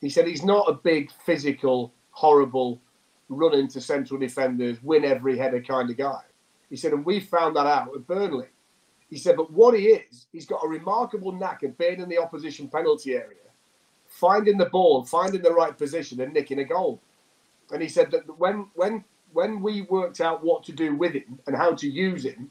He 0.00 0.08
said 0.08 0.26
he's 0.26 0.44
not 0.44 0.68
a 0.68 0.74
big 0.74 1.10
physical, 1.24 1.92
horrible, 2.10 2.80
run 3.28 3.54
into 3.54 3.80
central 3.80 4.18
defenders, 4.18 4.82
win 4.82 5.04
every 5.04 5.36
header 5.38 5.62
kind 5.62 5.90
of 5.90 5.96
guy. 5.96 6.20
He 6.70 6.76
said, 6.76 6.92
and 6.92 7.04
we 7.04 7.20
found 7.20 7.56
that 7.56 7.66
out 7.66 7.94
at 7.94 8.06
Burnley. 8.06 8.48
He 9.10 9.18
said, 9.18 9.36
but 9.36 9.52
what 9.52 9.78
he 9.78 9.86
is, 9.86 10.26
he's 10.32 10.46
got 10.46 10.64
a 10.64 10.68
remarkable 10.68 11.32
knack 11.32 11.62
of 11.62 11.78
being 11.78 12.00
in 12.00 12.08
the 12.08 12.18
opposition 12.18 12.68
penalty 12.68 13.14
area, 13.14 13.44
finding 14.06 14.58
the 14.58 14.66
ball, 14.66 15.04
finding 15.04 15.42
the 15.42 15.52
right 15.52 15.76
position, 15.76 16.20
and 16.20 16.32
nicking 16.32 16.58
a 16.58 16.64
goal. 16.64 17.00
And 17.70 17.80
he 17.80 17.88
said 17.88 18.10
that 18.10 18.38
when 18.38 18.66
when 18.74 19.04
when 19.32 19.60
we 19.60 19.82
worked 19.82 20.20
out 20.20 20.44
what 20.44 20.64
to 20.64 20.72
do 20.72 20.94
with 20.94 21.12
him 21.12 21.38
and 21.46 21.56
how 21.56 21.74
to 21.74 21.88
use 21.88 22.24
him, 22.24 22.50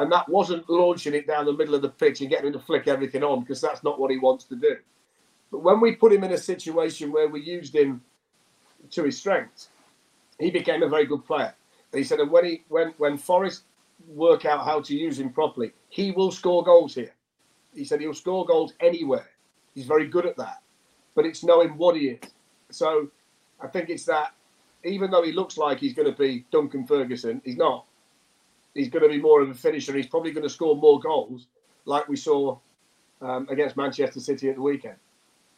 and 0.00 0.10
that 0.10 0.28
wasn't 0.28 0.68
launching 0.68 1.14
it 1.14 1.26
down 1.26 1.44
the 1.44 1.52
middle 1.52 1.74
of 1.74 1.82
the 1.82 1.88
pitch 1.88 2.20
and 2.20 2.30
getting 2.30 2.46
him 2.46 2.52
to 2.54 2.58
flick 2.58 2.88
everything 2.88 3.22
on 3.22 3.40
because 3.40 3.60
that's 3.60 3.84
not 3.84 4.00
what 4.00 4.10
he 4.10 4.18
wants 4.18 4.44
to 4.44 4.56
do. 4.56 4.76
But 5.52 5.62
when 5.62 5.80
we 5.80 5.94
put 5.94 6.12
him 6.12 6.24
in 6.24 6.32
a 6.32 6.38
situation 6.38 7.12
where 7.12 7.28
we 7.28 7.40
used 7.40 7.74
him 7.74 8.00
to 8.90 9.04
his 9.04 9.18
strengths, 9.18 9.68
he 10.38 10.50
became 10.50 10.82
a 10.82 10.88
very 10.88 11.06
good 11.06 11.24
player. 11.24 11.54
And 11.92 11.98
he 11.98 12.04
said, 12.04 12.18
and 12.18 12.30
when 12.30 12.44
he 12.44 12.64
when 12.68 12.94
when 12.98 13.18
Forest 13.18 13.64
work 14.08 14.44
out 14.44 14.64
how 14.64 14.80
to 14.80 14.94
use 14.94 15.18
him 15.18 15.30
properly. 15.30 15.72
He 15.88 16.10
will 16.10 16.30
score 16.30 16.62
goals 16.62 16.94
here. 16.94 17.12
He 17.74 17.84
said 17.84 18.00
he'll 18.00 18.14
score 18.14 18.44
goals 18.44 18.72
anywhere. 18.80 19.28
He's 19.74 19.86
very 19.86 20.08
good 20.08 20.26
at 20.26 20.36
that. 20.36 20.62
But 21.14 21.26
it's 21.26 21.44
knowing 21.44 21.76
what 21.76 21.96
he 21.96 22.08
is. 22.08 22.20
So 22.70 23.08
I 23.60 23.66
think 23.68 23.90
it's 23.90 24.04
that 24.06 24.32
even 24.84 25.10
though 25.10 25.22
he 25.22 25.32
looks 25.32 25.58
like 25.58 25.78
he's 25.78 25.94
going 25.94 26.10
to 26.10 26.16
be 26.16 26.46
Duncan 26.50 26.86
Ferguson, 26.86 27.42
he's 27.44 27.56
not. 27.56 27.86
He's 28.74 28.88
going 28.88 29.02
to 29.02 29.08
be 29.08 29.20
more 29.20 29.42
of 29.42 29.50
a 29.50 29.54
finisher. 29.54 29.96
He's 29.96 30.06
probably 30.06 30.30
going 30.30 30.44
to 30.44 30.50
score 30.50 30.76
more 30.76 31.00
goals, 31.00 31.46
like 31.84 32.08
we 32.08 32.16
saw 32.16 32.58
um, 33.20 33.48
against 33.50 33.76
Manchester 33.76 34.20
City 34.20 34.48
at 34.48 34.56
the 34.56 34.62
weekend. 34.62 34.96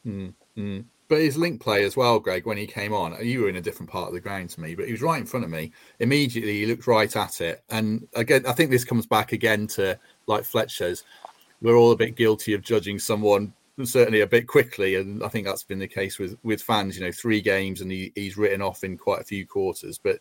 Mm-hmm. 0.06 0.80
But 1.08 1.20
his 1.20 1.36
link 1.36 1.60
play 1.60 1.84
as 1.84 1.96
well, 1.96 2.18
Greg, 2.18 2.46
when 2.46 2.56
he 2.56 2.66
came 2.66 2.94
on, 2.94 3.14
you 3.24 3.42
were 3.42 3.48
in 3.48 3.56
a 3.56 3.60
different 3.60 3.90
part 3.90 4.08
of 4.08 4.14
the 4.14 4.20
ground 4.20 4.48
to 4.50 4.60
me, 4.60 4.74
but 4.74 4.86
he 4.86 4.92
was 4.92 5.02
right 5.02 5.20
in 5.20 5.26
front 5.26 5.44
of 5.44 5.50
me. 5.50 5.72
Immediately, 6.00 6.60
he 6.60 6.66
looked 6.66 6.86
right 6.86 7.14
at 7.14 7.40
it. 7.42 7.62
And 7.68 8.08
again, 8.14 8.46
I 8.46 8.52
think 8.52 8.70
this 8.70 8.84
comes 8.84 9.06
back 9.06 9.32
again 9.32 9.66
to 9.68 9.98
like 10.26 10.44
Fletcher's. 10.44 11.04
We're 11.60 11.76
all 11.76 11.92
a 11.92 11.96
bit 11.96 12.16
guilty 12.16 12.54
of 12.54 12.62
judging 12.62 12.98
someone 12.98 13.52
certainly 13.84 14.20
a 14.20 14.26
bit 14.26 14.46
quickly, 14.46 14.96
and 14.96 15.22
I 15.22 15.28
think 15.28 15.46
that's 15.46 15.64
been 15.64 15.78
the 15.78 15.88
case 15.88 16.18
with 16.18 16.36
with 16.42 16.62
fans. 16.62 16.96
You 16.98 17.04
know, 17.04 17.12
three 17.12 17.40
games 17.40 17.80
and 17.80 17.90
he, 17.90 18.12
he's 18.14 18.36
written 18.36 18.62
off 18.62 18.84
in 18.84 18.96
quite 18.96 19.20
a 19.20 19.24
few 19.24 19.46
quarters. 19.46 19.98
But 19.98 20.20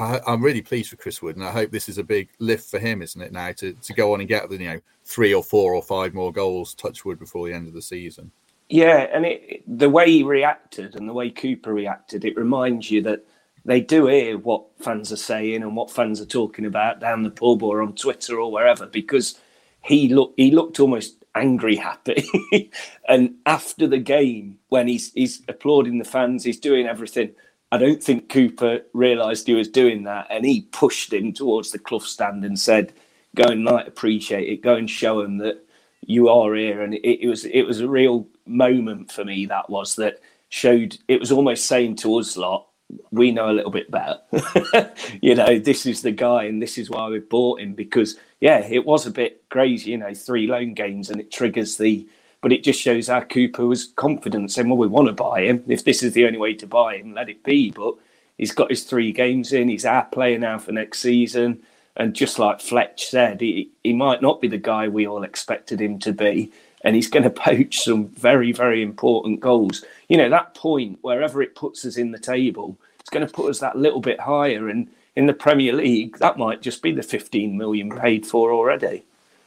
I, 0.00 0.32
am 0.32 0.42
really 0.42 0.62
pleased 0.62 0.90
with 0.90 1.00
Chris 1.00 1.20
Wood, 1.20 1.36
and 1.36 1.44
I 1.44 1.50
hope 1.50 1.70
this 1.70 1.88
is 1.88 1.98
a 1.98 2.02
big 2.02 2.30
lift 2.38 2.70
for 2.70 2.78
him, 2.78 3.02
isn't 3.02 3.20
it? 3.20 3.32
Now 3.32 3.52
to 3.52 3.74
to 3.74 3.92
go 3.92 4.14
on 4.14 4.20
and 4.20 4.28
get 4.28 4.50
you 4.50 4.58
know 4.58 4.80
three 5.04 5.34
or 5.34 5.42
four 5.42 5.74
or 5.74 5.82
five 5.82 6.14
more 6.14 6.32
goals, 6.32 6.74
touch 6.74 7.04
wood 7.04 7.18
before 7.18 7.46
the 7.46 7.54
end 7.54 7.68
of 7.68 7.74
the 7.74 7.82
season. 7.82 8.32
Yeah, 8.70 9.08
and 9.12 9.26
it, 9.26 9.62
the 9.66 9.90
way 9.90 10.10
he 10.10 10.22
reacted 10.22 10.94
and 10.94 11.08
the 11.08 11.12
way 11.12 11.28
Cooper 11.28 11.74
reacted, 11.74 12.24
it 12.24 12.36
reminds 12.36 12.90
you 12.90 13.02
that 13.02 13.26
they 13.64 13.80
do 13.80 14.06
hear 14.06 14.38
what 14.38 14.64
fans 14.78 15.12
are 15.12 15.16
saying 15.16 15.62
and 15.62 15.76
what 15.76 15.90
fans 15.90 16.20
are 16.20 16.26
talking 16.26 16.64
about 16.64 17.00
down 17.00 17.22
the 17.22 17.30
pub 17.30 17.62
or 17.62 17.82
on 17.82 17.94
Twitter 17.94 18.40
or 18.40 18.50
wherever 18.50 18.86
because 18.86 19.38
he 19.82 20.08
looked 20.08 20.38
he 20.38 20.50
looked 20.50 20.80
almost 20.80 21.24
angry 21.34 21.76
happy. 21.76 22.26
and 23.08 23.34
after 23.44 23.86
the 23.86 23.98
game, 23.98 24.58
when 24.70 24.88
he's 24.88 25.12
he's 25.12 25.42
applauding 25.46 25.98
the 25.98 26.04
fans, 26.04 26.44
he's 26.44 26.60
doing 26.60 26.86
everything. 26.86 27.32
I 27.72 27.78
don't 27.78 28.02
think 28.02 28.28
Cooper 28.28 28.82
realised 28.92 29.46
he 29.46 29.54
was 29.54 29.68
doing 29.68 30.04
that, 30.04 30.26
and 30.30 30.44
he 30.44 30.62
pushed 30.72 31.12
him 31.12 31.32
towards 31.32 31.70
the 31.70 31.78
Clough 31.78 32.00
stand 32.00 32.44
and 32.44 32.58
said, 32.58 32.92
"Go 33.36 33.44
and 33.44 33.64
like 33.64 33.86
appreciate 33.86 34.48
it. 34.48 34.62
Go 34.62 34.74
and 34.74 34.90
show 34.90 35.20
him 35.20 35.38
that 35.38 35.64
you 36.06 36.28
are 36.28 36.54
here." 36.54 36.82
And 36.82 36.94
it, 36.94 37.24
it 37.24 37.28
was 37.28 37.44
it 37.44 37.62
was 37.62 37.80
a 37.80 37.88
real 37.88 38.26
moment 38.46 39.12
for 39.12 39.24
me. 39.24 39.46
That 39.46 39.70
was 39.70 39.96
that 39.96 40.20
showed. 40.48 40.98
It 41.08 41.20
was 41.20 41.30
almost 41.32 41.66
saying 41.66 41.96
to 41.96 42.16
us 42.16 42.36
lot, 42.36 42.66
we 43.12 43.30
know 43.32 43.50
a 43.50 43.54
little 43.54 43.70
bit 43.70 43.90
better. 43.90 44.18
you 45.22 45.34
know, 45.34 45.58
this 45.58 45.86
is 45.86 46.02
the 46.02 46.12
guy, 46.12 46.44
and 46.44 46.60
this 46.62 46.78
is 46.78 46.90
why 46.90 47.08
we 47.08 47.20
bought 47.20 47.60
him 47.60 47.74
because, 47.74 48.16
yeah, 48.40 48.58
it 48.58 48.84
was 48.84 49.06
a 49.06 49.10
bit 49.10 49.44
crazy. 49.48 49.92
You 49.92 49.98
know, 49.98 50.14
three 50.14 50.46
loan 50.46 50.74
games, 50.74 51.10
and 51.10 51.20
it 51.20 51.30
triggers 51.30 51.76
the. 51.76 52.08
But 52.42 52.52
it 52.52 52.64
just 52.64 52.80
shows 52.80 53.08
our 53.08 53.24
Cooper 53.24 53.66
was 53.66 53.92
confident, 53.96 54.50
saying, 54.50 54.68
"Well, 54.68 54.78
we 54.78 54.86
want 54.86 55.08
to 55.08 55.12
buy 55.12 55.42
him. 55.42 55.64
If 55.68 55.84
this 55.84 56.02
is 56.02 56.14
the 56.14 56.26
only 56.26 56.38
way 56.38 56.54
to 56.54 56.66
buy 56.66 56.96
him, 56.96 57.14
let 57.14 57.28
it 57.28 57.42
be." 57.42 57.70
But 57.70 57.94
he's 58.38 58.52
got 58.52 58.70
his 58.70 58.84
three 58.84 59.12
games 59.12 59.52
in. 59.52 59.68
He's 59.68 59.84
our 59.84 60.04
player 60.04 60.38
now 60.38 60.58
for 60.58 60.72
next 60.72 61.00
season. 61.00 61.62
And 61.96 62.14
just 62.14 62.38
like 62.38 62.60
Fletch 62.60 63.06
said, 63.06 63.40
he, 63.40 63.70
he 63.84 63.92
might 63.92 64.22
not 64.22 64.40
be 64.40 64.48
the 64.48 64.56
guy 64.56 64.88
we 64.88 65.06
all 65.06 65.22
expected 65.22 65.80
him 65.80 65.98
to 65.98 66.12
be, 66.12 66.50
and 66.82 66.94
he's 66.94 67.10
going 67.10 67.22
to 67.24 67.30
poach 67.30 67.80
some 67.80 68.08
very, 68.08 68.52
very 68.52 68.82
important 68.82 69.40
goals. 69.40 69.84
You 70.08 70.16
know, 70.16 70.30
that 70.30 70.54
point, 70.54 70.98
wherever 71.02 71.42
it 71.42 71.54
puts 71.54 71.84
us 71.84 71.98
in 71.98 72.10
the 72.10 72.18
table, 72.18 72.78
it's 73.00 73.10
going 73.10 73.26
to 73.26 73.32
put 73.32 73.50
us 73.50 73.58
that 73.58 73.76
little 73.76 74.00
bit 74.00 74.20
higher. 74.20 74.68
And 74.68 74.88
in 75.16 75.26
the 75.26 75.34
Premier 75.34 75.72
League, 75.72 76.18
that 76.18 76.38
might 76.38 76.62
just 76.62 76.82
be 76.82 76.92
the 76.92 77.02
15 77.02 77.56
million 77.56 77.90
paid 77.90 78.26
for 78.26 78.52
already. 78.52 79.04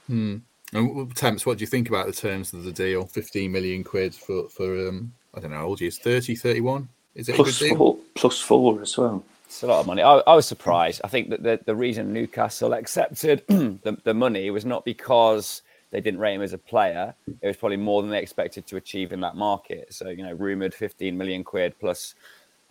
Hmm. 0.08 0.38
And 0.74 1.16
Temps, 1.16 1.46
what 1.46 1.58
do 1.58 1.62
you 1.62 1.68
think 1.68 1.90
about 1.90 2.08
the 2.08 2.14
terms 2.14 2.54
of 2.54 2.64
the 2.64 2.72
deal? 2.72 3.06
15 3.06 3.52
million 3.52 3.84
quid 3.84 4.16
for, 4.16 4.50
for 4.50 4.88
um, 4.88 5.14
I 5.34 5.40
don't 5.40 5.52
know, 5.52 5.58
how 5.58 5.66
old 5.66 5.80
he 5.80 5.88
is, 5.88 5.98
30, 5.98 6.36
31? 6.36 6.88
Is 7.16 7.30
it 7.30 7.36
plus 7.36 7.60
four, 7.60 7.98
plus 8.16 8.40
four 8.40 8.82
as 8.82 8.98
well? 8.98 9.24
It's 9.46 9.62
a 9.62 9.68
lot 9.68 9.82
of 9.82 9.88
money. 9.88 10.02
I, 10.02 10.16
I 10.18 10.36
was 10.36 10.48
surprised. 10.48 11.02
I 11.04 11.08
think 11.08 11.30
that 11.30 11.44
the, 11.44 11.60
the 11.64 11.76
reason 11.76 12.12
Newcastle 12.12 12.74
accepted 12.74 13.44
the, 13.48 13.98
the 14.04 14.14
money 14.14 14.50
was 14.50 14.66
not 14.66 14.84
because 14.84 15.62
they 15.92 16.02
didn't 16.02 16.20
rate 16.20 16.34
him 16.34 16.42
as 16.42 16.54
a 16.54 16.58
player. 16.58 17.14
It 17.42 17.48
was 17.48 17.58
probably 17.58 17.78
more 17.78 18.02
than 18.02 18.10
they 18.10 18.20
expected 18.20 18.66
to 18.68 18.78
achieve 18.78 19.14
in 19.14 19.20
that 19.22 19.36
market. 19.36 19.94
So, 19.94 20.10
you 20.10 20.24
know, 20.24 20.34
rumored 20.34 20.74
15 20.74 21.16
million 21.16 21.44
quid 21.44 21.76
plus 21.80 22.16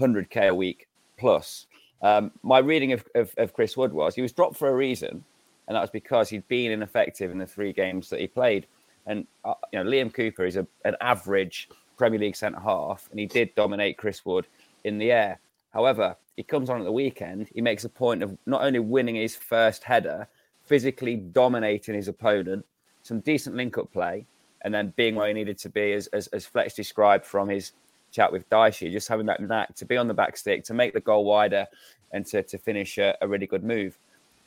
100k 0.00 0.48
a 0.48 0.54
week 0.54 0.88
plus. 1.18 1.66
Um, 2.02 2.32
my 2.42 2.58
reading 2.58 2.92
of, 2.92 3.04
of, 3.14 3.32
of, 3.36 3.52
Chris 3.52 3.76
Wood 3.76 3.92
was 3.92 4.16
he 4.16 4.22
was 4.22 4.32
dropped 4.32 4.56
for 4.56 4.68
a 4.68 4.74
reason, 4.74 5.22
and 5.68 5.77
that 5.77 5.81
was 5.81 5.90
because 5.90 6.29
he'd 6.29 6.46
been 6.48 6.72
ineffective 6.72 7.31
in 7.31 7.38
the 7.38 7.46
three 7.46 7.72
games 7.72 8.11
that 8.11 8.20
he 8.20 8.27
played. 8.27 8.66
And 9.07 9.27
uh, 9.44 9.55
you 9.72 9.83
know, 9.83 9.90
Liam 9.90 10.12
Cooper 10.12 10.44
is 10.44 10.57
a, 10.57 10.66
an 10.85 10.96
average 11.01 11.68
Premier 11.96 12.18
League 12.18 12.37
centre 12.37 12.61
half, 12.61 13.09
and 13.11 13.20
he 13.20 13.27
did 13.27 13.55
dominate 13.55 13.98
Chris 13.98 14.25
Wood 14.25 14.46
in 14.85 14.98
the 14.98 15.12
air. 15.12 15.38
However, 15.72 16.16
he 16.37 16.42
comes 16.42 16.70
on 16.70 16.81
at 16.81 16.85
the 16.85 16.92
weekend. 16.92 17.48
He 17.55 17.61
makes 17.61 17.85
a 17.85 17.88
point 17.88 18.22
of 18.22 18.37
not 18.46 18.62
only 18.62 18.79
winning 18.79 19.14
his 19.14 19.37
first 19.37 19.85
header, 19.85 20.29
physically 20.64 21.16
dominating 21.16 21.94
his 21.94 22.09
opponent, 22.09 22.64
some 23.03 23.20
decent 23.20 23.57
link 23.57 23.79
up 23.79 23.92
play, 23.92 24.27
and 24.62 24.72
then 24.72 24.92
being 24.96 25.14
where 25.14 25.29
he 25.29 25.35
needed 25.35 25.59
to 25.59 25.68
be, 25.68 25.92
as, 25.92 26.07
as, 26.09 26.29
as 26.29 26.46
Fletch 26.46 26.75
described 26.75 27.25
from 27.25 27.48
his 27.48 27.72
chat 28.12 28.31
with 28.31 28.48
Dyche, 28.48 28.92
just 28.92 29.09
having 29.09 29.27
that 29.27 29.40
knack 29.40 29.75
to 29.77 29.85
be 29.85 29.96
on 29.96 30.07
the 30.07 30.14
back 30.14 30.37
stick, 30.37 30.64
to 30.64 30.75
make 30.75 30.94
the 30.94 31.01
goal 31.01 31.25
wider, 31.25 31.66
and 32.12 32.25
to, 32.27 32.42
to 32.42 32.59
finish 32.59 32.98
a, 32.98 33.16
a 33.20 33.29
really 33.29 33.46
good 33.46 33.64
move. 33.64 33.98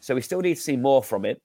So 0.06 0.14
we 0.14 0.22
still 0.22 0.40
need 0.40 0.54
to 0.54 0.62
see 0.62 0.78
more 0.78 1.02
from 1.02 1.26
it. 1.26 1.42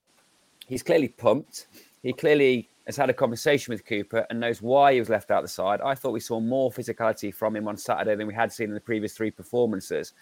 He's 0.66 0.82
clearly 0.82 1.08
pumped. 1.08 1.68
He 2.02 2.12
clearly 2.12 2.68
has 2.84 2.94
had 2.94 3.08
a 3.08 3.14
conversation 3.14 3.72
with 3.72 3.86
Cooper 3.86 4.26
and 4.28 4.38
knows 4.38 4.60
why 4.60 4.92
he 4.92 4.98
was 4.98 5.08
left 5.08 5.30
out 5.30 5.40
the 5.40 5.48
side. 5.48 5.80
I 5.80 5.94
thought 5.94 6.12
we 6.12 6.20
saw 6.20 6.40
more 6.40 6.70
physicality 6.70 7.34
from 7.34 7.56
him 7.56 7.66
on 7.66 7.78
Saturday 7.78 8.16
than 8.16 8.26
we 8.26 8.34
had 8.34 8.52
seen 8.52 8.68
in 8.68 8.74
the 8.74 8.80
previous 8.80 9.14
three 9.14 9.30
performances. 9.30 10.12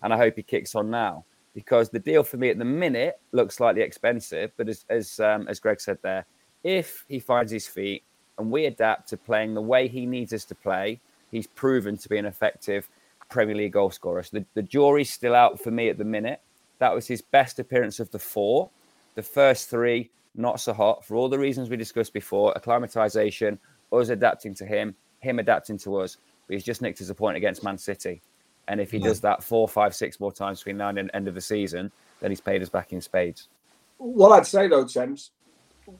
And 0.00 0.14
I 0.14 0.16
hope 0.16 0.36
he 0.36 0.44
kicks 0.44 0.76
on 0.76 0.90
now 0.90 1.24
because 1.54 1.90
the 1.90 1.98
deal 1.98 2.22
for 2.22 2.36
me 2.36 2.50
at 2.50 2.58
the 2.60 2.64
minute 2.64 3.18
looks 3.32 3.56
slightly 3.56 3.82
expensive. 3.82 4.52
But 4.56 4.68
as 4.68 4.84
as, 4.88 5.18
um, 5.18 5.48
as 5.48 5.58
Greg 5.58 5.80
said 5.80 5.98
there, 6.00 6.24
if 6.62 7.04
he 7.08 7.18
finds 7.18 7.50
his 7.50 7.66
feet 7.66 8.04
and 8.38 8.48
we 8.48 8.66
adapt 8.66 9.08
to 9.08 9.16
playing 9.16 9.54
the 9.54 9.60
way 9.60 9.88
he 9.88 10.06
needs 10.06 10.32
us 10.32 10.44
to 10.44 10.54
play, 10.54 11.00
he's 11.32 11.48
proven 11.48 11.96
to 11.96 12.08
be 12.08 12.18
an 12.18 12.26
effective 12.26 12.88
Premier 13.28 13.56
League 13.56 13.72
goal 13.72 13.90
scorer. 13.90 14.22
So 14.22 14.38
the, 14.38 14.44
the 14.54 14.62
jury's 14.62 15.10
still 15.10 15.34
out 15.34 15.60
for 15.60 15.72
me 15.72 15.88
at 15.88 15.98
the 15.98 16.04
minute. 16.04 16.40
That 16.78 16.94
was 16.94 17.06
his 17.06 17.22
best 17.22 17.58
appearance 17.58 18.00
of 18.00 18.10
the 18.10 18.18
four. 18.18 18.70
The 19.14 19.22
first 19.22 19.68
three, 19.68 20.10
not 20.34 20.60
so 20.60 20.72
hot 20.72 21.04
for 21.04 21.16
all 21.16 21.28
the 21.28 21.38
reasons 21.38 21.68
we 21.68 21.76
discussed 21.76 22.12
before 22.12 22.56
acclimatization, 22.56 23.58
us 23.92 24.08
adapting 24.10 24.54
to 24.54 24.66
him, 24.66 24.94
him 25.20 25.38
adapting 25.38 25.78
to 25.78 25.96
us. 25.96 26.18
But 26.46 26.54
he's 26.54 26.64
just 26.64 26.82
nicked 26.82 26.98
his 26.98 27.12
point 27.12 27.36
against 27.36 27.64
Man 27.64 27.78
City. 27.78 28.22
And 28.68 28.80
if 28.80 28.90
he 28.90 28.98
does 28.98 29.20
that 29.22 29.42
four, 29.42 29.66
five, 29.66 29.94
six 29.94 30.20
more 30.20 30.30
times 30.30 30.60
between 30.60 30.76
now 30.76 30.90
and 30.90 31.10
end 31.14 31.26
of 31.26 31.34
the 31.34 31.40
season, 31.40 31.90
then 32.20 32.30
he's 32.30 32.40
paid 32.40 32.62
us 32.62 32.68
back 32.68 32.92
in 32.92 33.00
spades. 33.00 33.48
What 33.96 34.30
I'd 34.32 34.46
say 34.46 34.68
though, 34.68 34.86
Temps, 34.86 35.30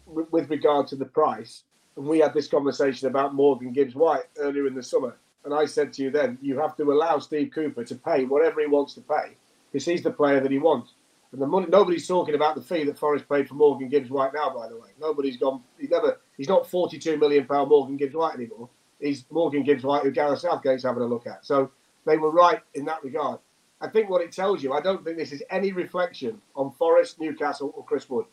with 0.06 0.50
regard 0.50 0.86
to 0.88 0.96
the 0.96 1.06
price, 1.06 1.64
and 1.96 2.06
we 2.06 2.20
had 2.20 2.34
this 2.34 2.46
conversation 2.46 3.08
about 3.08 3.34
Morgan 3.34 3.72
Gibbs 3.72 3.94
White 3.94 4.24
earlier 4.38 4.66
in 4.66 4.74
the 4.74 4.82
summer. 4.82 5.16
And 5.44 5.54
I 5.54 5.64
said 5.64 5.92
to 5.94 6.02
you 6.02 6.10
then, 6.10 6.38
you 6.42 6.58
have 6.60 6.76
to 6.76 6.84
allow 6.92 7.18
Steve 7.18 7.50
Cooper 7.52 7.84
to 7.84 7.94
pay 7.94 8.24
whatever 8.24 8.60
he 8.60 8.66
wants 8.66 8.94
to 8.94 9.00
pay 9.00 9.34
because 9.70 9.84
he's 9.84 10.02
the 10.02 10.10
player 10.10 10.40
that 10.40 10.50
he 10.50 10.58
wants. 10.58 10.94
And 11.32 11.42
the 11.42 11.46
money, 11.46 11.66
nobody's 11.68 12.06
talking 12.06 12.34
about 12.34 12.54
the 12.54 12.62
fee 12.62 12.84
that 12.84 12.98
Forest 12.98 13.28
paid 13.28 13.48
for 13.48 13.54
Morgan 13.54 13.88
Gibbs 13.88 14.10
White 14.10 14.32
now, 14.34 14.50
by 14.50 14.68
the 14.68 14.76
way. 14.76 14.88
Nobody's 14.98 15.36
gone, 15.36 15.62
he's 15.78 15.90
never, 15.90 16.20
he's 16.36 16.48
not 16.48 16.68
42 16.68 17.18
million 17.18 17.46
pound 17.46 17.68
Morgan 17.68 17.96
Gibbs 17.96 18.14
White 18.14 18.34
anymore. 18.34 18.70
He's 18.98 19.24
Morgan 19.30 19.62
Gibbs 19.62 19.84
White 19.84 20.02
who 20.02 20.10
Gareth 20.10 20.40
Southgate's 20.40 20.84
having 20.84 21.02
a 21.02 21.06
look 21.06 21.26
at. 21.26 21.44
So 21.44 21.70
they 22.06 22.16
were 22.16 22.30
right 22.30 22.60
in 22.74 22.86
that 22.86 23.04
regard. 23.04 23.40
I 23.80 23.88
think 23.88 24.08
what 24.08 24.22
it 24.22 24.32
tells 24.32 24.62
you, 24.62 24.72
I 24.72 24.80
don't 24.80 25.04
think 25.04 25.18
this 25.18 25.32
is 25.32 25.42
any 25.50 25.72
reflection 25.72 26.40
on 26.56 26.72
Forest, 26.72 27.20
Newcastle, 27.20 27.72
or 27.76 27.84
Chris 27.84 28.08
Wood. 28.08 28.26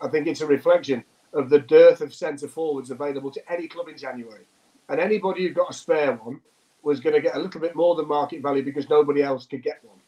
I 0.00 0.08
think 0.08 0.26
it's 0.26 0.42
a 0.42 0.46
reflection 0.46 1.02
of 1.32 1.48
the 1.48 1.58
dearth 1.58 2.02
of 2.02 2.14
centre 2.14 2.48
forwards 2.48 2.90
available 2.90 3.30
to 3.30 3.52
any 3.52 3.66
club 3.66 3.88
in 3.88 3.96
January. 3.96 4.46
And 4.88 5.00
anybody 5.00 5.46
who 5.46 5.54
got 5.54 5.70
a 5.70 5.74
spare 5.74 6.12
one 6.16 6.40
was 6.82 7.00
going 7.00 7.14
to 7.14 7.22
get 7.22 7.36
a 7.36 7.38
little 7.38 7.60
bit 7.60 7.74
more 7.74 7.94
than 7.94 8.06
market 8.06 8.42
value 8.42 8.62
because 8.62 8.88
nobody 8.90 9.22
else 9.22 9.46
could 9.46 9.62
get 9.62 9.82
one. 9.82 9.98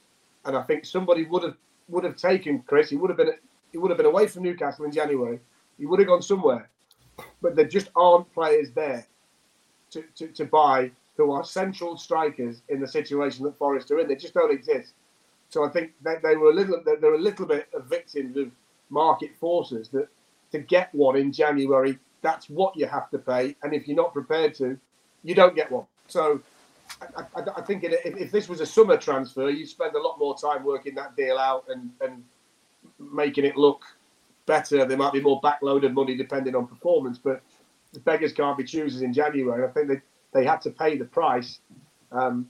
And 0.47 0.57
I 0.57 0.63
think 0.63 0.85
somebody 0.85 1.25
would 1.25 1.43
have 1.43 1.57
would 1.89 2.05
have 2.05 2.17
taken 2.17 2.63
Chris. 2.67 2.91
He 2.91 2.97
would 2.97 3.11
have 3.11 3.17
been 3.17 3.33
he 3.73 3.79
would 3.79 3.91
have 3.91 3.99
been 3.99 4.07
away 4.07 4.27
from 4.27 4.43
Newcastle 4.45 4.85
in 4.85 4.93
January. 4.93 5.41
He 5.79 5.87
would 5.87 5.99
have 5.99 6.09
gone 6.09 6.23
somewhere. 6.23 6.69
But 7.43 7.57
there 7.57 7.67
just 7.67 7.91
aren't 7.95 8.33
players 8.33 8.71
there 8.73 9.07
to, 9.91 10.05
to, 10.17 10.29
to 10.29 10.45
buy 10.45 10.91
who 11.17 11.31
are 11.31 11.45
central 11.45 11.97
strikers 11.97 12.63
in 12.69 12.81
the 12.81 12.89
situation 12.89 13.45
that 13.45 13.57
Forest 13.57 13.91
are 13.91 14.01
in. 14.01 14.09
They 14.09 14.17
just 14.17 14.35
don't 14.35 14.53
exist. 14.53 14.95
So 15.49 15.65
I 15.65 15.69
think 15.69 15.93
that 16.03 16.23
they 16.23 16.37
were 16.37 16.51
a 16.51 16.55
little 16.55 16.83
they're 16.85 17.15
a 17.15 17.19
little 17.19 17.47
bit 17.47 17.69
of 17.73 17.87
victims 17.87 18.37
of 18.37 18.51
market 18.91 19.37
forces 19.37 19.89
that 19.91 20.09
to 20.53 20.59
get 20.59 20.95
one 20.95 21.17
in 21.17 21.33
January, 21.33 21.99
that's 22.23 22.49
what 22.49 22.77
you 22.77 22.87
have 22.87 23.11
to 23.11 23.19
pay. 23.19 23.57
And 23.63 23.75
if 23.75 23.87
you're 23.87 23.97
not 23.97 24.13
prepared 24.13 24.55
to, 24.55 24.79
you 25.23 25.35
don't 25.35 25.55
get 25.55 25.71
one. 25.71 25.87
So 26.07 26.41
I, 27.01 27.23
I, 27.37 27.43
I 27.57 27.61
think 27.63 27.85
if, 27.85 27.93
if, 28.05 28.31
this 28.31 28.49
was 28.49 28.61
a 28.61 28.67
summer 28.67 28.97
transfer, 28.97 29.51
you'd 29.51 29.69
spend 29.69 29.95
a 29.95 30.01
lot 30.01 30.19
more 30.19 30.37
time 30.37 30.65
working 30.65 30.95
that 30.97 31.17
deal 31.17 31.39
out 31.39 31.65
and, 31.69 31.91
and 32.01 32.23
making 32.99 33.45
it 33.45 33.57
look 33.57 33.85
better. 34.47 34.85
There 34.85 34.97
might 34.97 35.13
be 35.13 35.21
more 35.21 35.41
backloaded 35.41 35.93
money 35.93 36.17
depending 36.17 36.55
on 36.55 36.67
performance, 36.67 37.19
but 37.19 37.43
the 37.93 38.01
beggars 38.01 38.33
can't 38.33 38.57
be 38.57 38.65
choosers 38.65 39.03
in 39.03 39.13
January. 39.13 39.67
I 39.67 39.71
think 39.71 39.89
they, 39.89 40.01
they 40.33 40.45
had 40.45 40.61
to 40.63 40.71
pay 40.71 40.97
the 40.97 41.05
price 41.05 41.61
um, 42.13 42.49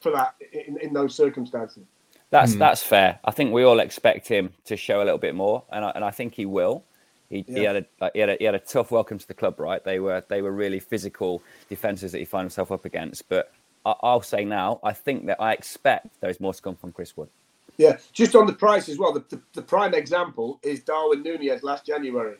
for 0.00 0.12
that 0.12 0.34
in, 0.52 0.78
in 0.80 0.92
those 0.92 1.14
circumstances. 1.14 1.84
That's 2.30 2.54
mm. 2.54 2.58
that's 2.58 2.82
fair. 2.82 3.18
I 3.24 3.30
think 3.30 3.52
we 3.52 3.62
all 3.62 3.80
expect 3.80 4.28
him 4.28 4.52
to 4.64 4.76
show 4.76 4.98
a 5.02 5.04
little 5.04 5.18
bit 5.18 5.34
more, 5.34 5.62
and 5.70 5.84
I, 5.84 5.92
and 5.94 6.04
I 6.04 6.10
think 6.10 6.34
he 6.34 6.46
will. 6.46 6.84
He, 7.30 7.44
yeah. 7.48 7.58
he, 7.58 7.64
had 7.64 7.76
a, 7.76 8.10
he, 8.12 8.20
had 8.20 8.28
a, 8.28 8.36
he 8.38 8.44
had 8.44 8.54
a 8.54 8.58
tough 8.58 8.90
welcome 8.90 9.18
to 9.18 9.26
the 9.26 9.34
club, 9.34 9.58
right? 9.58 9.82
They 9.82 9.98
were 9.98 10.22
they 10.28 10.42
were 10.42 10.52
really 10.52 10.80
physical 10.80 11.42
defenses 11.68 12.12
that 12.12 12.18
he 12.18 12.24
found 12.24 12.44
himself 12.44 12.72
up 12.72 12.84
against. 12.84 13.28
But 13.28 13.52
I, 13.84 14.14
will 14.14 14.22
say 14.22 14.44
now, 14.44 14.80
I 14.82 14.92
think 14.92 15.26
that 15.26 15.40
I 15.40 15.52
expect 15.52 16.20
there 16.20 16.30
is 16.30 16.40
more 16.40 16.54
to 16.54 16.62
come 16.62 16.76
from 16.76 16.92
Chris 16.92 17.16
Wood. 17.16 17.28
Yeah, 17.76 17.98
just 18.12 18.36
on 18.36 18.46
the 18.46 18.52
price 18.52 18.88
as 18.88 18.98
well. 18.98 19.12
The, 19.12 19.24
the, 19.28 19.40
the 19.54 19.62
prime 19.62 19.94
example 19.94 20.60
is 20.62 20.80
Darwin 20.80 21.22
Nunez 21.22 21.62
last 21.62 21.86
January, 21.86 22.36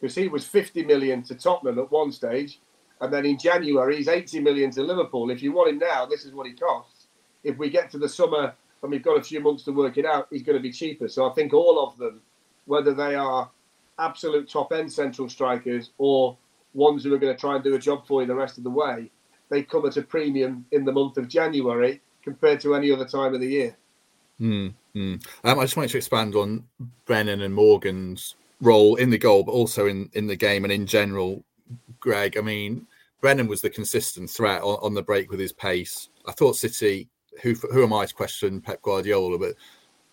because 0.00 0.14
he 0.14 0.28
was 0.28 0.44
50 0.44 0.84
million 0.84 1.22
to 1.24 1.34
Tottenham 1.34 1.78
at 1.78 1.90
one 1.90 2.12
stage, 2.12 2.60
and 3.00 3.12
then 3.12 3.24
in 3.24 3.38
January 3.38 3.96
he's 3.96 4.08
80 4.08 4.40
million 4.40 4.70
to 4.72 4.82
Liverpool. 4.82 5.30
If 5.30 5.42
you 5.42 5.52
want 5.52 5.70
him 5.70 5.78
now, 5.78 6.06
this 6.06 6.24
is 6.24 6.32
what 6.32 6.46
he 6.46 6.52
costs. 6.52 7.06
If 7.44 7.56
we 7.58 7.70
get 7.70 7.90
to 7.90 7.98
the 7.98 8.08
summer 8.08 8.54
and 8.82 8.90
we've 8.90 9.02
got 9.02 9.18
a 9.18 9.22
few 9.22 9.40
months 9.40 9.62
to 9.64 9.72
work 9.72 9.98
it 9.98 10.04
out, 10.04 10.26
he's 10.30 10.42
going 10.42 10.56
to 10.56 10.62
be 10.62 10.72
cheaper. 10.72 11.08
So 11.08 11.30
I 11.30 11.34
think 11.34 11.54
all 11.54 11.84
of 11.86 11.96
them, 11.96 12.20
whether 12.64 12.92
they 12.92 13.14
are 13.14 13.50
absolute 13.98 14.48
top 14.48 14.72
end 14.72 14.92
central 14.92 15.28
strikers 15.28 15.90
or 15.98 16.36
ones 16.74 17.04
who 17.04 17.14
are 17.14 17.18
going 17.18 17.34
to 17.34 17.40
try 17.40 17.54
and 17.54 17.64
do 17.64 17.74
a 17.74 17.78
job 17.78 18.06
for 18.06 18.20
you 18.20 18.26
the 18.26 18.34
rest 18.34 18.58
of 18.58 18.64
the 18.64 18.70
way, 18.70 19.10
they 19.48 19.62
come 19.62 19.86
at 19.86 19.96
a 19.96 20.02
premium 20.02 20.64
in 20.72 20.84
the 20.84 20.92
month 20.92 21.18
of 21.18 21.28
January 21.28 22.00
compared 22.22 22.60
to 22.60 22.74
any 22.74 22.90
other 22.90 23.04
time 23.04 23.34
of 23.34 23.40
the 23.40 23.48
year. 23.48 23.76
Mm, 24.40 24.74
mm. 24.94 25.26
Um, 25.44 25.58
I 25.58 25.62
just 25.62 25.76
wanted 25.76 25.90
to 25.90 25.98
expand 25.98 26.34
on 26.34 26.64
Brennan 27.06 27.42
and 27.42 27.54
Morgan's 27.54 28.34
role 28.60 28.96
in 28.96 29.10
the 29.10 29.18
goal, 29.18 29.42
but 29.42 29.52
also 29.52 29.86
in, 29.86 30.10
in 30.14 30.26
the 30.26 30.36
game 30.36 30.64
and 30.64 30.72
in 30.72 30.86
general. 30.86 31.42
Greg, 32.00 32.36
I 32.36 32.42
mean, 32.42 32.86
Brennan 33.20 33.48
was 33.48 33.60
the 33.60 33.70
consistent 33.70 34.30
threat 34.30 34.62
on, 34.62 34.78
on 34.82 34.94
the 34.94 35.02
break 35.02 35.30
with 35.30 35.40
his 35.40 35.52
pace. 35.52 36.10
I 36.26 36.32
thought 36.32 36.56
City, 36.56 37.08
who 37.42 37.54
who 37.72 37.82
am 37.82 37.92
I 37.92 38.06
to 38.06 38.14
question 38.14 38.60
Pep 38.60 38.82
Guardiola, 38.82 39.38
but 39.38 39.54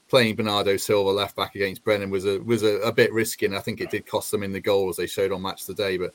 playing 0.07 0.35
Bernardo 0.35 0.77
Silva 0.77 1.09
left 1.09 1.35
back 1.35 1.55
against 1.55 1.83
Brennan 1.83 2.09
was 2.09 2.25
a 2.25 2.39
was 2.39 2.63
a, 2.63 2.77
a, 2.81 2.91
bit 2.91 3.11
risky, 3.13 3.45
and 3.45 3.55
I 3.55 3.59
think 3.59 3.81
it 3.81 3.91
did 3.91 4.05
cost 4.05 4.31
them 4.31 4.43
in 4.43 4.51
the 4.51 4.59
goal 4.59 4.89
as 4.89 4.97
they 4.97 5.07
showed 5.07 5.31
on 5.31 5.41
Match 5.41 5.65
Today. 5.65 5.97
But 5.97 6.13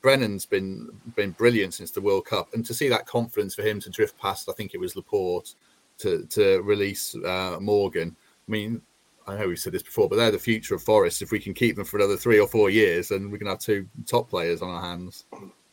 Brennan's 0.00 0.46
been 0.46 0.88
been 1.14 1.30
brilliant 1.32 1.74
since 1.74 1.90
the 1.90 2.00
World 2.00 2.26
Cup, 2.26 2.54
and 2.54 2.64
to 2.66 2.74
see 2.74 2.88
that 2.88 3.06
confidence 3.06 3.54
for 3.54 3.62
him 3.62 3.80
to 3.80 3.90
drift 3.90 4.18
past, 4.18 4.48
I 4.48 4.52
think 4.52 4.74
it 4.74 4.80
was 4.80 4.96
Laporte 4.96 5.54
to 5.98 6.26
to 6.26 6.60
release 6.62 7.14
uh, 7.14 7.58
Morgan. 7.60 8.16
I 8.48 8.50
mean, 8.50 8.82
I 9.26 9.36
know 9.36 9.48
we've 9.48 9.58
said 9.58 9.72
this 9.72 9.82
before, 9.82 10.08
but 10.08 10.16
they're 10.16 10.30
the 10.30 10.38
future 10.38 10.74
of 10.74 10.82
Forest. 10.82 11.22
If 11.22 11.32
we 11.32 11.40
can 11.40 11.54
keep 11.54 11.76
them 11.76 11.84
for 11.84 11.96
another 11.96 12.16
three 12.16 12.38
or 12.38 12.46
four 12.46 12.70
years, 12.70 13.08
then 13.08 13.30
we 13.30 13.38
can 13.38 13.48
have 13.48 13.58
two 13.58 13.88
top 14.06 14.28
players 14.30 14.62
on 14.62 14.70
our 14.70 14.82
hands. 14.82 15.24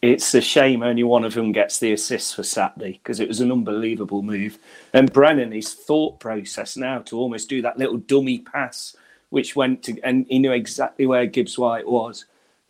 It's 0.01 0.34
a 0.36 0.41
shame 0.41 0.84
only 0.84 1.03
one 1.03 1.24
of 1.24 1.34
them 1.34 1.53
gets 1.53 1.80
the 1.80 1.93
assist 1.93 2.36
for 2.36 2.43
Saturday 2.43 2.99
because 3.01 3.22
it 3.22 3.28
was 3.28 3.39
an 3.39 3.53
unbelievable 3.53 4.22
move. 4.22 4.57
And 4.91 5.14
Brennan, 5.14 5.53
his 5.53 5.74
thought 5.74 6.20
process 6.20 6.76
now 6.76 6.99
to 7.03 7.18
almost 7.18 7.47
do 7.47 7.61
that 7.61 7.78
little 7.78 7.97
dummy 7.97 8.39
pass, 8.39 8.97
which 9.30 9.55
went 9.55 9.84
to, 9.84 9.97
and 10.03 10.26
he 10.28 10.39
knew 10.39 10.51
exactly 10.51 11.05
where 11.05 11.26
Gibbs 11.26 11.57
White 11.57 11.88
was. 11.88 12.26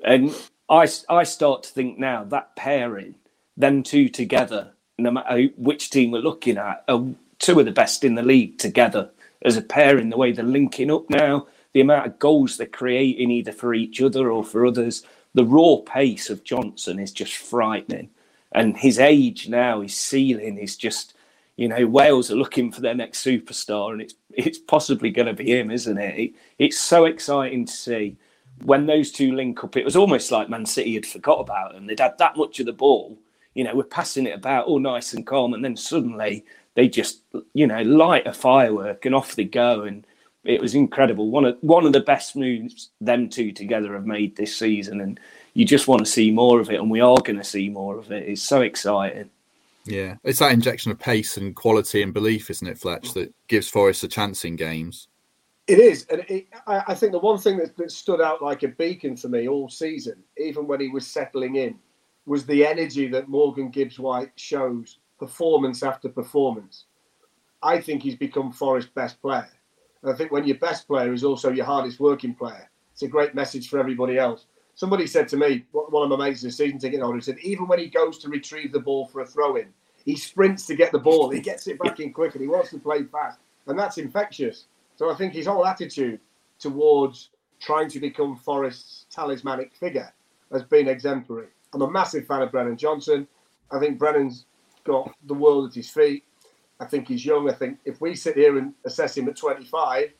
And 0.06 0.36
I, 0.74 0.88
I 1.08 1.24
start 1.24 1.64
to 1.64 1.70
think 1.70 2.00
now 2.00 2.24
that 2.26 2.56
pairing, 2.56 3.16
them 3.56 3.84
two 3.84 4.10
together, 4.10 4.72
no 4.98 5.12
matter 5.12 5.30
uh, 5.30 5.48
which 5.56 5.92
team 5.92 6.10
we're 6.10 6.20
looking 6.20 6.58
at, 6.58 6.84
are 6.88 7.06
two 7.38 7.60
of 7.60 7.66
the 7.66 7.72
best 7.72 8.04
in 8.04 8.16
the 8.16 8.24
league 8.24 8.58
together 8.58 9.12
as 9.44 9.56
a 9.56 9.62
pairing. 9.62 10.10
The 10.10 10.18
way 10.18 10.32
they're 10.32 10.44
linking 10.44 10.90
up 10.90 11.10
now, 11.12 11.48
the 11.74 11.82
amount 11.82 12.08
of 12.08 12.20
goals 12.20 12.58
they're 12.58 12.66
creating 12.66 13.30
either 13.30 13.52
for 13.52 13.76
each 13.76 14.02
other 14.02 14.32
or 14.32 14.44
for 14.44 14.66
others, 14.66 15.04
the 15.36 15.46
raw 15.46 15.78
pace 15.86 16.32
of 16.32 16.44
Johnson 16.44 16.98
is 17.00 17.12
just 17.12 17.36
frightening. 17.36 18.10
And 18.52 18.76
his 18.76 18.98
age 18.98 19.48
now, 19.50 19.82
his 19.82 19.96
ceiling 19.96 20.58
is 20.58 20.76
just, 20.76 21.14
you 21.56 21.68
know, 21.68 21.86
Wales 21.86 22.32
are 22.32 22.36
looking 22.36 22.72
for 22.72 22.82
their 22.82 22.96
next 22.96 23.24
superstar, 23.24 23.92
and 23.92 24.02
it's 24.02 24.16
it's 24.32 24.58
possibly 24.58 25.12
going 25.12 25.28
to 25.28 25.34
be 25.34 25.52
him, 25.56 25.70
isn't 25.70 25.98
it? 26.00 26.20
it? 26.20 26.34
It's 26.58 26.80
so 26.80 27.06
exciting 27.06 27.66
to 27.66 27.72
see 27.72 28.18
when 28.64 28.86
those 28.86 29.12
two 29.12 29.36
link 29.36 29.64
up. 29.64 29.76
It 29.76 29.86
was 29.86 29.96
almost 29.96 30.32
like 30.32 30.50
Man 30.50 30.66
City 30.66 30.94
had 30.94 31.06
forgot 31.06 31.40
about 31.40 31.74
them. 31.74 31.86
They'd 31.86 32.00
had 32.00 32.18
that 32.20 32.38
much 32.38 32.60
of 32.60 32.66
the 32.66 32.74
ball, 32.74 33.18
you 33.54 33.64
know, 33.64 33.76
we're 33.76 33.84
passing 33.84 34.26
it 34.26 34.36
about 34.36 34.66
all 34.66 34.80
nice 34.80 35.14
and 35.14 35.26
calm, 35.26 35.54
and 35.54 35.64
then 35.64 35.78
suddenly 35.78 36.46
they 36.76 36.88
just 36.88 37.22
you 37.54 37.68
know 37.68 37.82
light 37.84 38.26
a 38.26 38.34
firework 38.34 39.06
and 39.06 39.16
off 39.16 39.36
they 39.36 39.44
go. 39.44 39.82
And 39.84 40.06
it 40.44 40.62
was 40.62 40.76
incredible. 40.76 41.30
One 41.30 41.46
of 41.46 41.58
one 41.62 41.86
of 41.86 41.94
the 41.94 42.00
best 42.00 42.36
moves 42.36 42.90
them 43.00 43.30
two 43.30 43.52
together 43.52 43.94
have 43.94 44.06
made 44.06 44.36
this 44.36 44.58
season 44.58 45.02
and 45.02 45.20
you 45.54 45.66
just 45.66 45.88
want 45.88 46.00
to 46.00 46.06
see 46.06 46.32
more 46.32 46.60
of 46.60 46.72
it 46.72 46.80
and 46.80 46.90
we 46.90 47.00
are 47.00 47.18
going 47.18 47.38
to 47.38 47.44
see 47.44 47.70
more 47.70 47.98
of 47.98 48.12
it. 48.12 48.28
It's 48.28 48.42
so 48.42 48.62
exciting. 48.62 49.30
Yeah. 49.86 50.16
It's 50.24 50.40
that 50.40 50.52
injection 50.52 50.92
of 50.92 51.00
pace 51.00 51.38
and 51.38 51.56
quality 51.56 52.02
and 52.02 52.14
belief 52.14 52.50
isn't 52.50 52.68
it 52.68 52.80
fletch 52.80 53.14
that 53.14 53.34
gives 53.48 53.70
forest 53.70 54.04
a 54.04 54.08
chance 54.08 54.46
in 54.46 54.56
games 54.56 55.08
it 55.68 55.80
is 55.80 56.06
and 56.10 56.26
it, 56.28 56.48
I, 56.68 56.84
I, 56.88 56.94
think 56.94 57.14
the 57.14 57.20
one 57.20 57.38
thing 57.38 57.58
that, 57.58 57.78
that 57.78 57.92
stood 57.92 58.20
out 58.20 58.42
like 58.42 58.64
a 58.64 58.68
beacon 58.68 59.16
for 59.16 59.30
me 59.30 59.48
all 59.48 59.70
season 59.70 60.16
even 60.38 60.68
when 60.68 60.82
he 60.82 60.90
was 60.90 61.08
settling 61.08 61.56
in 61.56 61.80
was 62.26 62.46
the 62.46 62.66
energy 62.66 63.08
that 63.08 63.30
morgan 63.30 63.70
gibbs 63.70 63.98
white 63.98 64.32
shows 64.36 64.98
performance 65.24 65.84
after 65.84 66.10
performance. 66.10 66.86
I 67.62 67.80
think 67.80 68.04
he's 68.04 68.16
become 68.16 68.52
Forest's 68.52 68.92
best 68.92 69.22
player. 69.22 69.50
And 70.02 70.12
I 70.12 70.16
think 70.16 70.32
when 70.32 70.46
your 70.46 70.58
best 70.58 70.86
player 70.86 71.14
is 71.14 71.24
also 71.24 71.50
your 71.52 71.66
hardest 71.66 72.00
working 72.00 72.36
player, 72.36 72.70
it's 72.92 73.04
a 73.04 73.08
great 73.08 73.34
message 73.34 73.70
for 73.70 73.80
everybody 73.80 74.18
else. 74.18 74.46
Somebody 74.76 75.08
said 75.08 75.28
to 75.30 75.38
me, 75.38 75.66
one 75.72 76.12
of 76.12 76.18
my 76.18 76.28
mates, 76.28 76.44
a 76.44 76.52
season 76.52 76.80
ticket 76.80 77.02
holder, 77.02 77.18
he 77.18 77.22
said 77.22 77.38
even 77.40 77.68
when 77.68 77.80
he 77.80 77.88
goes 77.88 78.18
to 78.20 78.30
retrieve 78.30 78.74
the 78.74 78.80
ball 78.80 79.06
for 79.06 79.22
a 79.22 79.26
throw 79.26 79.56
in, 79.56 79.68
he 80.04 80.18
sprints 80.18 80.66
to 80.66 80.76
get 80.76 80.92
the 80.92 81.00
ball. 81.00 81.30
He 81.30 81.40
gets 81.40 81.68
it 81.68 81.80
back 81.80 82.00
in 82.02 82.12
quick 82.12 82.34
and 82.34 82.42
he 82.42 82.48
wants 82.48 82.72
to 82.72 82.80
play 82.80 83.04
fast. 83.04 83.40
And 83.68 83.80
that's 83.80 83.98
infectious. 83.98 84.66
So 84.96 85.12
I 85.12 85.16
think 85.16 85.34
his 85.34 85.48
whole 85.48 85.66
attitude 85.66 86.20
towards 86.60 87.30
trying 87.60 87.90
to 87.90 88.00
become 88.00 88.36
Forest's 88.36 89.06
talismanic 89.10 89.74
figure 89.74 90.14
has 90.52 90.64
been 90.64 90.88
exemplary. 90.88 91.48
I'm 91.74 91.82
a 91.82 91.90
massive 91.90 92.28
fan 92.28 92.42
of 92.42 92.52
Brennan 92.52 92.78
Johnson. 92.78 93.28
I 93.72 93.80
think 93.80 93.98
Brennan's 93.98 94.46
got 94.84 95.14
the 95.26 95.34
world 95.34 95.70
at 95.70 95.76
his 95.76 95.90
feet. 95.90 96.24
I 96.80 96.86
think 96.86 97.08
he's 97.08 97.26
young. 97.26 97.50
I 97.50 97.54
think 97.54 97.80
if 97.86 98.02
we 98.02 98.16
sit 98.16 98.36
here 98.36 98.58
and 98.58 98.74
assess 98.86 99.18
him 99.18 99.28
at 99.28 99.36
25, 99.36 100.12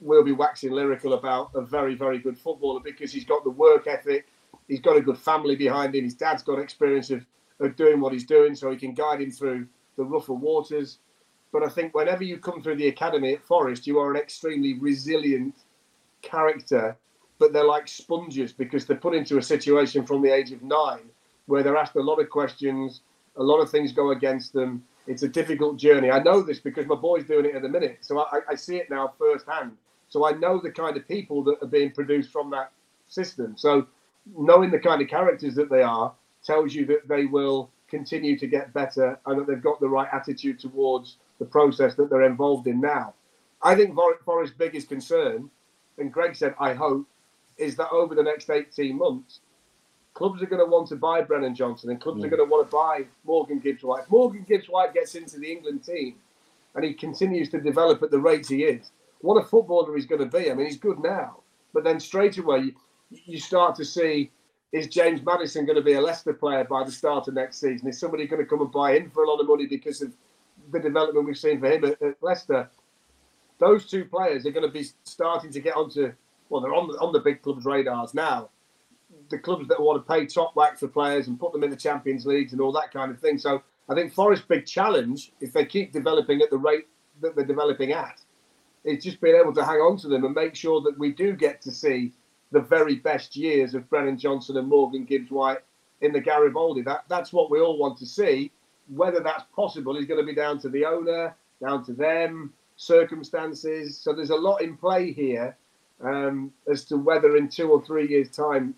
we'll 0.00 0.22
be 0.22 0.32
waxing 0.32 0.72
lyrical 0.72 1.14
about 1.14 1.50
a 1.54 1.60
very, 1.60 1.94
very 1.94 2.18
good 2.18 2.38
footballer 2.38 2.80
because 2.80 3.12
he's 3.12 3.24
got 3.24 3.44
the 3.44 3.50
work 3.50 3.86
ethic. 3.86 4.26
He's 4.68 4.80
got 4.80 4.96
a 4.96 5.00
good 5.00 5.18
family 5.18 5.56
behind 5.56 5.94
him. 5.94 6.04
His 6.04 6.14
dad's 6.14 6.42
got 6.42 6.58
experience 6.58 7.10
of, 7.10 7.26
of 7.60 7.76
doing 7.76 8.00
what 8.00 8.12
he's 8.12 8.24
doing, 8.24 8.54
so 8.54 8.70
he 8.70 8.76
can 8.76 8.94
guide 8.94 9.20
him 9.20 9.30
through 9.30 9.66
the 9.96 10.04
rougher 10.04 10.32
waters. 10.32 10.98
But 11.54 11.62
I 11.62 11.68
think 11.68 11.94
whenever 11.94 12.22
you 12.22 12.36
come 12.36 12.60
through 12.60 12.76
the 12.76 12.88
academy 12.88 13.32
at 13.32 13.44
Forest, 13.44 13.86
you 13.86 13.98
are 13.98 14.10
an 14.10 14.20
extremely 14.20 14.74
resilient 14.74 15.54
character. 16.20 16.96
But 17.38 17.54
they're 17.54 17.64
like 17.64 17.88
sponges 17.88 18.52
because 18.52 18.84
they're 18.84 18.96
put 18.96 19.14
into 19.14 19.38
a 19.38 19.42
situation 19.42 20.04
from 20.04 20.20
the 20.20 20.34
age 20.34 20.52
of 20.52 20.62
nine 20.62 21.08
where 21.46 21.62
they're 21.62 21.76
asked 21.76 21.96
a 21.96 22.00
lot 22.00 22.20
of 22.20 22.28
questions 22.28 23.00
a 23.36 23.42
lot 23.42 23.60
of 23.60 23.70
things 23.70 23.92
go 23.92 24.10
against 24.10 24.52
them. 24.52 24.84
It's 25.06 25.22
a 25.22 25.28
difficult 25.28 25.76
journey. 25.76 26.10
I 26.10 26.22
know 26.22 26.40
this 26.40 26.60
because 26.60 26.86
my 26.86 26.94
boy's 26.94 27.24
doing 27.24 27.44
it 27.44 27.54
at 27.54 27.62
the 27.62 27.68
minute, 27.68 27.98
so 28.00 28.20
I, 28.20 28.40
I 28.48 28.54
see 28.54 28.76
it 28.76 28.88
now 28.90 29.12
firsthand. 29.18 29.72
So 30.08 30.26
I 30.26 30.32
know 30.32 30.60
the 30.60 30.70
kind 30.70 30.96
of 30.96 31.06
people 31.08 31.42
that 31.44 31.62
are 31.62 31.66
being 31.66 31.90
produced 31.90 32.30
from 32.30 32.50
that 32.50 32.70
system. 33.08 33.54
So 33.56 33.86
knowing 34.36 34.70
the 34.70 34.78
kind 34.78 35.02
of 35.02 35.08
characters 35.08 35.54
that 35.56 35.70
they 35.70 35.82
are 35.82 36.12
tells 36.44 36.74
you 36.74 36.86
that 36.86 37.08
they 37.08 37.26
will 37.26 37.70
continue 37.94 38.36
to 38.36 38.48
get 38.48 38.72
better 38.72 39.18
and 39.26 39.38
that 39.38 39.46
they've 39.46 39.62
got 39.62 39.78
the 39.78 39.88
right 39.88 40.08
attitude 40.12 40.58
towards 40.58 41.18
the 41.38 41.44
process 41.44 41.94
that 41.94 42.10
they're 42.10 42.24
involved 42.24 42.66
in 42.66 42.80
now. 42.80 43.14
I 43.62 43.76
think 43.76 43.96
Forest's 44.24 44.56
biggest 44.56 44.88
concern, 44.88 45.48
and 45.98 46.12
Greg 46.12 46.34
said, 46.34 46.54
I 46.58 46.74
hope, 46.74 47.06
is 47.56 47.76
that 47.76 47.90
over 47.90 48.16
the 48.16 48.22
next 48.22 48.50
18 48.50 48.98
months, 48.98 49.40
clubs 50.12 50.42
are 50.42 50.46
going 50.46 50.64
to 50.64 50.70
want 50.70 50.88
to 50.88 50.96
buy 50.96 51.20
Brennan 51.22 51.54
Johnson 51.54 51.90
and 51.90 52.00
clubs 52.00 52.24
are 52.24 52.26
mm. 52.26 52.30
going 52.30 52.44
to 52.44 52.50
want 52.50 52.68
to 52.68 52.76
buy 52.76 53.06
Morgan 53.24 53.60
Gibbs 53.60 53.84
White. 53.84 54.02
If 54.02 54.10
Morgan 54.10 54.44
Gibbs 54.48 54.68
White 54.68 54.92
gets 54.92 55.14
into 55.14 55.38
the 55.38 55.50
England 55.50 55.84
team 55.84 56.16
and 56.74 56.84
he 56.84 56.94
continues 56.94 57.48
to 57.50 57.60
develop 57.60 58.02
at 58.02 58.10
the 58.10 58.18
rate 58.18 58.48
he 58.48 58.64
is, 58.64 58.90
what 59.20 59.40
a 59.40 59.44
footballer 59.46 59.94
he's 59.94 60.06
going 60.06 60.28
to 60.28 60.38
be. 60.38 60.50
I 60.50 60.54
mean, 60.54 60.66
he's 60.66 60.76
good 60.76 60.98
now, 60.98 61.40
but 61.72 61.84
then 61.84 62.00
straight 62.00 62.38
away 62.38 62.74
you 63.10 63.38
start 63.38 63.76
to 63.76 63.84
see 63.84 64.32
is 64.72 64.88
James 64.88 65.20
Maddison 65.22 65.66
going 65.66 65.76
to 65.76 65.82
be 65.82 65.94
a 65.94 66.00
Leicester 66.00 66.32
player 66.32 66.64
by 66.64 66.84
the 66.84 66.92
start 66.92 67.28
of 67.28 67.34
next 67.34 67.60
season? 67.60 67.88
Is 67.88 67.98
somebody 67.98 68.26
going 68.26 68.42
to 68.42 68.48
come 68.48 68.60
and 68.60 68.72
buy 68.72 68.96
him 68.96 69.10
for 69.10 69.24
a 69.24 69.30
lot 69.30 69.40
of 69.40 69.46
money 69.46 69.66
because 69.66 70.02
of 70.02 70.12
the 70.72 70.80
development 70.80 71.26
we've 71.26 71.38
seen 71.38 71.60
for 71.60 71.70
him 71.70 71.84
at, 71.84 72.02
at 72.02 72.22
Leicester? 72.22 72.68
Those 73.58 73.86
two 73.86 74.04
players 74.04 74.46
are 74.46 74.50
going 74.50 74.66
to 74.66 74.72
be 74.72 74.86
starting 75.04 75.52
to 75.52 75.60
get 75.60 75.76
onto 75.76 76.12
well, 76.50 76.60
they're 76.60 76.74
on 76.74 76.88
the, 76.88 76.94
on 76.98 77.12
the 77.12 77.20
big 77.20 77.40
clubs' 77.40 77.64
radars 77.64 78.14
now 78.14 78.50
the 79.30 79.38
clubs 79.38 79.68
that 79.68 79.80
want 79.80 80.04
to 80.04 80.12
pay 80.12 80.26
top 80.26 80.54
whack 80.56 80.78
for 80.78 80.88
players 80.88 81.28
and 81.28 81.38
put 81.38 81.52
them 81.52 81.64
in 81.64 81.70
the 81.70 81.76
Champions 81.76 82.26
Leagues 82.26 82.52
and 82.52 82.60
all 82.60 82.72
that 82.72 82.92
kind 82.92 83.10
of 83.10 83.20
thing. 83.20 83.38
So 83.38 83.62
I 83.88 83.94
think 83.94 84.12
Forest's 84.12 84.46
big 84.46 84.66
challenge, 84.66 85.32
if 85.40 85.52
they 85.52 85.64
keep 85.64 85.92
developing 85.92 86.40
at 86.42 86.50
the 86.50 86.58
rate 86.58 86.86
that 87.20 87.36
they're 87.36 87.44
developing 87.44 87.92
at, 87.92 88.20
is 88.84 89.02
just 89.02 89.20
being 89.20 89.36
able 89.36 89.54
to 89.54 89.64
hang 89.64 89.78
on 89.78 89.96
to 89.98 90.08
them 90.08 90.24
and 90.24 90.34
make 90.34 90.54
sure 90.54 90.80
that 90.82 90.98
we 90.98 91.12
do 91.12 91.34
get 91.34 91.62
to 91.62 91.70
see 91.70 92.12
the 92.54 92.60
very 92.60 92.94
best 92.94 93.36
years 93.36 93.74
of 93.74 93.90
Brennan 93.90 94.16
Johnson 94.16 94.56
and 94.56 94.68
Morgan 94.68 95.04
Gibbs 95.04 95.30
White 95.30 95.58
in 96.00 96.12
the 96.12 96.20
Garibaldi. 96.20 96.82
That 96.82 97.04
that's 97.08 97.32
what 97.32 97.50
we 97.50 97.60
all 97.60 97.76
want 97.76 97.98
to 97.98 98.06
see. 98.06 98.52
Whether 98.88 99.20
that's 99.20 99.44
possible 99.54 99.96
is 99.96 100.06
going 100.06 100.20
to 100.20 100.26
be 100.26 100.34
down 100.34 100.60
to 100.60 100.68
the 100.68 100.84
owner, 100.84 101.34
down 101.60 101.84
to 101.86 101.92
them, 101.92 102.52
circumstances. 102.76 103.98
So 103.98 104.12
there's 104.12 104.30
a 104.30 104.36
lot 104.36 104.62
in 104.62 104.76
play 104.76 105.12
here 105.12 105.56
um, 106.02 106.52
as 106.70 106.84
to 106.86 106.96
whether 106.96 107.36
in 107.36 107.48
two 107.48 107.70
or 107.70 107.84
three 107.84 108.08
years' 108.08 108.30
time 108.30 108.74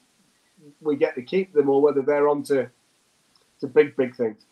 we 0.81 0.97
get 0.97 1.15
to 1.17 1.23
keep 1.23 1.53
them 1.53 1.69
or 1.69 1.83
whether 1.83 2.01
they're 2.01 2.29
on 2.29 2.43
to, 2.45 2.71
to 3.61 3.67
big, 3.67 3.95
big 3.97 4.17
things. 4.17 4.47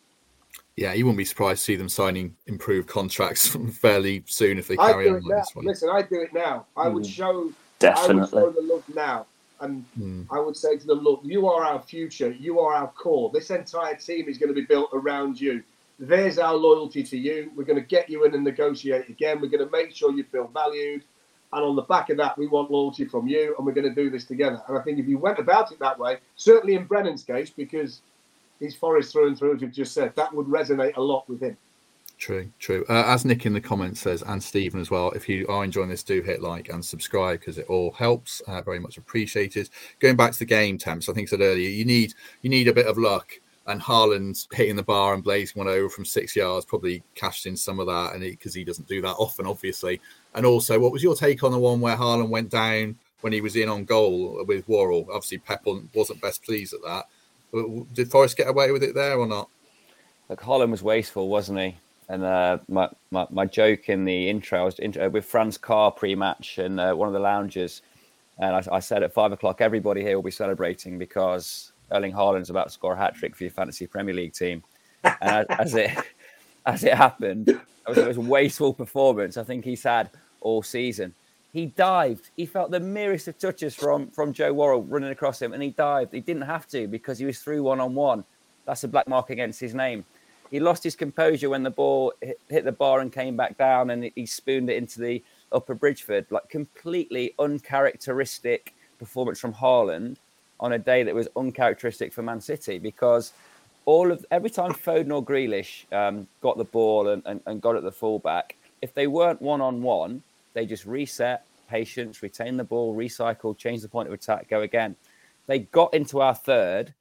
Yeah, 0.76 0.92
you 0.92 1.06
wouldn't 1.06 1.18
be 1.18 1.24
surprised 1.24 1.60
to 1.60 1.64
see 1.64 1.76
them 1.76 1.88
signing 1.88 2.36
improved 2.46 2.88
contracts 2.88 3.56
fairly 3.80 4.24
soon 4.26 4.58
if 4.58 4.68
they 4.68 4.76
carry 4.76 5.08
on 5.08 5.22
like 5.22 5.38
this 5.38 5.54
one. 5.54 5.64
Listen, 5.64 5.88
I 5.90 6.02
do 6.02 6.20
it 6.20 6.34
now. 6.34 6.66
I 6.76 6.86
mm. 6.86 6.94
would 6.94 7.06
show 7.06 7.52
Definitely. 7.84 8.40
I 8.40 8.44
would 8.44 8.54
show 8.54 8.60
the 8.60 8.66
look 8.66 8.94
now. 8.94 9.26
And 9.60 9.84
mm. 9.98 10.26
I 10.30 10.40
would 10.40 10.56
say 10.56 10.76
to 10.76 10.86
them, 10.86 11.00
look, 11.00 11.20
you 11.22 11.46
are 11.48 11.64
our 11.64 11.80
future. 11.80 12.32
You 12.32 12.60
are 12.60 12.74
our 12.74 12.88
core. 12.88 13.30
This 13.32 13.50
entire 13.50 13.94
team 13.94 14.28
is 14.28 14.36
going 14.36 14.48
to 14.48 14.54
be 14.54 14.66
built 14.66 14.90
around 14.92 15.40
you. 15.40 15.62
There's 15.98 16.38
our 16.38 16.54
loyalty 16.54 17.02
to 17.04 17.16
you. 17.16 17.52
We're 17.54 17.64
going 17.64 17.80
to 17.80 17.86
get 17.86 18.10
you 18.10 18.24
in 18.24 18.34
and 18.34 18.42
negotiate 18.42 19.08
again. 19.08 19.40
We're 19.40 19.48
going 19.48 19.64
to 19.64 19.70
make 19.70 19.94
sure 19.94 20.12
you 20.12 20.24
feel 20.24 20.48
valued. 20.48 21.04
And 21.52 21.64
on 21.64 21.76
the 21.76 21.82
back 21.82 22.10
of 22.10 22.16
that, 22.16 22.36
we 22.36 22.48
want 22.48 22.72
loyalty 22.72 23.04
from 23.04 23.28
you, 23.28 23.54
and 23.56 23.64
we're 23.64 23.72
going 23.72 23.88
to 23.88 23.94
do 23.94 24.10
this 24.10 24.24
together. 24.24 24.60
And 24.66 24.76
I 24.76 24.82
think 24.82 24.98
if 24.98 25.06
you 25.06 25.18
went 25.18 25.38
about 25.38 25.70
it 25.70 25.78
that 25.78 25.96
way, 25.96 26.18
certainly 26.34 26.74
in 26.74 26.84
Brennan's 26.84 27.22
case, 27.22 27.48
because 27.48 28.00
he's 28.58 28.74
Forest 28.74 29.12
through 29.12 29.28
and 29.28 29.38
through, 29.38 29.54
as 29.54 29.62
you've 29.62 29.72
just 29.72 29.94
said, 29.94 30.16
that 30.16 30.34
would 30.34 30.48
resonate 30.48 30.96
a 30.96 31.00
lot 31.00 31.28
with 31.28 31.40
him. 31.40 31.56
True, 32.24 32.50
true. 32.58 32.86
Uh, 32.88 33.04
as 33.06 33.26
Nick 33.26 33.44
in 33.44 33.52
the 33.52 33.60
comments 33.60 34.00
says, 34.00 34.22
and 34.22 34.42
Stephen 34.42 34.80
as 34.80 34.90
well, 34.90 35.10
if 35.10 35.28
you 35.28 35.46
are 35.46 35.62
enjoying 35.62 35.90
this, 35.90 36.02
do 36.02 36.22
hit 36.22 36.40
like 36.40 36.70
and 36.70 36.82
subscribe 36.82 37.40
because 37.40 37.58
it 37.58 37.66
all 37.68 37.92
helps. 37.92 38.40
Uh, 38.46 38.62
very 38.62 38.78
much 38.78 38.96
appreciated. 38.96 39.68
Going 40.00 40.16
back 40.16 40.32
to 40.32 40.38
the 40.38 40.46
game, 40.46 40.78
temps, 40.78 41.10
I 41.10 41.12
think 41.12 41.28
I 41.28 41.32
said 41.32 41.42
earlier, 41.42 41.68
you 41.68 41.84
need 41.84 42.14
you 42.40 42.48
need 42.48 42.66
a 42.66 42.72
bit 42.72 42.86
of 42.86 42.96
luck 42.96 43.30
and 43.66 43.78
Haaland 43.78 44.46
hitting 44.54 44.74
the 44.74 44.82
bar 44.82 45.12
and 45.12 45.22
blazing 45.22 45.58
one 45.58 45.68
over 45.68 45.90
from 45.90 46.06
six 46.06 46.34
yards 46.34 46.64
probably 46.64 47.02
cashed 47.14 47.44
in 47.44 47.58
some 47.58 47.78
of 47.78 47.88
that, 47.88 48.14
and 48.14 48.22
because 48.22 48.54
he 48.54 48.64
doesn't 48.64 48.88
do 48.88 49.02
that 49.02 49.16
often, 49.18 49.46
obviously. 49.46 50.00
And 50.34 50.46
also, 50.46 50.78
what 50.78 50.92
was 50.92 51.02
your 51.02 51.14
take 51.14 51.44
on 51.44 51.52
the 51.52 51.58
one 51.58 51.82
where 51.82 51.94
Haaland 51.94 52.30
went 52.30 52.48
down 52.48 52.96
when 53.20 53.34
he 53.34 53.42
was 53.42 53.54
in 53.54 53.68
on 53.68 53.84
goal 53.84 54.42
with 54.48 54.66
Worrall? 54.66 55.06
Obviously, 55.12 55.36
Pep 55.36 55.66
wasn't 55.92 56.22
best 56.22 56.42
pleased 56.42 56.72
at 56.72 56.80
that. 56.86 57.84
Did 57.92 58.10
Forest 58.10 58.38
get 58.38 58.48
away 58.48 58.70
with 58.70 58.82
it 58.82 58.94
there 58.94 59.18
or 59.18 59.26
not? 59.26 59.50
Look, 60.30 60.40
Haaland 60.40 60.70
was 60.70 60.82
wasteful, 60.82 61.28
wasn't 61.28 61.58
he? 61.58 61.76
And 62.08 62.22
uh, 62.22 62.58
my, 62.68 62.88
my, 63.10 63.26
my 63.30 63.46
joke 63.46 63.88
in 63.88 64.04
the 64.04 64.28
intro, 64.28 64.60
I 64.60 64.64
was 64.64 64.78
uh, 64.80 65.08
with 65.10 65.24
Franz 65.24 65.56
Carr 65.56 65.90
pre-match 65.90 66.58
in 66.58 66.78
uh, 66.78 66.94
one 66.94 67.08
of 67.08 67.14
the 67.14 67.20
lounges, 67.20 67.82
and 68.38 68.54
I, 68.54 68.62
I 68.76 68.80
said 68.80 69.02
at 69.02 69.12
five 69.12 69.32
o'clock, 69.32 69.60
everybody 69.60 70.02
here 70.02 70.16
will 70.16 70.22
be 70.22 70.30
celebrating 70.30 70.98
because 70.98 71.72
Erling 71.90 72.12
Haaland's 72.12 72.50
about 72.50 72.66
to 72.66 72.70
score 72.70 72.94
a 72.94 72.96
hat 72.96 73.14
trick 73.14 73.34
for 73.34 73.44
your 73.44 73.52
fantasy 73.52 73.86
Premier 73.86 74.14
League 74.14 74.34
team. 74.34 74.62
And 75.22 75.46
as, 75.50 75.74
it 75.74 75.92
as 76.66 76.84
it 76.84 76.94
happened, 76.94 77.48
it 77.48 77.60
was, 77.86 77.98
it 77.98 78.08
was 78.08 78.16
a 78.16 78.22
wasteful 78.22 78.74
performance. 78.74 79.36
I 79.36 79.44
think 79.44 79.64
he's 79.64 79.82
had 79.82 80.10
all 80.40 80.62
season. 80.62 81.14
He 81.52 81.66
dived. 81.66 82.30
He 82.36 82.46
felt 82.46 82.72
the 82.72 82.80
merest 82.80 83.28
of 83.28 83.38
touches 83.38 83.76
from 83.76 84.10
from 84.10 84.32
Joe 84.32 84.52
Worrall 84.52 84.82
running 84.82 85.10
across 85.10 85.40
him, 85.40 85.52
and 85.52 85.62
he 85.62 85.70
dived. 85.70 86.12
He 86.12 86.20
didn't 86.20 86.42
have 86.42 86.66
to 86.68 86.88
because 86.88 87.18
he 87.18 87.24
was 87.24 87.38
through 87.38 87.62
one 87.62 87.80
on 87.80 87.94
one. 87.94 88.24
That's 88.66 88.82
a 88.82 88.88
black 88.88 89.06
mark 89.06 89.30
against 89.30 89.60
his 89.60 89.74
name. 89.74 90.04
He 90.54 90.60
lost 90.60 90.84
his 90.84 90.94
composure 90.94 91.50
when 91.50 91.64
the 91.64 91.70
ball 91.70 92.12
hit, 92.20 92.64
the 92.64 92.70
bar 92.70 93.00
and 93.00 93.12
came 93.12 93.36
back 93.36 93.58
down, 93.58 93.90
and 93.90 94.08
he 94.14 94.24
spooned 94.24 94.70
it 94.70 94.76
into 94.76 95.00
the 95.00 95.20
upper 95.50 95.74
Bridgford. 95.74 96.26
Like 96.30 96.48
completely 96.48 97.34
uncharacteristic 97.40 98.72
performance 99.00 99.40
from 99.40 99.52
Haaland 99.52 100.18
on 100.60 100.74
a 100.74 100.78
day 100.78 101.02
that 101.02 101.12
was 101.12 101.26
uncharacteristic 101.34 102.12
for 102.12 102.22
Man 102.22 102.40
City 102.40 102.78
because 102.78 103.32
all 103.84 104.12
of 104.12 104.24
every 104.30 104.48
time 104.48 104.72
Foden 104.72 105.12
or 105.12 105.24
Grealish 105.24 105.92
um, 105.92 106.28
got 106.40 106.56
the 106.56 106.62
ball 106.62 107.08
and, 107.08 107.24
and, 107.26 107.40
and 107.46 107.60
got 107.60 107.74
at 107.74 107.82
the 107.82 107.90
fullback, 107.90 108.54
if 108.80 108.94
they 108.94 109.08
weren't 109.08 109.42
one 109.42 109.60
on 109.60 109.82
one, 109.82 110.22
they 110.52 110.66
just 110.66 110.86
reset, 110.86 111.44
patience, 111.68 112.22
retain 112.22 112.56
the 112.56 112.62
ball, 112.62 112.94
recycle, 112.94 113.58
change 113.58 113.82
the 113.82 113.88
point 113.88 114.06
of 114.06 114.14
attack, 114.14 114.48
go 114.48 114.60
again. 114.60 114.94
They 115.48 115.58
got 115.58 115.92
into 115.94 116.20
our 116.20 116.36
third 116.36 116.94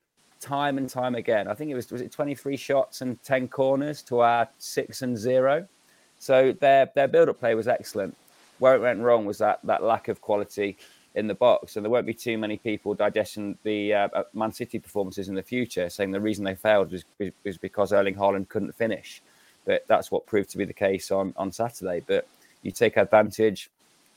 time 0.44 0.78
and 0.78 0.90
time 0.90 1.16
again. 1.16 1.48
I 1.48 1.54
think 1.54 1.72
it 1.72 1.76
was 1.76 1.90
was 1.92 2.02
it 2.02 2.12
23 2.12 2.58
shots 2.58 3.02
and 3.02 3.22
10 3.24 3.48
corners 3.48 4.02
to 4.04 4.20
our 4.20 4.48
six 4.60 5.02
and 5.02 5.18
zero. 5.18 5.68
So 6.20 6.54
their 6.60 6.90
their 6.94 7.08
build 7.08 7.30
up 7.30 7.40
play 7.40 7.56
was 7.56 7.68
excellent. 7.68 8.16
Where 8.60 8.76
it 8.76 8.82
went 8.82 9.00
wrong 9.00 9.26
was 9.26 9.38
that 9.40 9.60
that 9.64 9.84
lack 9.84 10.10
of 10.10 10.22
quality 10.22 10.78
in 11.16 11.28
the 11.28 11.36
box, 11.36 11.76
and 11.76 11.86
there 11.86 11.92
won't 11.92 12.06
be 12.06 12.14
too 12.14 12.38
many 12.38 12.58
people 12.58 12.94
digesting 12.94 13.58
the 13.64 13.94
uh, 13.94 14.08
uh, 14.14 14.24
Man 14.34 14.52
City 14.52 14.80
performances 14.80 15.30
in 15.30 15.36
the 15.36 15.44
future, 15.44 15.90
saying 15.90 16.12
the 16.12 16.20
reason 16.20 16.44
they 16.44 16.56
failed 16.56 16.92
was, 16.92 17.06
was 17.44 17.58
because 17.58 17.94
Erling 17.94 18.16
Haaland 18.16 18.50
couldn't 18.50 18.74
finish. 18.76 19.22
But 19.66 19.86
that's 19.88 20.12
what 20.12 20.26
proved 20.26 20.50
to 20.50 20.58
be 20.58 20.66
the 20.66 20.74
case 20.74 21.12
on, 21.12 21.34
on 21.38 21.52
Saturday. 21.52 22.02
But 22.06 22.28
you 22.64 22.72
take 22.72 22.98
advantage 22.98 23.70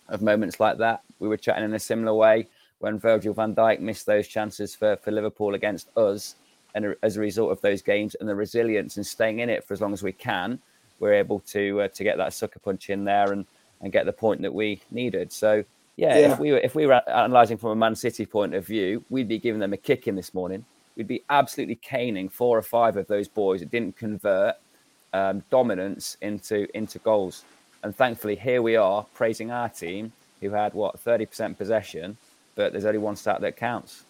of 0.09 0.23
moments 0.23 0.59
like 0.59 0.79
that. 0.79 1.03
We 1.19 1.29
were 1.29 1.37
chatting 1.37 1.65
in 1.65 1.75
a 1.75 1.79
similar 1.79 2.15
way 2.15 2.49
when 2.79 2.99
Virgil 2.99 3.35
van 3.35 3.55
Dijk 3.55 3.81
missed 3.81 4.07
those 4.07 4.29
chances 4.29 4.75
for, 4.75 4.97
for 4.97 5.11
Liverpool 5.11 5.55
against 5.55 5.89
us. 5.97 6.37
And 6.75 6.95
as 7.03 7.17
a 7.17 7.21
result 7.21 7.53
of 7.53 7.61
those 7.63 7.81
games 7.81 8.17
and 8.17 8.29
the 8.29 8.35
resilience 8.35 8.99
and 8.99 9.07
staying 9.07 9.39
in 9.39 9.49
it 9.49 9.65
for 9.65 9.73
as 9.73 9.81
long 9.81 9.95
as 9.95 10.03
we 10.03 10.13
can, 10.13 10.59
we're 11.01 11.15
able 11.15 11.41
to 11.41 11.83
uh, 11.83 11.89
to 11.89 12.05
get 12.05 12.17
that 12.19 12.33
sucker 12.33 12.59
punch 12.59 12.91
in 12.91 13.05
there 13.05 13.33
and, 13.33 13.47
and 13.81 13.93
get 13.93 14.05
the 14.05 14.13
point 14.13 14.43
that 14.43 14.53
we 14.53 14.81
needed. 14.91 15.33
So 15.33 15.65
yeah, 15.97 16.19
yeah, 16.19 16.33
if 16.33 16.39
we 16.39 16.53
were 16.53 16.59
if 16.59 16.75
we 16.75 16.87
were 16.87 17.01
analysing 17.07 17.57
from 17.57 17.71
a 17.71 17.77
Man 17.77 17.95
City 17.95 18.27
point 18.27 18.55
of 18.55 18.67
view, 18.67 19.03
we'd 19.09 19.29
be 19.29 19.39
giving 19.39 19.61
them 19.61 19.73
a 19.73 19.79
kick 19.79 20.07
in 20.07 20.15
this 20.15 20.35
morning. 20.35 20.65
We'd 20.97 21.09
be 21.09 21.23
absolutely 21.31 21.77
caning 21.77 22.29
four 22.29 22.57
or 22.57 22.63
five 22.63 22.97
of 22.97 23.07
those 23.07 23.29
boys 23.29 23.61
that 23.61 23.71
didn't 23.71 23.97
convert 23.97 24.57
um, 25.13 25.43
dominance 25.51 26.17
into 26.21 26.67
into 26.77 26.99
goals. 26.99 27.45
And 27.83 27.97
thankfully, 27.97 28.37
here 28.37 28.61
we 28.61 28.77
are 28.77 29.07
praising 29.15 29.51
our 29.51 29.69
team 29.71 30.13
who 30.41 30.51
had 30.51 30.75
what 30.75 31.01
thirty 31.01 31.25
percent 31.25 31.57
possession, 31.57 32.17
but 32.57 32.73
there's 32.73 32.85
only 32.85 32.99
one 32.99 33.17
stat 33.17 33.41
that 33.43 33.57
counts. 33.57 34.03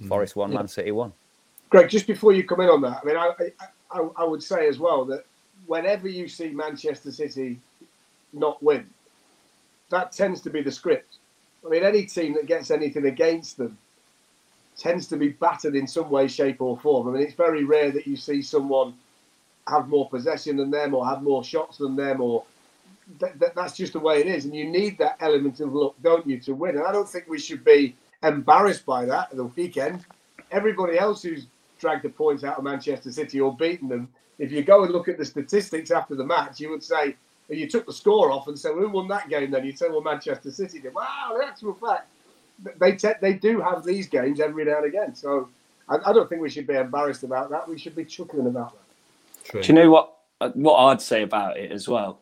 Mm. 0.00 0.08
Forest 0.08 0.36
one, 0.36 0.50
yeah. 0.50 0.58
Man 0.58 0.68
City 0.68 0.92
one. 0.92 1.12
Greg, 1.70 1.88
just 1.88 2.06
before 2.06 2.32
you 2.32 2.44
come 2.44 2.60
in 2.60 2.68
on 2.68 2.82
that, 2.82 3.00
I 3.02 3.06
mean, 3.06 3.16
I, 3.16 3.30
I, 3.90 4.06
I 4.16 4.24
would 4.24 4.42
say 4.42 4.68
as 4.68 4.78
well 4.78 5.06
that 5.06 5.24
whenever 5.66 6.06
you 6.08 6.28
see 6.28 6.48
Manchester 6.48 7.10
City 7.10 7.58
not 8.34 8.62
win, 8.62 8.86
that 9.88 10.12
tends 10.12 10.42
to 10.42 10.50
be 10.50 10.60
the 10.62 10.70
script 10.70 11.16
I 11.64 11.68
mean, 11.68 11.84
any 11.84 12.04
team 12.04 12.34
that 12.34 12.46
gets 12.46 12.70
anything 12.70 13.06
against 13.06 13.56
them 13.56 13.78
tends 14.76 15.06
to 15.08 15.16
be 15.16 15.28
battered 15.28 15.76
in 15.76 15.86
some 15.86 16.10
way, 16.10 16.26
shape, 16.26 16.60
or 16.60 16.78
form. 16.78 17.08
I 17.08 17.12
mean, 17.12 17.22
it's 17.22 17.34
very 17.34 17.64
rare 17.64 17.90
that 17.92 18.06
you 18.06 18.16
see 18.16 18.42
someone 18.42 18.94
have 19.68 19.88
more 19.88 20.08
possession 20.08 20.56
than 20.56 20.70
them 20.70 20.94
or 20.94 21.06
have 21.06 21.22
more 21.22 21.44
shots 21.44 21.78
than 21.78 21.94
them, 21.94 22.20
or 22.20 22.44
th- 23.18 23.38
th- 23.38 23.52
that's 23.54 23.76
just 23.76 23.92
the 23.92 24.00
way 24.00 24.20
it 24.20 24.26
is. 24.26 24.44
And 24.44 24.54
you 24.54 24.68
need 24.68 24.98
that 24.98 25.16
element 25.20 25.60
of 25.60 25.72
luck, 25.72 25.94
don't 26.02 26.26
you, 26.26 26.38
to 26.40 26.54
win? 26.54 26.76
And 26.76 26.86
I 26.86 26.92
don't 26.92 27.08
think 27.08 27.28
we 27.28 27.38
should 27.38 27.64
be 27.64 27.96
embarrassed 28.22 28.86
by 28.86 29.04
that 29.06 29.30
at 29.30 29.36
the 29.36 29.44
weekend. 29.44 30.04
Everybody 30.50 30.98
else 30.98 31.22
who's 31.22 31.46
dragged 31.78 32.04
the 32.04 32.10
points 32.10 32.44
out 32.44 32.58
of 32.58 32.64
Manchester 32.64 33.10
City 33.10 33.40
or 33.40 33.56
beaten 33.56 33.88
them, 33.88 34.08
if 34.38 34.52
you 34.52 34.62
go 34.62 34.84
and 34.84 34.92
look 34.92 35.08
at 35.08 35.18
the 35.18 35.24
statistics 35.24 35.90
after 35.90 36.14
the 36.14 36.24
match, 36.24 36.60
you 36.60 36.70
would 36.70 36.82
say 36.82 37.16
and 37.48 37.58
you 37.58 37.68
took 37.68 37.86
the 37.86 37.92
score 37.92 38.30
off 38.30 38.48
and 38.48 38.58
said, 38.58 38.70
well, 38.70 38.86
"Who 38.86 38.88
won 38.88 39.08
that 39.08 39.28
game?" 39.28 39.50
Then 39.50 39.66
you'd 39.66 39.78
say, 39.78 39.88
"Well, 39.88 40.00
Manchester 40.00 40.50
City 40.50 40.78
did." 40.78 40.94
Wow, 40.94 41.36
the 41.38 41.44
actual 41.44 41.74
fact 41.74 42.08
they 42.78 42.92
te- 42.92 43.18
they 43.20 43.34
do 43.34 43.60
have 43.60 43.84
these 43.84 44.08
games 44.08 44.40
every 44.40 44.64
now 44.64 44.78
and 44.78 44.86
again. 44.86 45.14
So 45.14 45.48
I, 45.88 45.98
I, 46.06 46.12
don't 46.12 46.28
think 46.28 46.40
we 46.40 46.48
should 46.48 46.66
be 46.66 46.74
embarrassed 46.74 47.24
about 47.24 47.50
that. 47.50 47.68
We 47.68 47.78
should 47.78 47.94
be 47.94 48.04
chuckling 48.04 48.46
about 48.46 48.72
that. 48.72 49.50
True. 49.50 49.62
Do 49.62 49.68
you 49.68 49.74
know 49.74 49.90
what? 49.90 50.16
Uh, 50.40 50.50
what 50.54 50.76
I'd 50.76 51.02
say 51.02 51.22
about 51.22 51.58
it 51.58 51.70
as 51.70 51.88
well. 51.88 52.21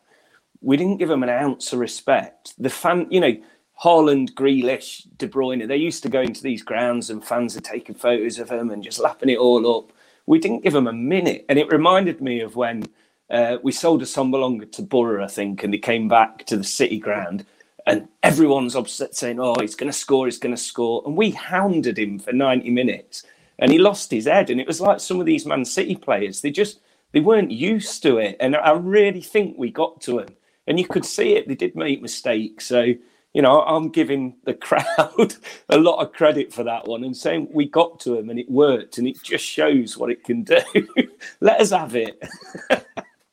We 0.61 0.77
didn't 0.77 0.97
give 0.97 1.09
them 1.09 1.23
an 1.23 1.29
ounce 1.29 1.73
of 1.73 1.79
respect. 1.79 2.53
The 2.57 2.69
fan, 2.69 3.07
you 3.09 3.19
know, 3.19 3.35
Haaland, 3.83 4.33
Grealish, 4.33 5.07
De 5.17 5.27
Bruyne, 5.27 5.67
they 5.67 5.77
used 5.77 6.03
to 6.03 6.09
go 6.09 6.21
into 6.21 6.43
these 6.43 6.61
grounds 6.61 7.09
and 7.09 7.25
fans 7.25 7.57
are 7.57 7.61
taking 7.61 7.95
photos 7.95 8.37
of 8.37 8.49
them 8.49 8.69
and 8.69 8.83
just 8.83 8.99
lapping 8.99 9.29
it 9.29 9.39
all 9.39 9.77
up. 9.77 9.91
We 10.27 10.37
didn't 10.39 10.63
give 10.63 10.73
them 10.73 10.87
a 10.87 10.93
minute. 10.93 11.45
And 11.49 11.57
it 11.57 11.71
reminded 11.71 12.21
me 12.21 12.41
of 12.41 12.55
when 12.55 12.85
uh, 13.31 13.57
we 13.63 13.71
sold 13.71 14.03
Assombalonga 14.03 14.71
to 14.73 14.83
Boro, 14.83 15.23
I 15.23 15.27
think, 15.27 15.63
and 15.63 15.73
he 15.73 15.79
came 15.79 16.07
back 16.07 16.45
to 16.45 16.57
the 16.57 16.63
City 16.63 16.99
ground. 16.99 17.45
And 17.87 18.07
everyone's 18.21 18.75
upset 18.75 19.15
saying, 19.15 19.39
oh, 19.39 19.55
he's 19.59 19.75
going 19.75 19.91
to 19.91 19.97
score, 19.97 20.27
he's 20.27 20.37
going 20.37 20.55
to 20.55 20.61
score. 20.61 21.01
And 21.05 21.17
we 21.17 21.31
hounded 21.31 21.97
him 21.97 22.19
for 22.19 22.33
90 22.33 22.69
minutes 22.69 23.23
and 23.57 23.71
he 23.71 23.79
lost 23.79 24.11
his 24.11 24.27
head. 24.27 24.51
And 24.51 24.61
it 24.61 24.67
was 24.67 24.79
like 24.81 24.99
some 24.99 25.19
of 25.19 25.25
these 25.25 25.47
Man 25.47 25.65
City 25.65 25.95
players, 25.95 26.41
they 26.41 26.51
just, 26.51 26.79
they 27.13 27.19
weren't 27.19 27.51
used 27.51 28.03
to 28.03 28.17
it. 28.19 28.37
And 28.39 28.55
I 28.55 28.73
really 28.73 29.21
think 29.21 29.57
we 29.57 29.71
got 29.71 30.01
to 30.01 30.19
him. 30.19 30.35
And 30.67 30.79
you 30.79 30.87
could 30.87 31.05
see 31.05 31.35
it, 31.35 31.47
they 31.47 31.55
did 31.55 31.75
make 31.75 32.01
mistakes. 32.01 32.67
So, 32.67 32.93
you 33.33 33.41
know, 33.41 33.61
I'm 33.61 33.89
giving 33.89 34.35
the 34.43 34.53
crowd 34.67 35.35
a 35.69 35.77
lot 35.77 36.01
of 36.01 36.13
credit 36.13 36.53
for 36.53 36.63
that 36.63 36.87
one 36.87 37.03
and 37.03 37.15
saying 37.15 37.49
we 37.51 37.67
got 37.67 37.99
to 38.01 38.11
them 38.11 38.29
and 38.29 38.39
it 38.39 38.49
worked. 38.49 38.97
And 38.97 39.07
it 39.07 39.21
just 39.23 39.45
shows 39.45 39.97
what 39.97 40.11
it 40.11 40.23
can 40.23 40.43
do. 40.43 40.61
Let 41.39 41.61
us 41.61 41.71
have 41.71 41.95
it. 41.95 42.21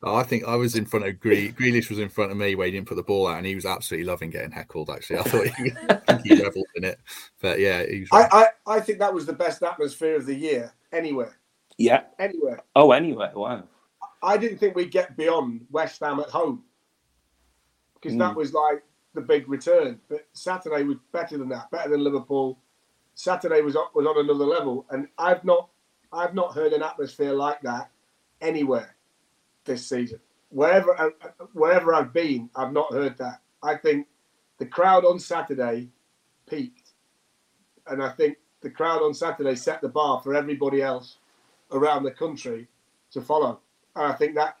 Oh, 0.01 0.15
I 0.15 0.23
think 0.23 0.45
I 0.45 0.55
was 0.55 0.75
in 0.75 0.85
front 0.85 1.05
of 1.05 1.19
Gre- 1.19 1.51
Grealish 1.51 1.89
was 1.89 1.99
in 1.99 2.07
front 2.07 2.31
of 2.31 2.37
me 2.37 2.55
where 2.55 2.65
he 2.65 2.71
didn't 2.71 2.87
put 2.87 2.95
the 2.95 3.03
ball 3.03 3.27
out, 3.27 3.37
and 3.37 3.45
he 3.45 3.55
was 3.55 3.65
absolutely 3.65 4.05
loving 4.05 4.29
getting 4.29 4.51
heckled. 4.51 4.89
Actually, 4.89 5.19
I 5.19 5.23
thought 5.23 5.47
he, 5.47 5.71
I 5.89 6.21
he 6.23 6.41
reveled 6.41 6.67
in 6.75 6.85
it. 6.85 6.99
But 7.41 7.59
yeah, 7.59 7.85
he 7.85 7.99
was, 8.01 8.09
I, 8.13 8.27
I, 8.31 8.75
I 8.77 8.79
think 8.79 8.99
that 8.99 9.13
was 9.13 9.25
the 9.25 9.33
best 9.33 9.61
atmosphere 9.61 10.15
of 10.15 10.25
the 10.25 10.35
year 10.35 10.73
anywhere. 10.93 11.35
Yeah. 11.77 12.03
Anywhere. 12.17 12.61
Oh, 12.75 12.91
anywhere. 12.91 13.31
wow. 13.35 13.63
I 14.23 14.37
didn't 14.37 14.57
think 14.57 14.75
we'd 14.75 14.91
get 14.91 15.17
beyond 15.17 15.65
West 15.69 15.99
Ham 16.01 16.19
at 16.19 16.27
home 16.27 16.63
because 17.99 18.17
that 18.17 18.33
Mm. 18.33 18.37
was 18.37 18.53
like 18.53 18.83
the 19.13 19.21
big 19.21 19.49
return. 19.49 19.99
But 20.09 20.27
Saturday 20.33 20.83
was 20.83 20.97
better 21.11 21.37
than 21.37 21.49
that, 21.49 21.69
better 21.71 21.89
than 21.89 22.03
Liverpool. 22.03 22.59
Saturday 23.15 23.61
was 23.61 23.75
on- 23.75 23.89
was 23.93 24.05
on 24.05 24.17
another 24.17 24.45
level, 24.45 24.85
and 24.89 25.09
I've 25.17 25.43
not 25.43 25.69
I've 26.11 26.33
not 26.33 26.55
heard 26.55 26.73
an 26.73 26.81
atmosphere 26.81 27.33
like 27.33 27.61
that 27.61 27.91
anywhere 28.41 28.95
this 29.65 29.85
season. 29.87 30.19
Wherever 30.49 30.99
uh, 30.99 31.09
wherever 31.53 31.93
I've 31.93 32.13
been, 32.13 32.49
I've 32.55 32.71
not 32.73 32.91
heard 32.91 33.17
that. 33.17 33.41
I 33.61 33.75
think 33.75 34.07
the 34.57 34.65
crowd 34.65 35.05
on 35.05 35.19
Saturday 35.19 35.91
peaked, 36.47 36.93
and 37.87 38.01
I 38.01 38.09
think 38.09 38.37
the 38.61 38.71
crowd 38.71 39.01
on 39.01 39.13
Saturday 39.13 39.55
set 39.55 39.81
the 39.81 39.89
bar 39.89 40.21
for 40.21 40.33
everybody 40.33 40.81
else 40.81 41.17
around 41.71 42.03
the 42.03 42.11
country 42.11 42.67
to 43.11 43.21
follow. 43.21 43.61
And 43.95 44.05
I 44.11 44.15
think 44.15 44.35
that 44.35 44.58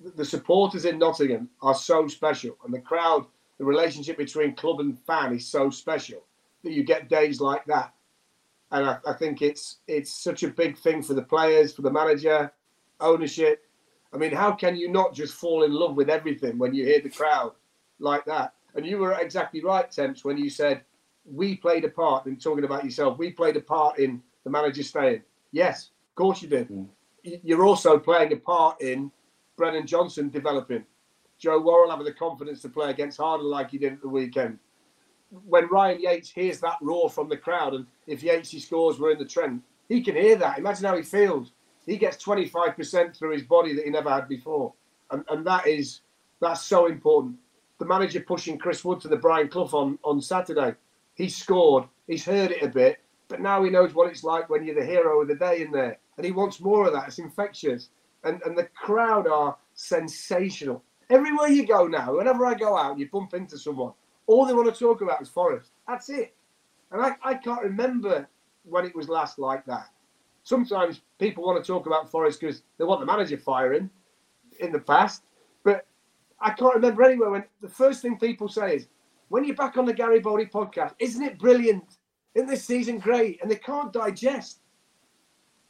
the 0.00 0.24
supporters 0.24 0.84
in 0.84 0.98
Nottingham 0.98 1.48
are 1.62 1.74
so 1.74 2.06
special, 2.06 2.56
and 2.64 2.72
the 2.72 2.80
crowd, 2.80 3.26
the 3.58 3.64
relationship 3.64 4.16
between 4.16 4.54
club 4.54 4.80
and 4.80 4.98
fan 4.98 5.34
is 5.34 5.46
so 5.46 5.70
special 5.70 6.24
that 6.62 6.72
you 6.72 6.84
get 6.84 7.08
days 7.08 7.40
like 7.40 7.64
that. 7.66 7.92
And 8.70 8.86
I, 8.86 8.98
I 9.06 9.12
think 9.14 9.42
it's 9.42 9.78
it's 9.86 10.12
such 10.12 10.42
a 10.42 10.48
big 10.48 10.76
thing 10.76 11.02
for 11.02 11.14
the 11.14 11.22
players, 11.22 11.72
for 11.72 11.82
the 11.82 11.90
manager, 11.90 12.52
ownership. 13.00 13.64
I 14.12 14.16
mean, 14.16 14.32
how 14.32 14.52
can 14.52 14.76
you 14.76 14.90
not 14.90 15.14
just 15.14 15.34
fall 15.34 15.64
in 15.64 15.72
love 15.72 15.96
with 15.96 16.08
everything 16.08 16.58
when 16.58 16.74
you 16.74 16.84
hear 16.84 17.00
the 17.00 17.10
crowd 17.10 17.52
like 17.98 18.24
that? 18.26 18.54
And 18.74 18.86
you 18.86 18.98
were 18.98 19.14
exactly 19.14 19.62
right, 19.62 19.90
Temps, 19.90 20.24
when 20.24 20.38
you 20.38 20.48
said 20.50 20.82
we 21.24 21.56
played 21.56 21.84
a 21.84 21.88
part 21.88 22.26
in 22.26 22.36
talking 22.36 22.64
about 22.64 22.84
yourself. 22.84 23.18
We 23.18 23.32
played 23.32 23.56
a 23.56 23.60
part 23.60 23.98
in 23.98 24.22
the 24.44 24.50
manager 24.50 24.82
staying. 24.82 25.22
Yes, 25.52 25.90
of 26.10 26.14
course 26.14 26.42
you 26.42 26.48
did. 26.48 26.68
Mm. 26.68 26.88
You're 27.22 27.64
also 27.64 27.98
playing 27.98 28.32
a 28.32 28.36
part 28.36 28.80
in 28.80 29.10
Brennan 29.58 29.86
Johnson 29.86 30.30
developing. 30.30 30.84
Joe 31.38 31.60
Worrall 31.60 31.90
having 31.90 32.06
the 32.06 32.12
confidence 32.12 32.62
to 32.62 32.70
play 32.70 32.90
against 32.90 33.18
Haaland 33.18 33.42
like 33.42 33.70
he 33.70 33.78
did 33.78 33.92
at 33.92 34.00
the 34.00 34.08
weekend. 34.08 34.58
When 35.46 35.68
Ryan 35.68 36.00
Yates 36.00 36.30
hears 36.30 36.60
that 36.60 36.78
roar 36.80 37.10
from 37.10 37.28
the 37.28 37.36
crowd, 37.36 37.74
and 37.74 37.86
if 38.06 38.22
Yates 38.22 38.56
scores, 38.64 38.98
we're 38.98 39.12
in 39.12 39.18
the 39.18 39.26
trend, 39.26 39.62
he 39.88 40.00
can 40.00 40.14
hear 40.14 40.36
that. 40.36 40.58
Imagine 40.58 40.86
how 40.86 40.96
he 40.96 41.02
feels. 41.02 41.52
He 41.84 41.98
gets 41.98 42.22
25% 42.24 43.14
through 43.14 43.32
his 43.32 43.42
body 43.42 43.74
that 43.74 43.84
he 43.84 43.90
never 43.90 44.10
had 44.10 44.28
before. 44.28 44.72
And, 45.10 45.24
and 45.28 45.46
that 45.46 45.66
is 45.66 46.00
that's 46.40 46.62
so 46.62 46.86
important. 46.86 47.36
The 47.78 47.84
manager 47.84 48.20
pushing 48.20 48.58
Chris 48.58 48.84
Wood 48.84 49.00
to 49.00 49.08
the 49.08 49.16
Brian 49.16 49.48
Clough 49.48 49.70
on, 49.72 49.98
on 50.04 50.20
Saturday. 50.20 50.74
He 51.14 51.28
scored. 51.28 51.84
He's 52.06 52.24
heard 52.24 52.52
it 52.52 52.62
a 52.62 52.68
bit, 52.68 52.98
but 53.28 53.40
now 53.40 53.62
he 53.62 53.70
knows 53.70 53.94
what 53.94 54.10
it's 54.10 54.24
like 54.24 54.48
when 54.48 54.64
you're 54.64 54.74
the 54.74 54.84
hero 54.84 55.20
of 55.20 55.28
the 55.28 55.34
day 55.34 55.62
in 55.62 55.72
there. 55.72 55.98
And 56.16 56.24
he 56.24 56.32
wants 56.32 56.60
more 56.60 56.86
of 56.86 56.92
that. 56.92 57.08
It's 57.08 57.18
infectious. 57.18 57.90
And 58.24 58.42
and 58.42 58.56
the 58.56 58.68
crowd 58.74 59.26
are 59.26 59.56
sensational. 59.74 60.82
Everywhere 61.10 61.48
you 61.48 61.66
go 61.66 61.86
now, 61.86 62.16
whenever 62.16 62.44
I 62.44 62.54
go 62.54 62.76
out 62.76 62.92
and 62.92 63.00
you 63.00 63.08
bump 63.10 63.32
into 63.32 63.56
someone, 63.56 63.92
all 64.26 64.44
they 64.44 64.52
want 64.52 64.72
to 64.72 64.78
talk 64.78 65.00
about 65.00 65.22
is 65.22 65.28
Forest. 65.28 65.70
That's 65.86 66.10
it. 66.10 66.34
And 66.90 67.00
I, 67.00 67.16
I 67.22 67.34
can't 67.34 67.62
remember 67.62 68.28
when 68.64 68.84
it 68.84 68.94
was 68.94 69.08
last 69.08 69.38
like 69.38 69.64
that. 69.66 69.88
Sometimes 70.42 71.00
people 71.18 71.44
want 71.44 71.62
to 71.62 71.66
talk 71.66 71.86
about 71.86 72.10
Forest 72.10 72.40
because 72.40 72.62
they 72.76 72.84
want 72.84 73.00
the 73.00 73.06
manager 73.06 73.38
firing 73.38 73.90
in 74.60 74.72
the 74.72 74.80
past. 74.80 75.22
But 75.64 75.86
I 76.40 76.50
can't 76.50 76.74
remember 76.74 77.02
anywhere 77.02 77.30
when 77.30 77.44
the 77.60 77.68
first 77.68 78.02
thing 78.02 78.18
people 78.18 78.48
say 78.48 78.76
is, 78.76 78.88
when 79.28 79.44
you're 79.44 79.56
back 79.56 79.76
on 79.76 79.84
the 79.84 79.92
Garibaldi 79.92 80.46
podcast, 80.46 80.94
isn't 80.98 81.22
it 81.22 81.38
brilliant? 81.38 81.98
Isn't 82.34 82.48
this 82.48 82.64
season 82.64 82.98
great? 82.98 83.40
And 83.42 83.50
they 83.50 83.56
can't 83.56 83.92
digest 83.92 84.60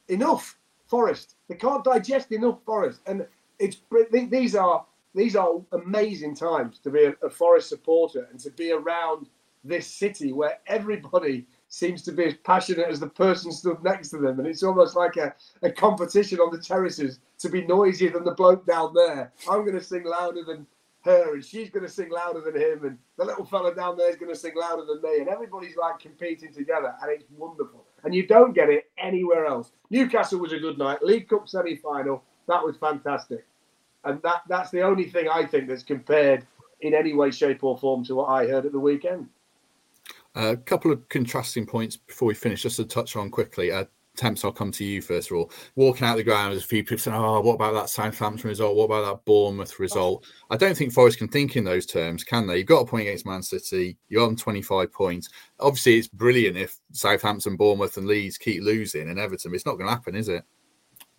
enough 0.09 0.57
Forest. 0.89 1.36
They 1.49 1.55
can't 1.57 1.84
digest 1.84 2.32
enough 2.32 2.59
Forest. 2.64 3.01
And 3.07 3.26
it's 3.59 3.78
these 4.11 4.55
are 4.55 4.84
these 5.14 5.36
are 5.36 5.61
amazing 5.72 6.34
times 6.34 6.78
to 6.80 6.91
be 6.91 7.05
a, 7.05 7.14
a 7.22 7.30
Forest 7.30 7.68
supporter 7.68 8.28
and 8.30 8.39
to 8.41 8.51
be 8.51 8.72
around 8.72 9.28
this 9.64 9.86
city 9.86 10.32
where 10.32 10.59
everybody 10.66 11.47
seems 11.68 12.03
to 12.03 12.12
be 12.12 12.24
as 12.24 12.34
passionate 12.45 12.89
as 12.89 13.01
the 13.01 13.09
person 13.09 13.53
stood 13.53 13.82
next 13.82 14.09
to 14.11 14.18
them. 14.18 14.39
And 14.39 14.49
it's 14.49 14.62
almost 14.62 14.97
like 14.97 15.16
a, 15.16 15.34
a 15.62 15.70
competition 15.70 16.39
on 16.39 16.51
the 16.51 16.62
terraces 16.62 17.18
to 17.39 17.49
be 17.49 17.66
noisier 17.66 18.11
than 18.11 18.24
the 18.24 18.32
bloke 18.32 18.66
down 18.66 18.95
there. 18.95 19.32
I'm 19.51 19.64
going 19.64 19.78
to 19.78 19.84
sing 19.84 20.05
louder 20.05 20.45
than 20.45 20.66
her, 21.03 21.34
and 21.34 21.45
she's 21.45 21.70
going 21.70 21.84
to 21.84 21.93
sing 21.93 22.11
louder 22.11 22.41
than 22.41 22.57
him, 22.57 22.84
and 22.84 22.99
the 23.16 23.24
little 23.24 23.45
fella 23.45 23.74
down 23.74 23.97
there 23.97 24.11
is 24.11 24.16
going 24.16 24.32
to 24.32 24.39
sing 24.39 24.55
louder 24.57 24.84
than 24.84 25.03
me. 25.03 25.20
And 25.20 25.28
everybody's 25.28 25.76
like 25.76 25.99
competing 25.99 26.53
together, 26.53 26.95
and 27.03 27.11
it's 27.11 27.24
wonderful. 27.36 27.84
And 28.05 28.14
you 28.14 28.26
don't 28.26 28.53
get 28.53 28.70
it 28.70 28.90
anywhere 28.99 29.46
else. 29.46 29.72
Newcastle 29.90 30.38
was 30.38 30.53
a 30.53 30.59
good 30.59 30.78
night. 30.78 31.03
League 31.03 31.28
Cup 31.28 31.49
semi 31.49 31.76
final, 31.76 32.22
that 32.46 32.64
was 32.64 32.76
fantastic. 32.76 33.44
And 34.05 34.22
that, 34.22 34.42
that's 34.49 34.70
the 34.70 34.82
only 34.82 35.11
thing 35.11 35.28
I 35.28 35.44
think 35.44 35.68
that's 35.68 35.82
compared 35.82 36.46
in 36.80 36.94
any 36.94 37.12
way, 37.12 37.30
shape, 37.30 37.64
or 37.64 37.76
form 37.76 38.05
to 38.05 38.14
what 38.14 38.26
I 38.26 38.46
heard 38.46 38.66
at 38.66 38.72
the 38.72 38.78
weekend. 38.78 39.28
A 40.34 40.57
couple 40.57 40.92
of 40.92 41.09
contrasting 41.09 41.66
points 41.66 41.96
before 41.96 42.28
we 42.28 42.34
finish, 42.34 42.62
just 42.62 42.76
to 42.76 42.84
touch 42.84 43.16
on 43.16 43.30
quickly. 43.30 43.72
Uh, 43.72 43.86
Temps, 44.18 44.44
I'll 44.44 44.52
come 44.52 44.72
to 44.72 44.84
you 44.84 45.00
first 45.00 45.30
of 45.30 45.36
all. 45.36 45.50
Walking 45.76 46.06
out 46.06 46.16
the 46.16 46.24
ground, 46.24 46.52
there's 46.52 46.64
a 46.64 46.66
few 46.66 46.82
people 46.82 46.98
saying, 46.98 47.16
"Oh, 47.16 47.40
what 47.40 47.54
about 47.54 47.72
that 47.74 47.88
Southampton 47.88 48.48
result? 48.48 48.76
What 48.76 48.84
about 48.84 49.06
that 49.06 49.24
Bournemouth 49.24 49.78
result?" 49.78 50.26
I 50.50 50.56
don't 50.56 50.76
think 50.76 50.92
Forest 50.92 51.18
can 51.18 51.28
think 51.28 51.56
in 51.56 51.64
those 51.64 51.86
terms, 51.86 52.24
can 52.24 52.46
they? 52.46 52.58
You've 52.58 52.66
got 52.66 52.80
a 52.80 52.86
point 52.86 53.06
against 53.06 53.26
Man 53.26 53.42
City. 53.42 53.96
You're 54.08 54.26
on 54.26 54.36
25 54.36 54.92
points. 54.92 55.28
Obviously, 55.60 55.98
it's 55.98 56.08
brilliant 56.08 56.56
if 56.56 56.78
Southampton, 56.92 57.56
Bournemouth, 57.56 57.96
and 57.96 58.06
Leeds 58.06 58.38
keep 58.38 58.62
losing, 58.62 59.08
and 59.08 59.18
Everton. 59.18 59.54
It's 59.54 59.66
not 59.66 59.76
going 59.76 59.86
to 59.86 59.94
happen, 59.94 60.14
is 60.14 60.28
it? 60.28 60.44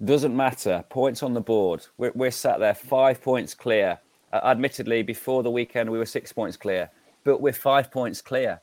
Doesn't 0.04 0.36
matter. 0.36 0.84
Points 0.90 1.24
on 1.24 1.34
the 1.34 1.42
board. 1.42 1.86
We're, 1.98 2.12
we're 2.16 2.32
sat 2.32 2.60
there 2.60 2.74
five 2.74 3.22
points 3.22 3.54
clear. 3.54 4.00
Uh, 4.32 4.40
admittedly, 4.44 5.04
before 5.04 5.44
the 5.44 5.52
weekend, 5.52 5.90
we 5.90 5.98
were 5.98 6.06
six 6.06 6.32
points 6.32 6.56
clear, 6.56 6.90
but 7.24 7.42
we're 7.42 7.54
five 7.54 7.92
points 7.92 8.22
clear. 8.22 8.62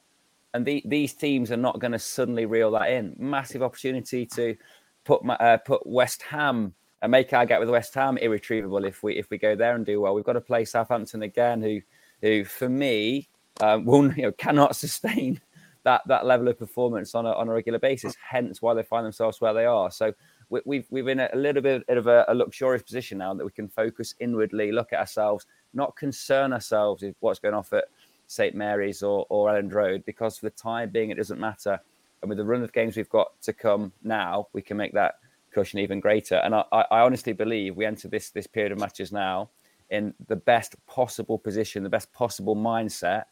And 0.57 0.65
the, 0.65 0.83
these 0.87 1.13
teams 1.13 1.53
are 1.53 1.57
not 1.59 1.81
going 1.81 1.93
to 1.93 1.99
suddenly 1.99 2.47
reel 2.47 2.71
that 2.71 2.91
in. 2.91 3.15
Massive 3.19 3.63
opportunity 3.63 4.25
to 4.25 4.57
put 5.05 5.21
uh, 5.29 5.59
put 5.59 5.87
West 5.87 6.23
Ham 6.23 6.73
and 7.03 7.13
make 7.13 7.31
our 7.35 7.45
gap 7.45 7.61
with 7.61 7.69
West 7.69 7.93
Ham 7.93 8.17
irretrievable 8.17 8.83
if 8.87 9.03
we 9.03 9.19
if 9.19 9.29
we 9.29 9.37
go 9.37 9.55
there 9.55 9.75
and 9.75 9.85
do 9.85 10.01
well. 10.01 10.15
We've 10.15 10.25
got 10.25 10.33
to 10.33 10.41
play 10.41 10.65
Southampton 10.65 11.23
again, 11.23 11.61
who 11.61 11.83
who 12.23 12.45
for 12.47 12.71
me 12.71 13.29
um, 13.61 13.85
will 13.85 14.11
you 14.15 14.23
know 14.23 14.33
cannot 14.33 14.77
sustain 14.85 15.43
that 15.85 16.01
that 16.07 16.25
level 16.25 16.49
of 16.49 16.59
performance 16.59 17.15
on 17.15 17.27
a 17.27 17.33
on 17.33 17.49
a 17.49 17.53
regular 17.53 17.79
basis. 17.79 18.17
Hence 18.27 18.63
why 18.63 18.73
they 18.73 18.83
find 18.83 19.05
themselves 19.05 19.43
where 19.43 19.53
they 19.53 19.67
are. 19.67 19.91
So 19.91 20.15
we, 20.49 20.63
we've 20.65 20.87
we've 20.89 21.09
in 21.09 21.21
a 21.21 21.29
little 21.35 21.61
bit 21.61 21.85
of 21.87 22.07
a, 22.07 22.25
a 22.29 22.35
luxurious 22.35 22.83
position 22.83 23.19
now 23.19 23.35
that 23.35 23.45
we 23.45 23.53
can 23.53 23.69
focus 23.69 24.15
inwardly, 24.21 24.73
look 24.73 24.95
at 24.95 25.01
ourselves, 25.01 25.45
not 25.75 25.97
concern 25.97 26.55
ourselves 26.55 27.03
with 27.03 27.15
what's 27.21 27.41
going 27.41 27.55
off 27.55 27.75
at 27.75 27.85
St 28.27 28.55
Mary's 28.55 29.03
or 29.03 29.27
or 29.29 29.49
Elland 29.51 29.73
Road, 29.73 30.05
because 30.05 30.39
for 30.39 30.47
the 30.47 30.51
time 30.51 30.91
being 30.91 31.11
it 31.11 31.17
doesn't 31.17 31.41
matter. 31.41 31.81
And 32.23 32.29
with 32.29 32.39
the 32.39 32.45
run 32.45 32.63
of 32.63 32.73
games 32.73 32.97
we've 32.97 33.09
got 33.09 33.41
to 33.43 33.53
come 33.53 33.93
now, 34.03 34.49
we 34.53 34.63
can 34.63 34.77
make 34.77 34.93
that 34.95 35.17
cushion 35.53 35.79
even 35.79 36.01
greater. 36.01 36.37
And 36.37 36.55
I, 36.55 36.65
I 36.73 37.01
honestly 37.01 37.33
believe 37.33 37.77
we 37.77 37.87
enter 37.87 38.09
this 38.09 38.31
this 38.31 38.47
period 38.47 38.73
of 38.73 38.79
matches 38.79 39.13
now 39.13 39.51
in 39.91 40.15
the 40.27 40.37
best 40.37 40.75
possible 40.87 41.39
position, 41.39 41.83
the 41.83 41.89
best 41.89 42.13
possible 42.13 42.57
mindset 42.57 43.25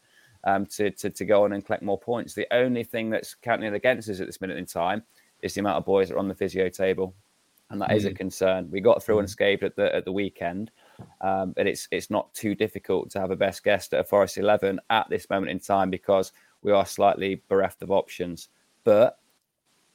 um, 0.45 0.65
to, 0.67 0.91
to 0.91 1.09
to 1.09 1.25
go 1.25 1.43
on 1.43 1.53
and 1.53 1.65
collect 1.65 1.83
more 1.83 1.99
points. 1.99 2.33
The 2.33 2.47
only 2.51 2.83
thing 2.83 3.09
that's 3.09 3.35
counting 3.35 3.73
against 3.73 4.09
us 4.09 4.19
at 4.19 4.27
this 4.27 4.41
minute 4.41 4.57
in 4.57 4.65
time 4.65 5.03
is 5.41 5.53
the 5.53 5.59
amount 5.59 5.77
of 5.77 5.85
boys 5.85 6.07
that 6.07 6.15
are 6.15 6.19
on 6.19 6.27
the 6.27 6.35
physio 6.35 6.69
table, 6.69 7.13
and 7.69 7.81
that 7.81 7.91
is 7.91 8.05
a 8.05 8.13
concern. 8.13 8.69
We 8.71 8.79
got 8.79 9.03
through 9.03 9.19
unscathed 9.19 9.63
at 9.63 9.75
the 9.75 9.93
at 9.93 10.05
the 10.05 10.11
weekend, 10.11 10.71
um, 11.21 11.53
but 11.55 11.67
it's 11.67 11.87
it's 11.91 12.09
not 12.09 12.33
too 12.33 12.55
difficult 12.55 13.09
to 13.11 13.19
have 13.19 13.31
a 13.31 13.35
best 13.35 13.63
guest 13.63 13.93
at 13.93 14.01
a 14.01 14.03
Forest 14.03 14.37
eleven 14.37 14.79
at 14.89 15.09
this 15.09 15.29
moment 15.29 15.51
in 15.51 15.59
time 15.59 15.89
because 15.89 16.31
we 16.61 16.71
are 16.71 16.85
slightly 16.85 17.41
bereft 17.47 17.81
of 17.81 17.91
options. 17.91 18.49
But 18.83 19.17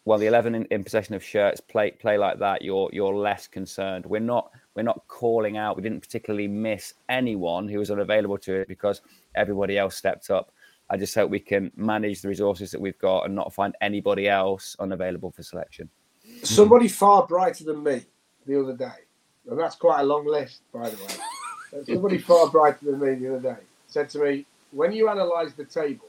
while 0.05 0.19
the 0.19 0.27
eleven 0.27 0.55
in, 0.55 0.65
in 0.67 0.83
possession 0.83 1.15
of 1.15 1.23
shirts 1.23 1.61
play 1.61 1.91
play 1.93 2.19
like 2.19 2.39
that, 2.39 2.63
you're 2.63 2.91
you're 2.93 3.15
less 3.15 3.47
concerned. 3.47 4.07
We're 4.07 4.21
not 4.21 4.51
we're 4.75 4.83
not 4.83 5.03
calling 5.09 5.57
out. 5.57 5.77
We 5.77 5.83
didn't 5.83 6.01
particularly 6.01 6.49
miss 6.49 6.95
anyone 7.09 7.69
who 7.69 7.79
was 7.79 7.91
unavailable 7.91 8.39
to 8.39 8.61
it 8.61 8.69
because 8.69 9.03
everybody 9.35 9.79
else 9.79 9.97
stepped 9.97 10.31
up. 10.31 10.53
I 10.91 10.97
just 10.97 11.15
hope 11.15 11.31
we 11.31 11.39
can 11.39 11.71
manage 11.77 12.21
the 12.21 12.29
resources 12.29 12.73
that 12.73 12.81
we've 12.81 12.99
got 12.99 13.25
and 13.25 13.35
not 13.35 13.53
find 13.55 13.77
anybody 13.81 14.29
else 14.29 14.75
unavailable 14.81 15.31
for 15.31 15.43
selection. 15.45 15.89
Somebody 16.43 16.89
far 16.89 17.27
brighter 17.27 17.65
than 17.65 17.83
me 17.83 18.07
the 18.47 18.61
other 18.61 18.77
day, 18.77 19.07
and 19.49 19.59
that's 19.59 19.77
quite 19.77 20.01
a 20.01 20.05
long 20.05 20.27
list, 20.27 20.61
by 20.73 20.89
the 20.89 20.97
way. 20.97 21.85
Somebody 21.87 22.19
far 22.19 22.49
brighter 22.51 22.85
than 22.85 23.01
me 23.01 23.15
the 23.15 23.37
other 23.37 23.55
day 23.55 23.61
said 23.91 24.09
to 24.11 24.19
me, 24.21 24.47
when 24.73 24.93
you 24.93 25.09
analyse 25.09 25.53
the 25.53 25.65
table, 25.65 26.07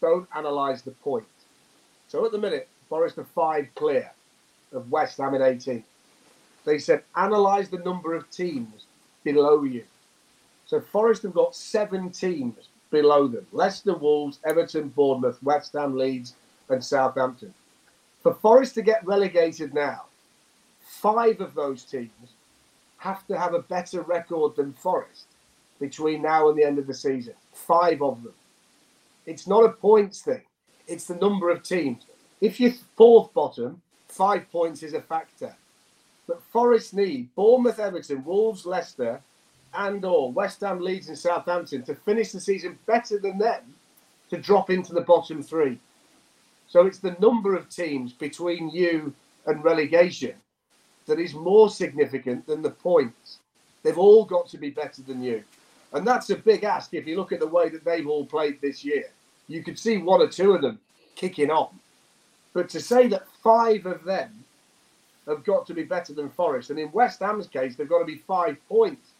don't 0.00 0.28
analyse 0.34 0.82
the 0.82 0.92
point. 0.92 1.26
So 2.06 2.24
at 2.24 2.32
the 2.32 2.38
minute, 2.38 2.68
Forest 2.88 3.18
are 3.18 3.24
five 3.24 3.68
clear 3.74 4.10
of 4.72 4.90
West 4.90 5.18
Ham 5.18 5.34
in 5.34 5.42
18. 5.42 5.82
They 6.64 6.78
said, 6.78 7.02
analyse 7.16 7.68
the 7.68 7.78
number 7.78 8.14
of 8.14 8.30
teams 8.30 8.86
below 9.24 9.64
you. 9.64 9.84
So 10.66 10.80
Forest 10.80 11.22
have 11.24 11.34
got 11.34 11.56
seven 11.56 12.10
teams 12.10 12.68
below 12.90 13.26
them 13.26 13.46
Leicester, 13.52 13.94
Wolves, 13.94 14.38
Everton, 14.44 14.88
Bournemouth, 14.88 15.42
West 15.42 15.72
Ham, 15.74 15.96
Leeds, 15.96 16.34
and 16.68 16.82
Southampton. 16.82 17.52
For 18.22 18.34
Forest 18.34 18.74
to 18.74 18.82
get 18.82 19.06
relegated 19.06 19.74
now, 19.74 20.04
five 20.80 21.40
of 21.40 21.54
those 21.54 21.84
teams 21.84 22.34
have 22.98 23.26
to 23.28 23.38
have 23.38 23.54
a 23.54 23.62
better 23.62 24.02
record 24.02 24.56
than 24.56 24.72
Forest 24.74 25.26
between 25.80 26.22
now 26.22 26.48
and 26.48 26.58
the 26.58 26.64
end 26.64 26.78
of 26.78 26.86
the 26.86 26.94
season. 26.94 27.34
Five 27.52 28.02
of 28.02 28.22
them. 28.22 28.34
It's 29.26 29.46
not 29.46 29.64
a 29.64 29.70
points 29.70 30.22
thing, 30.22 30.42
it's 30.86 31.04
the 31.04 31.16
number 31.16 31.50
of 31.50 31.62
teams. 31.62 32.04
If 32.40 32.60
you're 32.60 32.72
fourth 32.96 33.32
bottom, 33.34 33.80
five 34.08 34.50
points 34.50 34.82
is 34.82 34.94
a 34.94 35.00
factor. 35.00 35.54
But 36.26 36.42
Forest 36.42 36.94
need 36.94 37.34
Bournemouth, 37.34 37.78
Everton, 37.78 38.24
Wolves, 38.24 38.66
Leicester, 38.66 39.20
and 39.74 40.04
or 40.04 40.30
West 40.32 40.60
Ham, 40.60 40.80
Leeds, 40.80 41.08
and 41.08 41.18
Southampton 41.18 41.82
to 41.84 41.94
finish 41.94 42.32
the 42.32 42.40
season 42.40 42.78
better 42.86 43.18
than 43.18 43.38
them 43.38 43.62
to 44.30 44.38
drop 44.38 44.70
into 44.70 44.92
the 44.92 45.00
bottom 45.00 45.42
three. 45.42 45.78
So 46.68 46.86
it's 46.86 46.98
the 46.98 47.16
number 47.20 47.54
of 47.54 47.68
teams 47.68 48.12
between 48.12 48.70
you 48.70 49.14
and 49.46 49.64
relegation 49.64 50.34
that 51.08 51.18
is 51.18 51.34
more 51.34 51.68
significant 51.68 52.46
than 52.46 52.62
the 52.62 52.70
points. 52.70 53.38
They've 53.82 53.98
all 53.98 54.24
got 54.24 54.48
to 54.50 54.58
be 54.58 54.70
better 54.70 55.02
than 55.02 55.22
you. 55.22 55.42
And 55.92 56.06
that's 56.06 56.30
a 56.30 56.36
big 56.36 56.64
ask 56.64 56.94
if 56.94 57.06
you 57.06 57.16
look 57.16 57.32
at 57.32 57.40
the 57.40 57.46
way 57.46 57.68
that 57.70 57.84
they've 57.84 58.06
all 58.06 58.24
played 58.24 58.60
this 58.60 58.84
year. 58.84 59.06
You 59.48 59.64
could 59.64 59.78
see 59.78 59.98
one 59.98 60.20
or 60.20 60.28
two 60.28 60.52
of 60.52 60.62
them 60.62 60.78
kicking 61.16 61.50
on. 61.50 61.70
But 62.52 62.68
to 62.70 62.80
say 62.80 63.08
that 63.08 63.26
five 63.42 63.86
of 63.86 64.04
them 64.04 64.30
have 65.26 65.44
got 65.44 65.66
to 65.66 65.74
be 65.74 65.82
better 65.82 66.12
than 66.12 66.30
Forest, 66.30 66.70
and 66.70 66.78
in 66.78 66.92
West 66.92 67.20
Ham's 67.20 67.46
case, 67.46 67.76
they've 67.76 67.88
got 67.88 68.00
to 68.00 68.04
be 68.04 68.16
five 68.16 68.56
points 68.68 69.10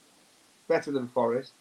better 0.69 0.91
than 0.91 1.09
Forest, 1.09 1.53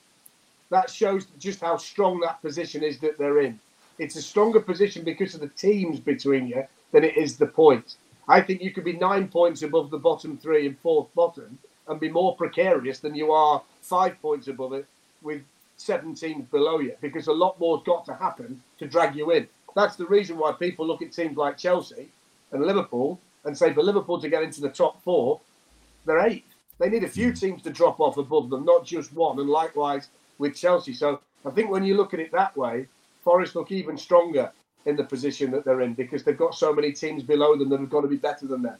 that 0.69 0.89
shows 0.89 1.25
just 1.39 1.61
how 1.61 1.77
strong 1.77 2.19
that 2.19 2.41
position 2.41 2.83
is 2.83 2.99
that 2.99 3.17
they're 3.17 3.41
in. 3.41 3.59
It's 3.99 4.15
a 4.15 4.21
stronger 4.21 4.59
position 4.59 5.03
because 5.03 5.33
of 5.33 5.41
the 5.41 5.47
teams 5.49 5.99
between 5.99 6.47
you 6.47 6.63
than 6.91 7.03
it 7.03 7.17
is 7.17 7.37
the 7.37 7.47
points. 7.47 7.97
I 8.27 8.41
think 8.41 8.61
you 8.61 8.71
could 8.71 8.83
be 8.83 8.93
nine 8.93 9.27
points 9.29 9.61
above 9.61 9.89
the 9.89 9.97
bottom 9.97 10.37
three 10.37 10.67
and 10.67 10.77
fourth 10.79 11.13
bottom 11.15 11.57
and 11.87 11.99
be 11.99 12.09
more 12.09 12.35
precarious 12.35 12.99
than 12.99 13.15
you 13.15 13.31
are 13.31 13.61
five 13.81 14.21
points 14.21 14.47
above 14.47 14.73
it 14.73 14.85
with 15.21 15.41
seven 15.77 16.13
teams 16.13 16.45
below 16.49 16.79
you 16.79 16.93
because 17.01 17.27
a 17.27 17.33
lot 17.33 17.59
more's 17.59 17.83
got 17.83 18.05
to 18.05 18.13
happen 18.13 18.61
to 18.79 18.87
drag 18.87 19.15
you 19.15 19.31
in. 19.31 19.47
That's 19.75 19.95
the 19.95 20.07
reason 20.07 20.37
why 20.37 20.51
people 20.53 20.85
look 20.85 21.01
at 21.01 21.13
teams 21.13 21.37
like 21.37 21.57
Chelsea 21.57 22.09
and 22.51 22.65
Liverpool 22.65 23.19
and 23.45 23.57
say 23.57 23.73
for 23.73 23.83
Liverpool 23.83 24.19
to 24.19 24.29
get 24.29 24.43
into 24.43 24.59
the 24.59 24.69
top 24.69 25.01
four, 25.03 25.39
they're 26.05 26.25
eight. 26.27 26.45
They 26.79 26.89
need 26.89 27.03
a 27.03 27.09
few 27.09 27.31
teams 27.31 27.61
to 27.63 27.69
drop 27.69 27.99
off 27.99 28.17
above 28.17 28.49
them, 28.49 28.65
not 28.65 28.85
just 28.85 29.13
one. 29.13 29.39
And 29.39 29.49
likewise 29.49 30.09
with 30.37 30.55
Chelsea. 30.55 30.93
So 30.93 31.21
I 31.45 31.51
think 31.51 31.71
when 31.71 31.83
you 31.83 31.95
look 31.95 32.13
at 32.13 32.19
it 32.19 32.31
that 32.33 32.57
way, 32.57 32.87
Forest 33.23 33.55
look 33.55 33.71
even 33.71 33.97
stronger 33.97 34.51
in 34.87 34.95
the 34.95 35.03
position 35.03 35.51
that 35.51 35.65
they're 35.65 35.81
in 35.81 35.93
because 35.93 36.23
they've 36.23 36.37
got 36.37 36.55
so 36.55 36.73
many 36.73 36.91
teams 36.91 37.21
below 37.21 37.55
them 37.57 37.69
that 37.69 37.79
have 37.79 37.89
got 37.89 38.01
to 38.01 38.07
be 38.07 38.15
better 38.15 38.47
than 38.47 38.61
them. 38.63 38.77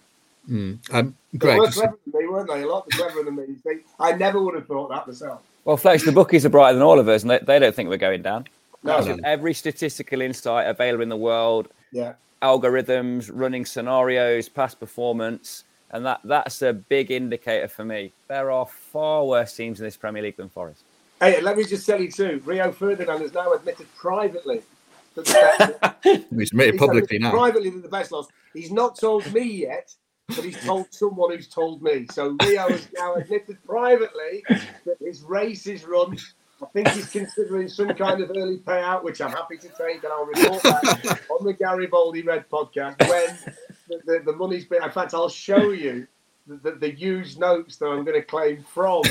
Mm. 0.49 0.93
Um, 0.93 1.15
Greg, 1.37 1.55
they 1.55 1.59
were 1.59 1.71
clever 1.71 1.97
than 2.05 2.21
me, 2.21 2.27
weren't 2.29 2.49
they? 2.49 2.61
A 2.61 2.67
lot 2.67 2.89
cleverer 2.89 3.23
than 3.23 3.35
me. 3.35 3.43
They, 3.65 3.79
I 3.99 4.13
never 4.13 4.41
would 4.41 4.55
have 4.55 4.65
thought 4.65 4.89
that 4.89 5.05
myself. 5.05 5.41
Well, 5.65 5.75
Fletch, 5.75 6.03
the 6.03 6.13
bookies 6.13 6.45
are 6.45 6.49
brighter 6.49 6.75
than 6.75 6.83
all 6.83 6.97
of 6.97 7.09
us, 7.09 7.23
and 7.23 7.31
they, 7.31 7.39
they 7.39 7.59
don't 7.59 7.75
think 7.75 7.89
we're 7.89 7.97
going 7.97 8.21
down. 8.21 8.47
No. 8.83 8.99
With 9.03 9.19
every 9.25 9.53
statistical 9.53 10.21
insight 10.21 10.67
available 10.67 11.03
in 11.03 11.09
the 11.09 11.17
world, 11.17 11.67
Yeah. 11.91 12.13
algorithms, 12.41 13.29
running 13.33 13.65
scenarios, 13.65 14.47
past 14.47 14.79
performance, 14.79 15.65
and 15.91 16.05
that 16.05 16.21
that's 16.23 16.61
a 16.61 16.71
big 16.71 17.11
indicator 17.11 17.67
for 17.67 17.83
me. 17.83 18.13
There 18.29 18.49
are 18.49 18.65
far 18.65 19.25
worse 19.25 19.53
teams 19.55 19.79
in 19.81 19.85
this 19.85 19.97
Premier 19.97 20.23
League 20.23 20.37
than 20.37 20.47
Forest. 20.47 20.83
Hey, 21.19 21.41
let 21.41 21.57
me 21.57 21.65
just 21.65 21.85
tell 21.85 22.01
you 22.01 22.11
too. 22.11 22.41
Rio 22.45 22.71
Ferdinand 22.71 23.21
has 23.21 23.33
now 23.33 23.51
admitted 23.51 23.87
privately 23.95 24.57
that 24.57 24.61
the 24.61 24.61
best, 24.61 24.76
he's 26.03 26.51
admitted 26.51 26.77
publicly 26.77 27.19
now. 27.19 27.31
Privately 27.31 27.69
that 27.69 27.81
the 27.81 27.89
best 27.89 28.11
loss. 28.11 28.27
He's 28.53 28.71
not 28.71 28.99
told 28.99 29.31
me 29.33 29.43
yet, 29.43 29.93
but 30.27 30.43
he's 30.43 30.61
told 30.63 30.87
someone 30.93 31.35
who's 31.35 31.47
told 31.47 31.81
me. 31.81 32.05
So 32.11 32.35
Rio 32.41 32.69
has 32.69 32.87
now 32.97 33.15
admitted 33.15 33.57
privately 33.65 34.43
that 34.49 34.97
his 34.99 35.23
race 35.23 35.67
is 35.67 35.85
run. 35.85 36.17
I 36.61 36.65
think 36.67 36.87
he's 36.89 37.09
considering 37.09 37.67
some 37.67 37.93
kind 37.93 38.21
of 38.21 38.31
early 38.31 38.57
payout, 38.57 39.03
which 39.03 39.21
I'm 39.21 39.31
happy 39.31 39.57
to 39.57 39.69
take, 39.69 40.03
and 40.03 40.11
I'll 40.11 40.25
report 40.25 40.63
that 40.63 41.21
on 41.29 41.45
the 41.45 41.53
Garibaldi 41.53 42.23
Red 42.23 42.49
podcast 42.49 42.99
when 43.07 43.53
the, 43.87 44.01
the, 44.05 44.31
the 44.31 44.33
money's 44.33 44.65
been. 44.65 44.83
In 44.83 44.91
fact, 44.91 45.13
I'll 45.13 45.29
show 45.29 45.69
you 45.69 46.07
the, 46.47 46.57
the, 46.57 46.71
the 46.71 46.95
used 46.95 47.39
notes 47.39 47.77
that 47.77 47.87
I'm 47.87 48.03
going 48.03 48.19
to 48.19 48.25
claim 48.25 48.63
from 48.73 49.03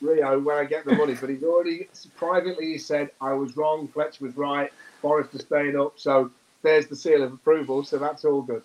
Rio 0.00 0.38
when 0.40 0.56
I 0.56 0.64
get 0.64 0.84
the 0.84 0.94
money. 0.94 1.14
But 1.14 1.30
he's 1.30 1.42
already 1.42 1.88
privately 2.16 2.72
he 2.72 2.78
said 2.78 3.10
I 3.20 3.32
was 3.32 3.56
wrong, 3.56 3.88
Fletch 3.88 4.20
was 4.20 4.36
right, 4.36 4.72
Forest 5.00 5.34
is 5.34 5.42
staying 5.42 5.78
up. 5.78 5.94
So 5.96 6.30
there's 6.62 6.86
the 6.86 6.96
seal 6.96 7.22
of 7.22 7.32
approval. 7.32 7.84
So 7.84 7.98
that's 7.98 8.24
all 8.24 8.42
good. 8.42 8.62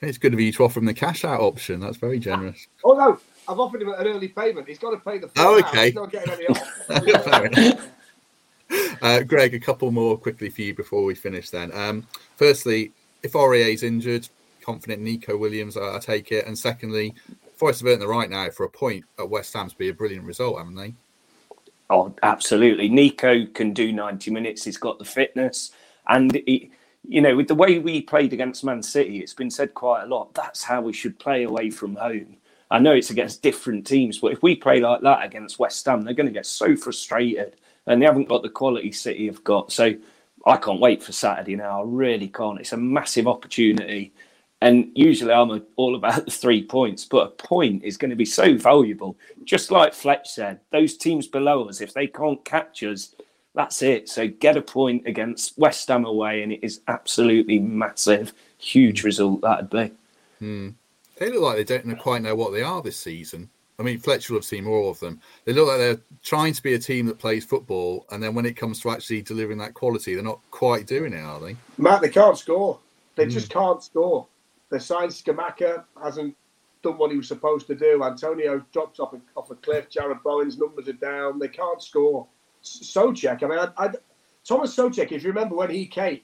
It's 0.00 0.18
good 0.18 0.34
of 0.34 0.40
you 0.40 0.52
to 0.52 0.64
offer 0.64 0.80
him 0.80 0.86
the 0.86 0.94
cash 0.94 1.24
out 1.24 1.40
option. 1.40 1.80
That's 1.80 1.96
very 1.96 2.18
generous. 2.18 2.66
Oh 2.84 2.92
no, 2.92 3.18
I've 3.48 3.58
offered 3.58 3.82
him 3.82 3.88
an 3.88 4.06
early 4.06 4.28
payment. 4.28 4.68
He's 4.68 4.78
got 4.78 4.90
to 4.90 4.98
pay 4.98 5.18
the. 5.18 5.28
full 5.28 5.44
Oh, 5.44 5.58
okay. 5.58 5.86
He's 5.86 5.94
not 5.94 6.10
getting 6.10 6.32
any 6.32 6.46
off. 6.46 7.88
Uh, 9.02 9.22
Greg, 9.22 9.54
a 9.54 9.60
couple 9.60 9.90
more 9.90 10.16
quickly 10.16 10.48
for 10.48 10.62
you 10.62 10.74
before 10.74 11.04
we 11.04 11.14
finish 11.14 11.50
then. 11.50 11.70
Um, 11.72 12.06
firstly, 12.36 12.90
if 13.22 13.34
Aurier's 13.34 13.82
injured, 13.82 14.28
confident 14.62 15.02
Neco 15.02 15.36
Williams, 15.36 15.76
I, 15.76 15.96
I 15.96 15.98
take 15.98 16.32
it. 16.32 16.46
And 16.46 16.58
secondly, 16.58 17.14
Forest 17.64 17.80
have 17.80 17.88
earned 17.88 18.02
the 18.02 18.06
right 18.06 18.28
now 18.28 18.50
for 18.50 18.64
a 18.64 18.68
point 18.68 19.06
at 19.18 19.30
West 19.30 19.54
Ham 19.54 19.70
to 19.70 19.76
be 19.78 19.88
a 19.88 19.94
brilliant 19.94 20.26
result, 20.26 20.58
haven't 20.58 20.74
they? 20.74 20.92
Oh, 21.88 22.14
absolutely. 22.22 22.90
Neco 22.90 23.46
can 23.46 23.72
do 23.72 23.90
90 23.90 24.30
minutes. 24.32 24.64
He's 24.64 24.76
got 24.76 24.98
the 24.98 25.04
fitness. 25.06 25.70
And, 26.06 26.34
he, 26.46 26.70
you 27.08 27.22
know, 27.22 27.34
with 27.34 27.48
the 27.48 27.54
way 27.54 27.78
we 27.78 28.02
played 28.02 28.34
against 28.34 28.64
Man 28.64 28.82
City, 28.82 29.20
it's 29.20 29.32
been 29.32 29.50
said 29.50 29.72
quite 29.72 30.02
a 30.02 30.06
lot. 30.06 30.34
That's 30.34 30.62
how 30.62 30.82
we 30.82 30.92
should 30.92 31.18
play 31.18 31.44
away 31.44 31.70
from 31.70 31.96
home. 31.96 32.36
I 32.70 32.80
know 32.80 32.92
it's 32.92 33.08
against 33.08 33.40
different 33.40 33.86
teams, 33.86 34.18
but 34.18 34.32
if 34.32 34.42
we 34.42 34.56
play 34.56 34.80
like 34.80 35.00
that 35.00 35.24
against 35.24 35.58
West 35.58 35.86
Ham, 35.86 36.02
they're 36.02 36.12
going 36.12 36.26
to 36.26 36.34
get 36.34 36.44
so 36.44 36.76
frustrated 36.76 37.56
and 37.86 38.02
they 38.02 38.04
haven't 38.04 38.28
got 38.28 38.42
the 38.42 38.50
quality 38.50 38.92
City 38.92 39.24
have 39.24 39.42
got. 39.42 39.72
So 39.72 39.94
I 40.44 40.58
can't 40.58 40.80
wait 40.80 41.02
for 41.02 41.12
Saturday 41.12 41.56
now. 41.56 41.80
I 41.80 41.84
really 41.86 42.28
can't. 42.28 42.60
It's 42.60 42.74
a 42.74 42.76
massive 42.76 43.26
opportunity. 43.26 44.12
And 44.64 44.90
usually 44.94 45.30
I'm 45.30 45.50
a, 45.50 45.60
all 45.76 45.94
about 45.94 46.24
the 46.24 46.30
three 46.30 46.64
points, 46.64 47.04
but 47.04 47.26
a 47.26 47.30
point 47.32 47.84
is 47.84 47.98
going 47.98 48.08
to 48.08 48.16
be 48.16 48.24
so 48.24 48.56
valuable. 48.56 49.14
Just 49.44 49.70
like 49.70 49.92
Fletch 49.92 50.30
said, 50.30 50.58
those 50.72 50.96
teams 50.96 51.26
below 51.26 51.68
us, 51.68 51.82
if 51.82 51.92
they 51.92 52.06
can't 52.06 52.42
catch 52.46 52.82
us, 52.82 53.14
that's 53.54 53.82
it. 53.82 54.08
So 54.08 54.26
get 54.26 54.56
a 54.56 54.62
point 54.62 55.06
against 55.06 55.58
West 55.58 55.86
Ham 55.88 56.06
away, 56.06 56.42
and 56.42 56.50
it 56.50 56.60
is 56.62 56.80
absolutely 56.88 57.58
massive, 57.58 58.32
huge 58.56 59.04
result 59.04 59.42
that'd 59.42 59.68
be. 59.68 59.92
Hmm. 60.38 60.70
They 61.16 61.30
look 61.30 61.42
like 61.42 61.56
they 61.56 61.78
don't 61.78 61.98
quite 61.98 62.22
know 62.22 62.34
what 62.34 62.54
they 62.54 62.62
are 62.62 62.80
this 62.80 62.96
season. 62.96 63.50
I 63.78 63.82
mean, 63.82 63.98
Fletcher 63.98 64.32
will 64.32 64.40
have 64.40 64.46
seen 64.46 64.64
more 64.64 64.88
of 64.88 64.98
them. 64.98 65.20
They 65.44 65.52
look 65.52 65.68
like 65.68 65.78
they're 65.78 66.00
trying 66.22 66.54
to 66.54 66.62
be 66.62 66.72
a 66.72 66.78
team 66.78 67.04
that 67.06 67.18
plays 67.18 67.44
football, 67.44 68.06
and 68.10 68.22
then 68.22 68.34
when 68.34 68.46
it 68.46 68.56
comes 68.56 68.80
to 68.80 68.90
actually 68.90 69.20
delivering 69.20 69.58
that 69.58 69.74
quality, 69.74 70.14
they're 70.14 70.24
not 70.24 70.40
quite 70.50 70.86
doing 70.86 71.12
it, 71.12 71.20
are 71.20 71.38
they? 71.38 71.54
Matt, 71.76 72.00
they 72.00 72.08
can't 72.08 72.38
score. 72.38 72.78
They 73.14 73.24
hmm. 73.24 73.30
just 73.30 73.50
can't 73.50 73.82
score. 73.82 74.26
They 74.70 74.78
signed 74.78 75.10
Scamacca, 75.10 75.84
hasn't 76.02 76.36
done 76.82 76.98
what 76.98 77.10
he 77.10 77.16
was 77.16 77.28
supposed 77.28 77.66
to 77.66 77.74
do. 77.74 78.04
Antonio 78.04 78.64
dropped 78.72 79.00
off 79.00 79.12
a, 79.14 79.20
off 79.36 79.50
a 79.50 79.54
cliff. 79.56 79.88
Jarrod 79.90 80.22
Bowen's 80.22 80.58
numbers 80.58 80.88
are 80.88 80.92
down. 80.92 81.38
They 81.38 81.48
can't 81.48 81.82
score. 81.82 82.26
Soucek, 82.62 83.42
I 83.42 83.46
mean, 83.46 83.58
I, 83.58 83.68
I, 83.76 83.90
Thomas 84.44 84.74
Soucek, 84.74 85.12
if 85.12 85.22
you 85.22 85.28
remember 85.28 85.54
when 85.54 85.70
he 85.70 85.86
came, 85.86 86.20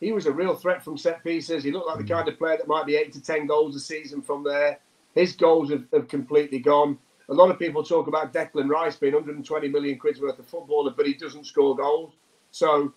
he 0.00 0.12
was 0.12 0.26
a 0.26 0.32
real 0.32 0.54
threat 0.54 0.82
from 0.82 0.96
set 0.96 1.22
pieces. 1.22 1.62
He 1.62 1.70
looked 1.70 1.86
like 1.86 1.98
the 1.98 2.04
mm. 2.04 2.16
kind 2.16 2.28
of 2.28 2.38
player 2.38 2.56
that 2.56 2.66
might 2.66 2.86
be 2.86 2.96
eight 2.96 3.12
to 3.12 3.22
ten 3.22 3.46
goals 3.46 3.76
a 3.76 3.80
season 3.80 4.22
from 4.22 4.42
there. 4.42 4.80
His 5.14 5.34
goals 5.34 5.70
have, 5.70 5.84
have 5.92 6.08
completely 6.08 6.58
gone. 6.58 6.98
A 7.28 7.34
lot 7.34 7.50
of 7.50 7.58
people 7.58 7.84
talk 7.84 8.08
about 8.08 8.32
Declan 8.32 8.68
Rice 8.68 8.96
being 8.96 9.12
120 9.12 9.68
million 9.68 9.98
quid's 9.98 10.20
worth 10.20 10.38
of 10.38 10.46
footballer, 10.46 10.92
but 10.96 11.06
he 11.06 11.14
doesn't 11.14 11.46
score 11.46 11.76
goals. 11.76 12.14
So 12.50 12.92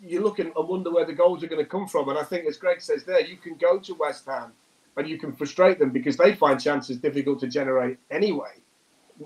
you 0.00 0.22
look 0.22 0.38
and 0.38 0.52
wonder 0.54 0.90
where 0.90 1.06
the 1.06 1.12
goals 1.12 1.42
are 1.42 1.46
going 1.46 1.62
to 1.62 1.68
come 1.68 1.86
from. 1.86 2.08
And 2.08 2.18
I 2.18 2.24
think, 2.24 2.46
as 2.46 2.56
Greg 2.56 2.80
says 2.80 3.04
there, 3.04 3.20
you 3.20 3.36
can 3.36 3.54
go 3.56 3.78
to 3.78 3.94
West 3.94 4.26
Ham 4.26 4.52
and 4.96 5.08
you 5.08 5.18
can 5.18 5.32
frustrate 5.32 5.78
them 5.78 5.90
because 5.90 6.16
they 6.16 6.34
find 6.34 6.60
chances 6.60 6.98
difficult 6.98 7.40
to 7.40 7.48
generate 7.48 7.98
anyway. 8.10 8.52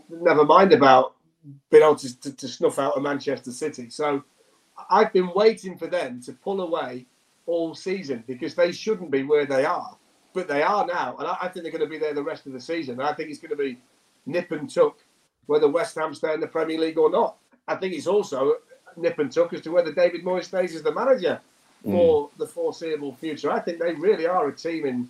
Never 0.08 0.44
mind 0.44 0.72
about 0.72 1.14
being 1.70 1.82
able 1.82 1.96
to, 1.96 2.20
to, 2.20 2.32
to 2.32 2.48
snuff 2.48 2.78
out 2.78 2.96
a 2.96 3.00
Manchester 3.00 3.50
City. 3.50 3.90
So 3.90 4.22
I've 4.90 5.12
been 5.12 5.32
waiting 5.34 5.76
for 5.76 5.86
them 5.86 6.22
to 6.22 6.32
pull 6.32 6.60
away 6.60 7.06
all 7.46 7.74
season 7.74 8.22
because 8.26 8.54
they 8.54 8.72
shouldn't 8.72 9.10
be 9.10 9.22
where 9.22 9.46
they 9.46 9.64
are, 9.64 9.96
but 10.34 10.48
they 10.48 10.62
are 10.62 10.86
now, 10.86 11.16
and 11.16 11.26
I, 11.26 11.36
I 11.42 11.48
think 11.48 11.62
they're 11.62 11.72
going 11.72 11.84
to 11.84 11.88
be 11.90 11.98
there 11.98 12.14
the 12.14 12.22
rest 12.22 12.46
of 12.46 12.52
the 12.52 12.60
season. 12.60 13.00
And 13.00 13.08
I 13.08 13.14
think 13.14 13.30
it's 13.30 13.40
going 13.40 13.50
to 13.50 13.56
be 13.56 13.78
nip 14.26 14.52
and 14.52 14.72
tuck 14.72 14.98
whether 15.46 15.66
West 15.66 15.96
Ham 15.96 16.14
stay 16.14 16.34
in 16.34 16.40
the 16.40 16.46
Premier 16.46 16.78
League 16.78 16.98
or 16.98 17.10
not. 17.10 17.36
I 17.66 17.76
think 17.76 17.94
it's 17.94 18.06
also 18.06 18.56
nip 18.98 19.18
and 19.18 19.32
tuck 19.32 19.52
as 19.52 19.60
to 19.62 19.70
whether 19.70 19.92
David 19.92 20.24
Moyes 20.24 20.44
stays 20.44 20.74
as 20.74 20.82
the 20.82 20.92
manager 20.92 21.40
for 21.84 22.28
the 22.38 22.46
foreseeable 22.46 23.14
future. 23.14 23.50
I 23.50 23.60
think 23.60 23.78
they 23.78 23.94
really 23.94 24.26
are 24.26 24.48
a 24.48 24.52
team 24.54 24.84
in 24.86 25.08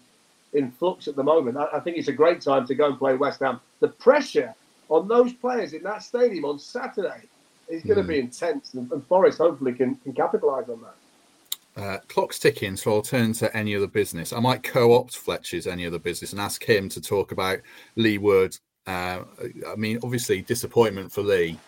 in 0.54 0.70
flux 0.70 1.08
at 1.08 1.16
the 1.16 1.22
moment. 1.22 1.56
I, 1.58 1.66
I 1.74 1.80
think 1.80 1.98
it's 1.98 2.08
a 2.08 2.12
great 2.12 2.40
time 2.40 2.66
to 2.66 2.74
go 2.74 2.86
and 2.86 2.98
play 2.98 3.14
West 3.16 3.40
Ham. 3.40 3.60
The 3.80 3.88
pressure 3.88 4.54
on 4.88 5.06
those 5.06 5.32
players 5.34 5.74
in 5.74 5.82
that 5.82 6.02
stadium 6.02 6.46
on 6.46 6.58
Saturday 6.58 7.22
is 7.68 7.82
going 7.82 7.98
to 7.98 8.02
Mm. 8.02 8.08
be 8.08 8.18
intense, 8.18 8.72
and, 8.72 8.90
and 8.90 9.06
Forest 9.06 9.36
hopefully 9.38 9.74
can, 9.74 9.96
can 9.96 10.14
capitalise 10.14 10.68
on 10.70 10.80
that. 10.80 11.82
Uh, 11.82 11.98
clock's 12.08 12.38
ticking, 12.38 12.76
so 12.76 12.94
I'll 12.94 13.02
turn 13.02 13.34
to 13.34 13.54
any 13.54 13.76
other 13.76 13.86
business. 13.86 14.32
I 14.32 14.40
might 14.40 14.62
co-opt 14.62 15.16
Fletcher's 15.16 15.66
any 15.66 15.86
other 15.86 15.98
business 15.98 16.32
and 16.32 16.40
ask 16.40 16.64
him 16.64 16.88
to 16.88 17.00
talk 17.00 17.30
about 17.30 17.58
Leigh 17.96 18.18
Wood. 18.18 18.56
Uh, 18.86 19.20
I 19.68 19.76
mean, 19.76 19.98
obviously 20.02 20.40
disappointment 20.40 21.12
for 21.12 21.20
Leigh, 21.22 21.58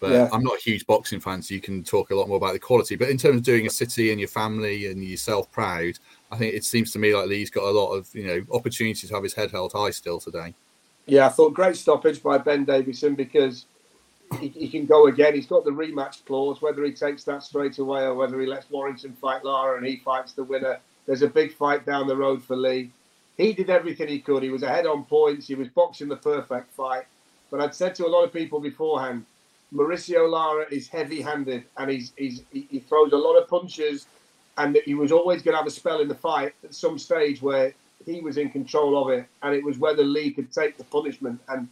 but 0.00 0.10
Yeah. 0.10 0.28
I'm 0.32 0.42
not 0.42 0.58
a 0.58 0.60
huge 0.60 0.86
boxing 0.86 1.20
fan, 1.20 1.42
so 1.42 1.54
you 1.54 1.60
can 1.60 1.82
talk 1.82 2.10
a 2.10 2.14
lot 2.14 2.28
more 2.28 2.36
about 2.36 2.52
the 2.52 2.58
quality. 2.58 2.96
But 2.96 3.08
in 3.08 3.16
terms 3.16 3.36
of 3.36 3.42
doing 3.42 3.66
a 3.66 3.70
city 3.70 4.10
and 4.10 4.20
your 4.20 4.28
family 4.28 4.86
and 4.86 5.02
yourself 5.02 5.50
proud, 5.50 5.98
I 6.30 6.36
think 6.36 6.54
it 6.54 6.64
seems 6.64 6.90
to 6.92 6.98
me 6.98 7.14
like 7.14 7.28
Leigh's 7.28 7.50
got 7.50 7.64
a 7.64 7.70
lot 7.70 7.92
of 7.92 8.14
you 8.14 8.26
know 8.26 8.42
opportunities 8.52 9.08
to 9.08 9.14
have 9.14 9.22
his 9.22 9.34
head 9.34 9.50
held 9.50 9.72
high 9.72 9.90
still 9.90 10.20
today. 10.20 10.54
Yeah, 11.06 11.26
I 11.26 11.28
thought 11.30 11.54
great 11.54 11.76
stoppage 11.76 12.22
by 12.22 12.38
Ben 12.38 12.64
Davison 12.64 13.14
because 13.14 13.66
he, 14.40 14.48
he 14.48 14.68
can 14.68 14.86
go 14.86 15.06
again. 15.06 15.34
He's 15.34 15.46
got 15.46 15.64
the 15.64 15.70
rematch 15.70 16.24
clause. 16.24 16.60
Whether 16.60 16.84
he 16.84 16.92
takes 16.92 17.24
that 17.24 17.42
straight 17.42 17.78
away 17.78 18.02
or 18.02 18.14
whether 18.14 18.40
he 18.40 18.46
lets 18.46 18.68
Warrington 18.70 19.12
fight 19.20 19.44
Lara 19.44 19.76
and 19.78 19.86
he 19.86 19.96
fights 19.98 20.32
the 20.32 20.44
winner, 20.44 20.80
there's 21.06 21.22
a 21.22 21.28
big 21.28 21.54
fight 21.54 21.86
down 21.86 22.08
the 22.08 22.16
road 22.16 22.42
for 22.42 22.56
Leigh. 22.56 22.90
He 23.36 23.52
did 23.52 23.70
everything 23.70 24.08
he 24.08 24.18
could. 24.18 24.42
He 24.42 24.48
was 24.50 24.62
ahead 24.62 24.86
on 24.86 25.04
points. 25.04 25.46
He 25.46 25.54
was 25.54 25.68
boxing 25.68 26.08
the 26.08 26.16
perfect 26.16 26.72
fight. 26.72 27.04
But 27.50 27.60
I'd 27.60 27.74
said 27.74 27.94
to 27.96 28.06
a 28.06 28.08
lot 28.08 28.24
of 28.24 28.32
people 28.32 28.58
beforehand, 28.60 29.24
Mauricio 29.72 30.30
Lara 30.30 30.66
is 30.70 30.88
heavy-handed 30.88 31.64
and 31.76 31.90
he's, 31.90 32.12
he's 32.16 32.42
he, 32.52 32.78
throws 32.88 33.12
a 33.12 33.16
lot 33.16 33.36
of 33.36 33.48
punches, 33.48 34.06
and 34.58 34.78
he 34.84 34.94
was 34.94 35.12
always 35.12 35.42
going 35.42 35.52
to 35.52 35.58
have 35.58 35.66
a 35.66 35.70
spell 35.70 36.00
in 36.00 36.08
the 36.08 36.14
fight 36.14 36.54
at 36.64 36.74
some 36.74 36.98
stage 36.98 37.42
where 37.42 37.74
he 38.04 38.20
was 38.20 38.38
in 38.38 38.50
control 38.50 39.02
of 39.02 39.18
it, 39.18 39.26
and 39.42 39.54
it 39.54 39.64
was 39.64 39.78
whether 39.78 40.04
Leigh 40.04 40.30
could 40.30 40.52
take 40.52 40.78
the 40.78 40.84
punishment. 40.84 41.40
And 41.48 41.68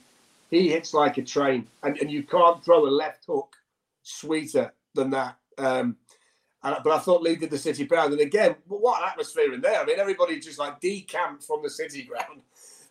he 0.51 0.69
hits 0.69 0.93
like 0.93 1.17
a 1.19 1.23
train, 1.23 1.67
and, 1.83 1.97
and 1.99 2.11
you 2.11 2.25
can't 2.25 2.63
throw 2.65 2.87
a 2.87 2.89
left 2.89 3.25
hook 3.27 3.55
sweeter 4.03 4.73
than 4.95 5.11
that. 5.11 5.37
Um, 5.57 5.97
and, 6.63 6.77
but 6.83 6.93
I 6.93 6.99
thought 6.99 7.23
Leigh 7.23 7.37
did 7.37 7.51
the 7.51 7.59
city 7.59 7.85
proud, 7.85 8.13
and 8.13 8.21
again, 8.21 8.57
what 8.67 9.03
an 9.03 9.09
atmosphere 9.09 9.55
in 9.55 9.61
there! 9.61 9.81
I 9.81 9.85
mean, 9.85 9.99
everybody 9.99 10.41
just 10.41 10.59
like 10.59 10.81
decamped 10.81 11.45
from 11.45 11.63
the 11.63 11.71
city 11.71 12.03
ground, 12.03 12.43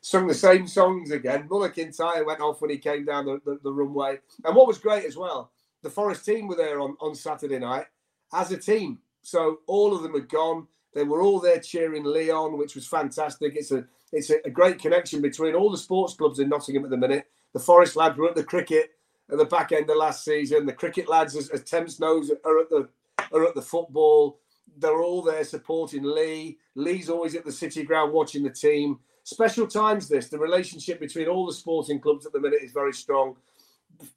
sung 0.04 0.28
the 0.28 0.34
same 0.34 0.68
songs 0.68 1.12
again. 1.12 1.47
Mull 1.49 1.64
of 1.64 1.74
Kintyre 1.74 2.26
went 2.26 2.41
off 2.41 2.62
when 2.62 2.70
he 2.70 2.78
came 2.78 3.06
down 3.06 3.26
the, 3.26 3.39
the, 3.45 3.58
the 3.64 3.72
runway, 3.72 4.20
and 4.43 4.56
what 4.56 4.68
was 4.68 4.78
great 4.78 5.06
as 5.06 5.16
well, 5.16 5.51
the 5.82 5.89
Forest 5.89 6.26
team 6.26 6.47
were 6.47 6.56
there 6.56 6.82
on, 6.82 6.97
on 6.99 7.16
Saturday 7.16 7.58
night 7.58 7.86
as 8.34 8.51
a 8.51 8.58
team. 8.58 8.99
So 9.22 9.60
all 9.66 9.95
of 9.95 10.04
them 10.04 10.14
had 10.14 10.28
gone. 10.28 10.68
They 10.93 11.04
were 11.04 11.22
all 11.22 11.39
there 11.39 11.60
cheering 11.60 12.04
Leon, 12.04 12.58
which 12.58 12.76
was 12.76 12.86
fantastic. 12.86 13.56
It's 13.56 13.72
a 13.72 13.86
it's 14.12 14.30
a, 14.30 14.36
a 14.45 14.49
great 14.49 14.78
connection 14.78 15.22
between 15.22 15.56
all 15.56 15.72
the 15.72 15.78
sports 15.78 16.14
clubs 16.14 16.39
in 16.39 16.49
Nottingham 16.49 16.84
at 16.84 16.91
the 16.91 16.97
minute. 16.97 17.26
The 17.54 17.60
Forest 17.60 17.95
lads 17.95 18.18
were 18.18 18.30
at 18.30 18.36
the 18.36 18.43
cricket 18.43 18.91
at 19.32 19.38
the 19.38 19.45
back 19.45 19.72
end 19.72 19.89
of 19.89 19.97
last 19.97 20.26
season. 20.26 20.66
The 20.66 20.74
cricket 20.74 21.08
lads, 21.08 21.36
as, 21.36 21.49
as 21.49 21.64
Temps 21.64 21.99
knows, 21.99 22.30
are 22.43 22.60
at 22.60 22.70
the 22.70 22.89
are 23.32 23.45
at 23.45 23.56
the 23.56 23.62
football. 23.62 24.39
They're 24.78 25.01
all 25.01 25.22
there 25.22 25.45
supporting 25.45 26.04
Leigh. 26.04 26.58
Leigh's 26.76 27.10
always 27.10 27.36
at 27.36 27.45
the 27.45 27.51
City 27.51 27.84
Ground 27.84 28.12
watching 28.12 28.43
the 28.43 28.49
team. 28.49 28.99
Special 29.24 29.67
times. 29.67 30.07
This 30.09 30.28
the 30.30 30.38
relationship 30.38 30.99
between 30.99 31.28
all 31.28 31.45
the 31.45 31.53
sporting 31.53 31.99
clubs 31.99 32.26
at 32.26 32.34
the 32.34 32.39
minute 32.39 32.59
is 32.61 32.71
very 32.71 32.93
strong. 32.93 33.36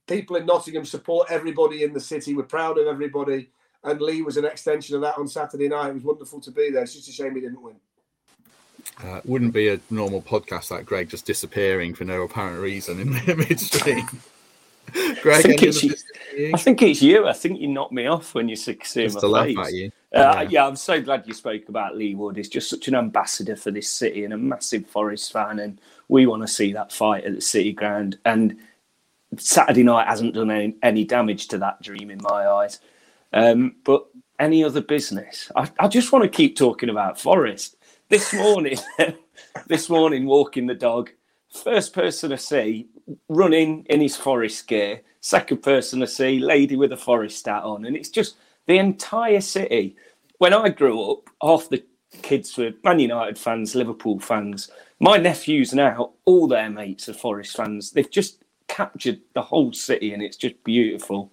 People 0.06 0.36
in 0.36 0.46
Nottingham 0.46 0.84
support 0.84 1.28
everybody 1.30 1.82
in 1.84 1.92
the 1.92 2.00
city. 2.00 2.34
We're 2.34 2.42
proud 2.44 2.78
of 2.78 2.86
everybody. 2.86 3.50
And 3.84 4.00
Leigh 4.00 4.22
was 4.22 4.36
an 4.36 4.44
extension 4.44 4.96
of 4.96 5.02
that 5.02 5.16
on 5.18 5.28
Saturday 5.28 5.68
night. 5.68 5.90
It 5.90 5.94
was 5.94 6.02
wonderful 6.02 6.40
to 6.40 6.50
be 6.50 6.70
there. 6.70 6.82
It's 6.82 6.94
just 6.94 7.08
a 7.08 7.12
shame 7.12 7.34
he 7.36 7.40
didn't 7.40 7.62
win. 7.62 7.76
Uh, 9.04 9.20
wouldn't 9.24 9.52
be 9.52 9.68
a 9.68 9.78
normal 9.90 10.22
podcast 10.22 10.70
like 10.70 10.86
Greg 10.86 11.08
just 11.08 11.26
disappearing 11.26 11.94
for 11.94 12.04
no 12.04 12.22
apparent 12.22 12.60
reason 12.60 12.98
in 13.00 13.10
midstream. 13.38 14.06
Greg, 15.22 15.42
think 15.44 15.62
any 15.62 15.68
it's 15.68 15.82
you- 15.84 15.90
business 15.90 16.04
for 16.30 16.36
you? 16.36 16.50
I 16.54 16.58
think 16.58 16.82
it's 16.82 17.02
you. 17.02 17.26
I 17.28 17.32
think 17.32 17.60
you 17.60 17.68
knocked 17.68 17.92
me 17.92 18.06
off 18.06 18.34
when 18.34 18.48
you 18.48 18.56
see 18.56 18.74
just 18.74 19.14
my 19.16 19.20
to 19.20 19.26
laugh 19.28 19.46
face. 19.46 19.58
at 19.58 19.72
you. 19.72 19.92
Uh, 20.14 20.42
Yeah. 20.42 20.42
yeah. 20.48 20.66
I'm 20.66 20.76
so 20.76 21.00
glad 21.02 21.26
you 21.26 21.34
spoke 21.34 21.68
about 21.68 21.96
Leigh 21.96 22.14
Wood. 22.14 22.36
He's 22.36 22.48
just 22.48 22.70
such 22.70 22.88
an 22.88 22.94
ambassador 22.94 23.56
for 23.56 23.70
this 23.70 23.90
city 23.90 24.24
and 24.24 24.34
a 24.34 24.38
massive 24.38 24.86
Forest 24.86 25.32
fan, 25.32 25.58
and 25.58 25.80
we 26.08 26.26
want 26.26 26.42
to 26.42 26.48
see 26.48 26.72
that 26.72 26.92
fight 26.92 27.24
at 27.24 27.34
the 27.34 27.40
City 27.40 27.72
Ground. 27.72 28.18
And 28.24 28.56
Saturday 29.38 29.82
night 29.82 30.08
hasn't 30.08 30.34
done 30.34 30.50
any, 30.50 30.76
any 30.82 31.04
damage 31.04 31.48
to 31.48 31.58
that 31.58 31.82
dream 31.82 32.10
in 32.10 32.20
my 32.22 32.48
eyes. 32.48 32.80
Um, 33.32 33.76
but 33.84 34.06
any 34.38 34.64
other 34.64 34.80
business, 34.80 35.50
I, 35.56 35.70
I 35.78 35.88
just 35.88 36.12
want 36.12 36.24
to 36.24 36.28
keep 36.28 36.56
talking 36.56 36.90
about 36.90 37.20
Forest. 37.20 37.76
This 38.08 38.32
morning, 38.34 38.78
this 39.68 39.90
morning, 39.90 40.26
walking 40.26 40.66
the 40.66 40.74
dog, 40.74 41.10
first 41.64 41.92
person 41.94 42.32
I 42.32 42.36
see 42.36 42.88
running 43.28 43.84
in 43.90 44.00
his 44.00 44.16
Forest 44.16 44.66
gear, 44.68 45.02
second 45.20 45.58
person 45.58 46.02
I 46.02 46.06
see 46.06 46.38
lady 46.40 46.76
with 46.76 46.92
a 46.92 46.96
Forest 46.96 47.46
hat 47.46 47.64
on, 47.64 47.84
and 47.86 47.96
it's 47.96 48.10
just 48.10 48.36
the 48.66 48.78
entire 48.78 49.40
city. 49.40 49.96
When 50.38 50.52
I 50.52 50.68
grew 50.68 51.10
up, 51.10 51.30
half 51.42 51.68
the 51.68 51.82
kids 52.22 52.56
were 52.56 52.72
Man 52.84 52.98
United 52.98 53.38
fans, 53.38 53.74
Liverpool 53.74 54.18
fans. 54.20 54.70
My 55.00 55.16
nephews 55.16 55.72
now, 55.72 56.12
all 56.24 56.46
their 56.46 56.70
mates 56.70 57.08
are 57.08 57.14
Forest 57.14 57.56
fans. 57.56 57.90
They've 57.90 58.10
just 58.10 58.42
captured 58.68 59.20
the 59.34 59.42
whole 59.42 59.72
city, 59.72 60.12
and 60.12 60.22
it's 60.22 60.36
just 60.36 60.62
beautiful. 60.64 61.32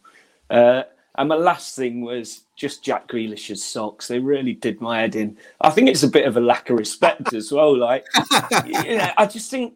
Uh, 0.49 0.83
and 1.15 1.29
my 1.29 1.35
last 1.35 1.75
thing 1.75 2.01
was 2.01 2.41
just 2.55 2.83
Jack 2.83 3.07
Grealish's 3.07 3.63
socks. 3.63 4.07
They 4.07 4.19
really 4.19 4.53
did 4.53 4.81
my 4.81 5.01
head 5.01 5.15
in. 5.15 5.37
I 5.61 5.69
think 5.69 5.89
it's 5.89 6.03
a 6.03 6.07
bit 6.07 6.25
of 6.25 6.37
a 6.37 6.41
lack 6.41 6.69
of 6.69 6.77
respect 6.77 7.33
as 7.33 7.51
well. 7.51 7.77
Like, 7.77 8.05
you 8.65 8.97
know, 8.97 9.11
I 9.17 9.25
just 9.27 9.51
think 9.51 9.75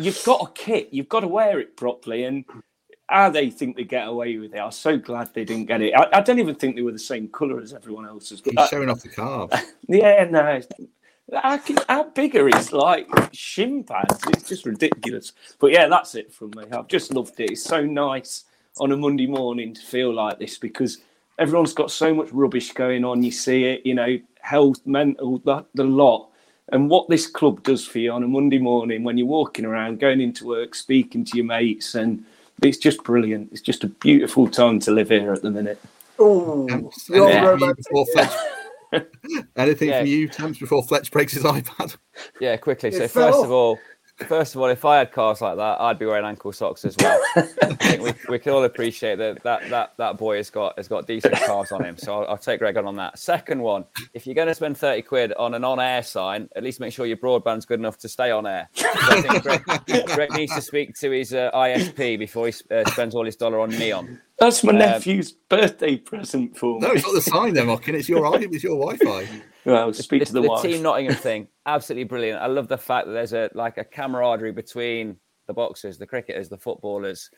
you've 0.00 0.22
got 0.24 0.48
a 0.48 0.52
kit, 0.52 0.88
you've 0.90 1.08
got 1.08 1.20
to 1.20 1.28
wear 1.28 1.60
it 1.60 1.76
properly. 1.76 2.24
And 2.24 2.44
how 3.12 3.30
they 3.30 3.50
think 3.50 3.76
they 3.76 3.84
get 3.84 4.08
away 4.08 4.38
with 4.38 4.54
it, 4.54 4.58
I'm 4.58 4.72
so 4.72 4.96
glad 4.96 5.32
they 5.34 5.44
didn't 5.44 5.66
get 5.66 5.82
it. 5.82 5.94
I, 5.94 6.08
I 6.14 6.20
don't 6.20 6.38
even 6.38 6.54
think 6.54 6.76
they 6.76 6.82
were 6.82 6.92
the 6.92 6.98
same 6.98 7.28
colour 7.28 7.60
as 7.60 7.74
everyone 7.74 8.06
else's. 8.06 8.40
But 8.40 8.54
He's 8.58 8.68
showing 8.68 8.88
off 8.88 9.02
the 9.02 9.08
calves. 9.08 9.54
yeah, 9.88 10.26
no. 10.30 10.60
How, 11.32 11.58
can, 11.58 11.78
how 11.88 12.04
big 12.04 12.34
are 12.36 12.48
his 12.48 12.72
like 12.72 13.08
shin 13.32 13.84
pads? 13.84 14.22
It's 14.28 14.48
just 14.48 14.66
ridiculous. 14.66 15.32
But 15.58 15.72
yeah, 15.72 15.88
that's 15.88 16.14
it 16.14 16.32
from 16.32 16.52
me. 16.56 16.64
I've 16.72 16.88
just 16.88 17.12
loved 17.12 17.38
it. 17.40 17.50
It's 17.52 17.62
so 17.62 17.84
nice 17.84 18.44
on 18.78 18.92
a 18.92 18.96
Monday 18.96 19.26
morning 19.26 19.74
to 19.74 19.80
feel 19.80 20.12
like 20.12 20.38
this 20.38 20.58
because 20.58 20.98
everyone's 21.38 21.74
got 21.74 21.90
so 21.90 22.14
much 22.14 22.30
rubbish 22.32 22.72
going 22.72 23.04
on. 23.04 23.22
You 23.22 23.30
see 23.30 23.64
it, 23.64 23.86
you 23.86 23.94
know, 23.94 24.18
health, 24.40 24.80
mental, 24.86 25.38
the, 25.38 25.64
the 25.74 25.84
lot. 25.84 26.30
And 26.70 26.88
what 26.88 27.08
this 27.08 27.26
club 27.26 27.62
does 27.62 27.86
for 27.86 27.98
you 27.98 28.12
on 28.12 28.22
a 28.22 28.28
Monday 28.28 28.58
morning 28.58 29.04
when 29.04 29.18
you're 29.18 29.26
walking 29.26 29.66
around, 29.66 30.00
going 30.00 30.20
into 30.20 30.46
work, 30.46 30.74
speaking 30.74 31.24
to 31.26 31.36
your 31.36 31.46
mates, 31.46 31.94
and 31.94 32.24
it's 32.62 32.78
just 32.78 33.02
brilliant. 33.04 33.48
It's 33.52 33.60
just 33.60 33.84
a 33.84 33.88
beautiful 33.88 34.48
time 34.48 34.78
to 34.80 34.90
live 34.90 35.08
here 35.08 35.32
at 35.32 35.42
the 35.42 35.50
minute. 35.50 35.80
Oh, 36.18 36.62
um, 36.70 36.70
Anything 36.70 36.90
you're 37.16 37.30
you 37.30 37.48
romantic. 37.48 37.84
before 37.84 38.06
Fletch? 38.12 38.32
Anything 39.56 39.88
Yeah. 39.88 40.00
from 40.00 40.06
you, 40.08 40.28
Temps, 40.28 40.58
before 40.58 40.82
Fletch 40.84 41.10
breaks 41.10 41.32
his 41.32 41.42
iPad? 41.44 41.96
Yeah, 42.40 42.56
quickly. 42.56 42.90
It 42.90 42.94
So 42.94 43.08
first 43.08 43.38
off. 43.38 43.44
of 43.46 43.50
all, 43.50 43.78
first 44.26 44.54
of 44.54 44.60
all, 44.60 44.68
if 44.68 44.84
I 44.84 44.98
had 44.98 45.12
cars 45.12 45.40
like 45.40 45.56
that, 45.56 45.80
I'd 45.80 45.98
be 45.98 46.06
wearing 46.06 46.24
ankle 46.24 46.52
socks 46.52 46.84
as 46.84 46.96
well. 46.98 47.20
I 47.36 47.42
think 47.42 48.02
we, 48.02 48.12
we 48.28 48.38
can 48.38 48.52
all 48.52 48.64
appreciate 48.64 49.16
that 49.18 49.42
that 49.42 49.68
that 49.70 49.92
that 49.98 50.18
boy 50.18 50.36
has 50.36 50.50
got 50.50 50.76
has 50.78 50.88
got 50.88 51.06
decent 51.06 51.34
cars 51.42 51.72
on 51.72 51.84
him. 51.84 51.96
So 51.96 52.22
I'll, 52.22 52.28
I'll 52.30 52.38
take 52.38 52.58
Greg 52.60 52.76
on 52.76 52.86
on 52.86 52.96
that. 52.96 53.18
Second 53.18 53.60
one, 53.62 53.84
if 54.14 54.26
you're 54.26 54.34
going 54.34 54.48
to 54.48 54.54
spend 54.54 54.76
thirty 54.78 55.02
quid 55.02 55.32
on 55.34 55.54
an 55.54 55.64
on-air 55.64 56.02
sign, 56.02 56.48
at 56.56 56.62
least 56.62 56.80
make 56.80 56.92
sure 56.92 57.06
your 57.06 57.16
broadband's 57.16 57.64
good 57.66 57.78
enough 57.80 57.98
to 57.98 58.08
stay 58.08 58.30
on 58.30 58.46
air. 58.46 58.68
So 58.74 58.88
I 58.94 59.20
think 59.22 59.42
Greg, 59.42 60.06
Greg 60.14 60.30
needs 60.32 60.54
to 60.54 60.60
speak 60.62 60.94
to 61.00 61.10
his 61.10 61.32
uh, 61.34 61.50
ISP 61.52 62.18
before 62.18 62.46
he 62.48 62.54
uh, 62.70 62.88
spends 62.90 63.14
all 63.14 63.24
his 63.24 63.36
dollar 63.36 63.60
on 63.60 63.70
neon. 63.70 64.20
That's 64.38 64.62
my 64.64 64.72
Um, 64.72 64.78
nephew's 64.78 65.32
birthday 65.32 65.96
present 65.96 66.56
for 66.56 66.80
me. 66.80 66.86
No, 66.86 66.92
it's 66.92 67.04
not 67.04 67.14
the 67.14 67.20
sign 67.22 67.54
they're 67.54 67.64
mocking. 67.64 67.94
It's 67.94 68.08
your 68.08 68.26
i- 68.26 68.40
it's 68.40 68.64
your 68.64 68.78
Wi-Fi. 68.78 69.42
Well, 69.64 69.92
speak 69.92 70.20
the, 70.20 70.26
to 70.26 70.32
the, 70.32 70.40
the 70.42 70.58
team 70.62 70.82
Nottingham 70.82 71.14
thing, 71.28 71.48
absolutely 71.66 72.04
brilliant. 72.04 72.40
I 72.42 72.46
love 72.46 72.68
the 72.68 72.78
fact 72.78 73.06
that 73.06 73.12
there's 73.12 73.32
a 73.32 73.50
like 73.54 73.78
a 73.78 73.84
camaraderie 73.84 74.52
between 74.52 75.16
the 75.46 75.52
boxers, 75.52 75.98
the 75.98 76.06
cricketers, 76.06 76.48
the 76.48 76.58
footballers. 76.58 77.30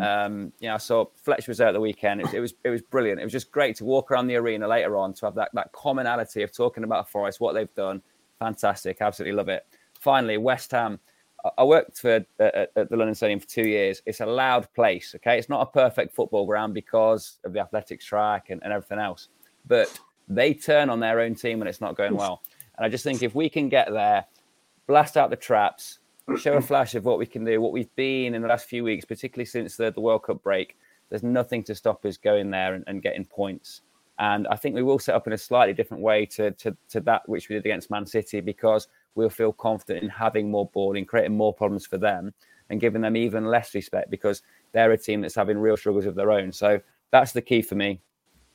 Um, 0.00 0.52
you 0.60 0.68
know, 0.68 0.78
so 0.78 1.10
Fletch 1.16 1.48
was 1.48 1.58
there 1.58 1.68
at 1.68 1.72
the 1.72 1.80
weekend. 1.80 2.20
It, 2.20 2.34
it 2.34 2.40
was 2.40 2.54
it 2.64 2.70
was 2.70 2.82
brilliant. 2.82 3.20
It 3.20 3.24
was 3.24 3.32
just 3.32 3.50
great 3.50 3.76
to 3.76 3.84
walk 3.84 4.10
around 4.10 4.26
the 4.28 4.36
arena 4.36 4.68
later 4.68 4.96
on 4.96 5.12
to 5.14 5.26
have 5.26 5.34
that 5.34 5.50
that 5.54 5.72
commonality 5.72 6.42
of 6.42 6.52
talking 6.52 6.84
about 6.84 7.08
Forest, 7.10 7.40
what 7.40 7.54
they've 7.54 7.74
done. 7.74 8.02
Fantastic, 8.38 8.98
absolutely 9.00 9.36
love 9.36 9.48
it. 9.48 9.66
Finally, 9.98 10.38
West 10.38 10.70
Ham. 10.72 10.98
I- 11.44 11.50
I 11.58 11.64
worked 11.64 11.98
for 11.98 12.24
uh, 12.38 12.44
at 12.54 12.70
at 12.76 12.90
the 12.90 12.96
London 12.96 13.16
Stadium 13.16 13.40
for 13.40 13.48
two 13.48 13.66
years. 13.66 14.00
It's 14.06 14.20
a 14.20 14.26
loud 14.26 14.72
place. 14.74 15.14
Okay, 15.16 15.36
it's 15.38 15.48
not 15.48 15.62
a 15.62 15.66
perfect 15.66 16.14
football 16.14 16.46
ground 16.46 16.74
because 16.74 17.38
of 17.44 17.52
the 17.52 17.58
athletics 17.58 18.04
track 18.04 18.50
and, 18.50 18.62
and 18.62 18.72
everything 18.72 19.00
else, 19.00 19.28
but 19.66 19.98
they 20.28 20.54
turn 20.54 20.90
on 20.90 21.00
their 21.00 21.20
own 21.20 21.34
team 21.34 21.58
when 21.58 21.68
it's 21.68 21.80
not 21.80 21.96
going 21.96 22.16
well. 22.16 22.42
And 22.76 22.86
I 22.86 22.88
just 22.88 23.04
think 23.04 23.22
if 23.22 23.34
we 23.34 23.48
can 23.48 23.68
get 23.68 23.90
there, 23.92 24.24
blast 24.86 25.16
out 25.16 25.30
the 25.30 25.36
traps, 25.36 25.98
show 26.38 26.54
a 26.54 26.60
flash 26.70 26.94
of 26.94 27.04
what 27.04 27.18
we 27.18 27.26
can 27.26 27.44
do, 27.44 27.60
what 27.60 27.72
we've 27.72 27.94
been 27.96 28.34
in 28.34 28.42
the 28.42 28.48
last 28.48 28.68
few 28.68 28.84
weeks, 28.84 29.04
particularly 29.04 29.46
since 29.46 29.76
the, 29.76 29.90
the 29.90 30.00
World 30.00 30.24
Cup 30.24 30.42
break, 30.42 30.76
there's 31.10 31.22
nothing 31.22 31.62
to 31.64 31.74
stop 31.74 32.04
us 32.04 32.16
going 32.16 32.50
there 32.50 32.74
and, 32.74 32.84
and 32.86 33.02
getting 33.02 33.24
points. 33.24 33.82
And 34.18 34.46
I 34.48 34.56
think 34.56 34.74
we 34.74 34.82
will 34.82 34.98
set 34.98 35.14
up 35.14 35.26
in 35.26 35.32
a 35.32 35.38
slightly 35.38 35.74
different 35.74 36.02
way 36.02 36.26
to, 36.26 36.52
to, 36.52 36.76
to 36.90 37.00
that 37.00 37.28
which 37.28 37.48
we 37.48 37.54
did 37.54 37.66
against 37.66 37.90
Man 37.90 38.06
City 38.06 38.40
because 38.40 38.88
we'll 39.14 39.30
feel 39.30 39.52
confident 39.52 40.02
in 40.02 40.08
having 40.08 40.50
more 40.50 40.68
ball 40.68 40.96
and 40.96 41.08
creating 41.08 41.36
more 41.36 41.52
problems 41.52 41.86
for 41.86 41.98
them 41.98 42.32
and 42.70 42.80
giving 42.80 43.02
them 43.02 43.16
even 43.16 43.44
less 43.46 43.74
respect 43.74 44.10
because 44.10 44.42
they're 44.72 44.92
a 44.92 44.98
team 44.98 45.20
that's 45.20 45.34
having 45.34 45.58
real 45.58 45.76
struggles 45.76 46.06
of 46.06 46.14
their 46.14 46.30
own. 46.30 46.52
So 46.52 46.80
that's 47.10 47.32
the 47.32 47.42
key 47.42 47.62
for 47.62 47.74
me. 47.74 48.00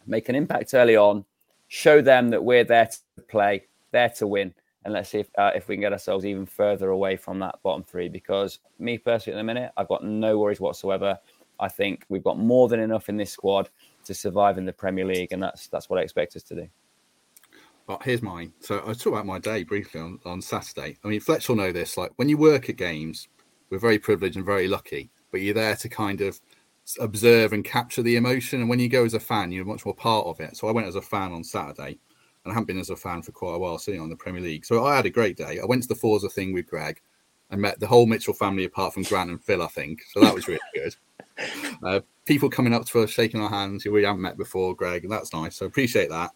Make 0.06 0.30
an 0.30 0.36
impact 0.36 0.74
early 0.74 0.96
on, 0.96 1.26
show 1.68 2.02
them 2.02 2.30
that 2.30 2.44
we're 2.44 2.64
there 2.64 2.88
to 2.88 3.22
play, 3.24 3.66
there 3.92 4.10
to 4.10 4.28
win, 4.28 4.54
and 4.86 4.94
let's 4.94 5.10
see 5.10 5.20
if, 5.20 5.30
uh, 5.38 5.52
if 5.56 5.68
we 5.68 5.76
can 5.76 5.82
get 5.82 5.92
ourselves 5.92 6.26
even 6.26 6.46
further 6.46 6.90
away 6.90 7.18
from 7.18 7.40
that 7.40 7.60
bottom 7.64 7.84
three. 7.84 8.10
Because 8.10 8.60
me 8.80 8.98
personally, 8.98 9.38
at 9.38 9.40
the 9.40 9.44
minute, 9.44 9.72
I've 9.78 9.90
got 9.90 10.04
no 10.04 10.38
worries 10.40 10.60
whatsoever. 10.60 11.20
I 11.60 11.68
think 11.68 12.06
we've 12.10 12.24
got 12.24 12.38
more 12.38 12.68
than 12.68 12.80
enough 12.80 13.10
in 13.10 13.18
this 13.18 13.32
squad 13.32 13.70
to 14.06 14.14
survive 14.14 14.58
in 14.58 14.66
the 14.66 14.74
Premier 14.74 15.06
League, 15.06 15.32
and 15.32 15.42
that's 15.42 15.68
that's 15.68 15.90
what 15.90 16.00
I 16.00 16.04
expect 16.04 16.36
us 16.36 16.44
to 16.44 16.56
do. 16.56 16.68
But 17.88 18.04
here's 18.04 18.22
mine. 18.22 18.54
So 18.60 18.84
I 18.86 18.94
talk 18.94 19.14
about 19.14 19.26
my 19.26 19.40
day 19.40 19.64
briefly 19.64 20.02
on, 20.02 20.20
on 20.26 20.42
Saturday. 20.42 20.98
I 21.04 21.08
mean, 21.08 21.22
Fletch 21.22 21.48
will 21.48 21.56
know 21.56 21.72
this. 21.72 21.98
Like 21.98 22.12
when 22.18 22.28
you 22.28 22.38
work 22.38 22.70
at 22.70 22.76
games, 22.76 23.30
we're 23.70 23.80
very 23.80 23.98
privileged 23.98 24.36
and 24.36 24.46
very 24.46 24.68
lucky, 24.68 25.10
but 25.32 25.42
you're 25.42 25.54
there 25.54 25.76
to 25.78 25.90
kind 25.90 26.22
of 26.22 26.40
observe 27.00 27.54
and 27.54 27.66
capture 27.66 28.02
the 28.02 28.16
emotion. 28.16 28.62
And 28.62 28.70
when 28.70 28.80
you 28.80 28.90
go 28.90 29.04
as 29.04 29.14
a 29.14 29.20
fan, 29.20 29.52
you're 29.52 29.66
much 29.66 29.86
more 29.86 29.96
part 29.96 30.26
of 30.28 30.40
it. 30.40 30.56
So 30.56 30.68
I 30.68 30.72
went 30.72 30.88
as 30.88 30.96
a 30.96 31.02
fan 31.02 31.32
on 31.32 31.44
Saturday, 31.44 32.00
and 32.44 32.52
I 32.52 32.54
haven't 32.54 32.68
been 32.68 32.80
as 32.80 32.90
a 32.90 32.96
fan 32.96 33.22
for 33.22 33.32
quite 33.32 33.56
a 33.56 33.60
while, 33.60 33.78
sitting 33.78 34.02
on 34.02 34.10
the 34.10 34.16
Premier 34.16 34.42
League. 34.42 34.66
So 34.66 34.86
I 34.86 34.96
had 34.96 35.06
a 35.06 35.10
great 35.10 35.38
day. 35.38 35.60
I 35.62 35.66
went 35.66 35.82
to 35.84 35.90
the 35.90 35.96
Forza 35.96 36.30
thing 36.30 36.54
with 36.54 36.68
Greg. 36.68 37.02
I 37.52 37.56
met 37.56 37.80
the 37.80 37.88
whole 37.88 38.06
Mitchell 38.06 38.34
family 38.34 38.66
apart 38.66 38.94
from 38.94 39.04
Grant 39.04 39.30
and 39.30 39.44
Phil, 39.44 39.62
I 39.62 39.68
think. 39.68 40.04
So 40.12 40.20
that 40.22 40.34
was 40.34 40.48
really 40.48 40.60
good. 40.74 40.96
Uh, 41.84 42.00
people 42.26 42.50
coming 42.50 42.74
up 42.74 42.86
to 42.86 43.02
us, 43.02 43.10
shaking 43.10 43.42
our 43.42 43.50
hands 43.50 43.84
who 43.84 43.92
we 43.92 44.04
haven't 44.04 44.22
met 44.22 44.38
before, 44.38 44.76
Greg, 44.76 45.04
and 45.04 45.12
that's 45.12 45.34
nice. 45.34 45.56
So 45.56 45.66
appreciate 45.66 46.10
that. 46.10 46.32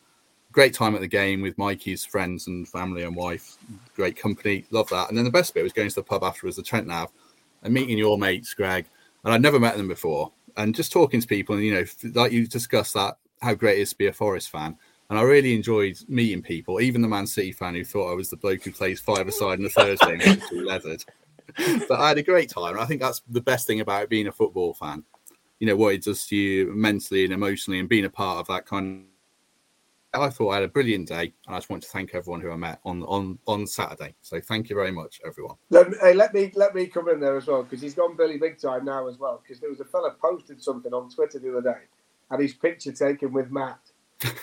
Great 0.52 0.74
time 0.74 0.95
at 0.95 1.02
the 1.02 1.08
game 1.08 1.41
with 1.41 1.58
Mikey's 1.58 2.06
friends 2.06 2.47
and 2.47 2.68
family 2.68 3.04
and 3.04 3.16
wife. 3.16 3.58
Great 3.95 4.18
company, 4.18 4.66
love 4.72 4.89
that. 4.89 5.10
And 5.10 5.18
then 5.18 5.24
the 5.24 5.32
best 5.32 5.54
bit 5.54 5.64
was 5.64 5.74
going 5.74 5.89
to 5.89 5.95
the 5.95 6.04
pub 6.04 6.24
afterwards, 6.24 6.58
the 6.58 6.64
Trent 6.64 6.88
Nav, 6.88 7.10
and 7.64 7.74
meeting 7.74 7.97
your 7.97 8.18
mates, 8.18 8.54
Greg. 8.54 8.86
And 9.24 9.34
I'd 9.34 9.41
never 9.41 9.60
met 9.60 9.78
them 9.78 9.88
before, 9.88 10.32
and 10.58 10.76
just 10.76 10.91
talking 10.91 11.22
to 11.22 11.28
people, 11.28 11.56
and 11.56 11.64
you 11.64 11.74
know, 11.74 11.86
like 12.14 12.32
you 12.32 12.47
discussed 12.47 12.93
that 12.93 13.18
how 13.41 13.54
great 13.54 13.80
it 13.80 13.82
is 13.82 13.89
to 13.91 13.97
be 13.97 14.08
a 14.08 14.14
Forest 14.14 14.49
fan. 14.49 14.78
And 15.10 15.20
I 15.20 15.24
really 15.24 15.56
enjoyed 15.56 15.97
meeting 16.08 16.41
people, 16.41 16.80
even 16.80 17.02
the 17.02 17.08
Man 17.08 17.28
City 17.28 17.52
fan 17.52 17.76
who 17.76 17.84
thought 17.84 18.12
I 18.12 18.16
was 18.16 18.30
the 18.30 18.38
bloke 18.38 18.64
who 18.64 18.72
plays 18.72 19.02
five 19.02 19.28
aside 19.28 19.60
on 19.60 19.66
a 19.66 19.70
Thursday 19.70 20.18
and 20.24 20.41
leathered. 20.66 21.04
but 21.89 21.99
I 21.99 22.10
had 22.10 22.18
a 22.18 22.24
great 22.24 22.49
time. 22.49 22.80
I 22.80 22.86
think 22.86 23.02
that's 23.02 23.22
the 23.28 23.41
best 23.41 23.68
thing 23.68 23.82
about 23.82 24.08
being 24.08 24.28
a 24.28 24.32
football 24.32 24.74
fan. 24.74 25.04
You 25.60 25.68
know 25.68 25.76
what 25.76 25.95
it 25.95 26.04
does 26.04 26.26
to 26.28 26.36
you 26.36 26.74
mentally 26.74 27.26
and 27.26 27.34
emotionally, 27.34 27.80
and 27.80 27.89
being 27.89 28.06
a 28.06 28.10
part 28.10 28.39
of 28.39 28.47
that 28.47 28.66
kind. 28.66 29.06
Of, 30.14 30.22
I 30.22 30.30
thought 30.30 30.49
I 30.49 30.55
had 30.55 30.64
a 30.64 30.68
brilliant 30.68 31.07
day, 31.07 31.34
and 31.47 31.55
I 31.55 31.57
just 31.57 31.70
want 31.70 31.84
to 31.84 31.89
thank 31.89 32.14
everyone 32.14 32.41
who 32.41 32.51
I 32.51 32.55
met 32.55 32.80
on 32.86 33.03
on 33.03 33.39
on 33.47 33.66
Saturday. 33.66 34.16
So 34.22 34.39
thank 34.41 34.70
you 34.70 34.76
very 34.76 34.91
much, 34.91 35.22
everyone. 35.26 35.55
Let 35.70 35.89
me, 35.89 35.97
hey, 36.01 36.14
let 36.14 36.34
me 36.34 36.51
let 36.55 36.76
me 36.76 36.88
come 36.88 37.09
in 37.09 37.20
there 37.20 37.38
as 37.38 37.47
well 37.47 37.64
because 37.64 37.82
he's 37.82 37.93
gone 37.93 38.18
Billy 38.18 38.38
big 38.38 38.59
time 38.59 38.86
now 38.86 39.07
as 39.07 39.18
well. 39.18 39.41
Because 39.41 39.62
there 39.62 39.70
was 39.70 39.80
a 39.80 39.86
fella 39.86 40.16
posted 40.22 40.62
something 40.62 40.93
on 40.93 41.09
Twitter 41.09 41.39
the 41.39 41.57
other 41.57 41.62
day, 41.62 41.82
and 42.30 42.41
his 42.41 42.53
picture 42.53 42.91
taken 42.91 43.32
with 43.32 43.51
Matt 43.51 43.80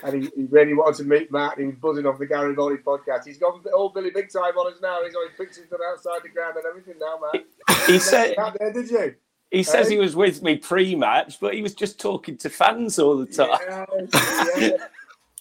and 0.02 0.22
he, 0.22 0.30
he, 0.34 0.44
really 0.50 0.74
wanted 0.74 0.96
to 0.96 1.04
meet 1.04 1.30
Matt. 1.30 1.56
And 1.56 1.60
he 1.60 1.66
was 1.66 1.76
buzzing 1.76 2.06
off 2.06 2.18
the 2.18 2.26
Garibaldi 2.26 2.76
podcast. 2.76 3.26
He's 3.26 3.38
gone 3.38 3.62
all 3.74 3.90
Billy 3.90 4.10
big 4.10 4.30
time 4.30 4.56
on 4.56 4.72
us 4.72 4.80
now. 4.82 4.98
He's 5.04 5.14
on 5.14 5.28
his 5.28 5.36
pictures 5.36 5.68
done 5.70 5.80
outside 5.90 6.20
the 6.22 6.30
ground 6.30 6.56
and 6.56 6.64
everything 6.66 6.94
now, 7.00 7.20
man. 7.20 7.44
He, 7.86 7.92
he 7.92 7.98
said, 7.98 8.34
there, 8.58 8.72
did 8.72 8.90
you? 8.90 9.14
He 9.50 9.62
says 9.62 9.88
he 9.88 9.96
was 9.96 10.14
with 10.14 10.42
me 10.42 10.56
pre-match, 10.56 11.40
but 11.40 11.54
he 11.54 11.62
was 11.62 11.74
just 11.74 11.98
talking 11.98 12.36
to 12.38 12.50
fans 12.50 12.98
all 12.98 13.16
the 13.16 13.26
time. 13.26 13.58
Yeah, 13.70 14.58
yeah. 14.58 14.76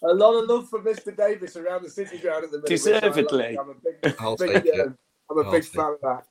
A 0.03 0.13
lot 0.13 0.33
of 0.35 0.49
love 0.49 0.69
for 0.69 0.81
Mr. 0.81 1.15
Davies 1.15 1.57
around 1.57 1.83
the 1.83 1.89
city 1.89 2.17
ground 2.19 2.45
at 2.45 2.51
the 2.51 2.57
minute. 2.57 2.69
Deservedly. 2.69 3.57
I'm 3.57 3.69
a 3.69 3.73
big, 3.73 4.01
big, 4.01 4.79
um, 4.79 4.97
I'm 5.29 5.37
a 5.39 5.51
big 5.51 5.63
fan 5.63 5.93
of 5.93 6.01
that 6.01 6.25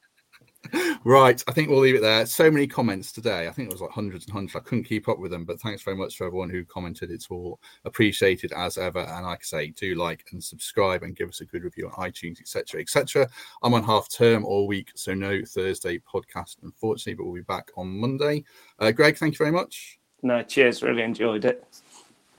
right. 1.04 1.42
I 1.46 1.52
think 1.52 1.68
we'll 1.68 1.80
leave 1.80 1.94
it 1.94 2.02
there. 2.02 2.26
So 2.26 2.50
many 2.50 2.66
comments 2.66 3.12
today. 3.12 3.46
I 3.48 3.50
think 3.50 3.68
it 3.68 3.72
was 3.72 3.80
like 3.80 3.90
hundreds 3.90 4.24
and 4.24 4.32
hundreds. 4.32 4.56
I 4.56 4.60
couldn't 4.60 4.84
keep 4.84 5.08
up 5.08 5.18
with 5.18 5.30
them, 5.30 5.44
but 5.44 5.60
thanks 5.60 5.82
very 5.82 5.96
much 5.96 6.16
for 6.16 6.26
everyone 6.26 6.50
who 6.50 6.64
commented. 6.64 7.10
It's 7.10 7.28
all 7.28 7.60
appreciated 7.84 8.52
as 8.52 8.78
ever. 8.78 9.00
And 9.00 9.26
like 9.26 9.40
I 9.40 9.44
say, 9.44 9.70
do 9.70 9.94
like 9.94 10.24
and 10.32 10.42
subscribe 10.42 11.02
and 11.02 11.16
give 11.16 11.28
us 11.28 11.40
a 11.40 11.44
good 11.44 11.64
review 11.64 11.88
on 11.88 12.10
iTunes, 12.10 12.40
etc., 12.40 12.80
etc. 12.80 13.28
I'm 13.62 13.74
on 13.74 13.84
half 13.84 14.08
term 14.08 14.44
all 14.44 14.66
week, 14.66 14.92
so 14.94 15.14
no 15.14 15.42
Thursday 15.44 15.98
podcast, 15.98 16.56
unfortunately, 16.62 17.14
but 17.14 17.24
we'll 17.24 17.34
be 17.34 17.42
back 17.42 17.70
on 17.76 17.88
Monday. 17.88 18.44
Uh, 18.78 18.92
Greg, 18.92 19.16
thank 19.16 19.34
you 19.34 19.38
very 19.38 19.52
much. 19.52 19.98
No, 20.22 20.42
cheers. 20.42 20.82
Really 20.82 21.02
enjoyed 21.02 21.44
it. 21.44 21.64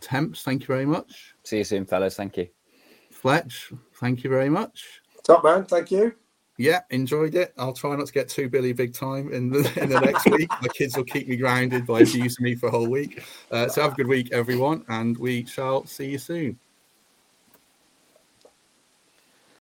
Temps, 0.01 0.43
thank 0.43 0.61
you 0.61 0.67
very 0.67 0.85
much. 0.85 1.35
See 1.43 1.57
you 1.57 1.63
soon, 1.63 1.85
fellas. 1.85 2.15
Thank 2.15 2.37
you. 2.37 2.47
Fletch, 3.11 3.71
thank 3.99 4.23
you 4.23 4.29
very 4.29 4.49
much. 4.49 5.01
Top 5.23 5.43
man, 5.43 5.65
thank 5.65 5.91
you 5.91 6.13
yeah, 6.57 6.81
enjoyed 6.89 7.35
it. 7.35 7.53
I'll 7.57 7.73
try 7.73 7.95
not 7.95 8.07
to 8.07 8.13
get 8.13 8.29
too 8.29 8.49
Billy 8.49 8.73
big 8.73 8.93
time 8.93 9.31
in 9.31 9.49
the 9.49 9.59
in 9.81 9.89
the 9.89 9.99
next 9.99 10.25
week. 10.29 10.49
My 10.61 10.67
kids 10.69 10.97
will 10.97 11.03
keep 11.03 11.27
me 11.27 11.37
grounded 11.37 11.85
by 11.85 12.01
abusing 12.01 12.43
me 12.43 12.55
for 12.55 12.67
a 12.67 12.71
whole 12.71 12.89
week. 12.89 13.23
Uh, 13.51 13.67
so 13.67 13.81
have 13.81 13.93
a 13.93 13.95
good 13.95 14.07
week, 14.07 14.29
everyone, 14.31 14.83
and 14.89 15.17
we 15.17 15.45
shall 15.45 15.85
see 15.85 16.11
you 16.11 16.17
soon. 16.17 16.59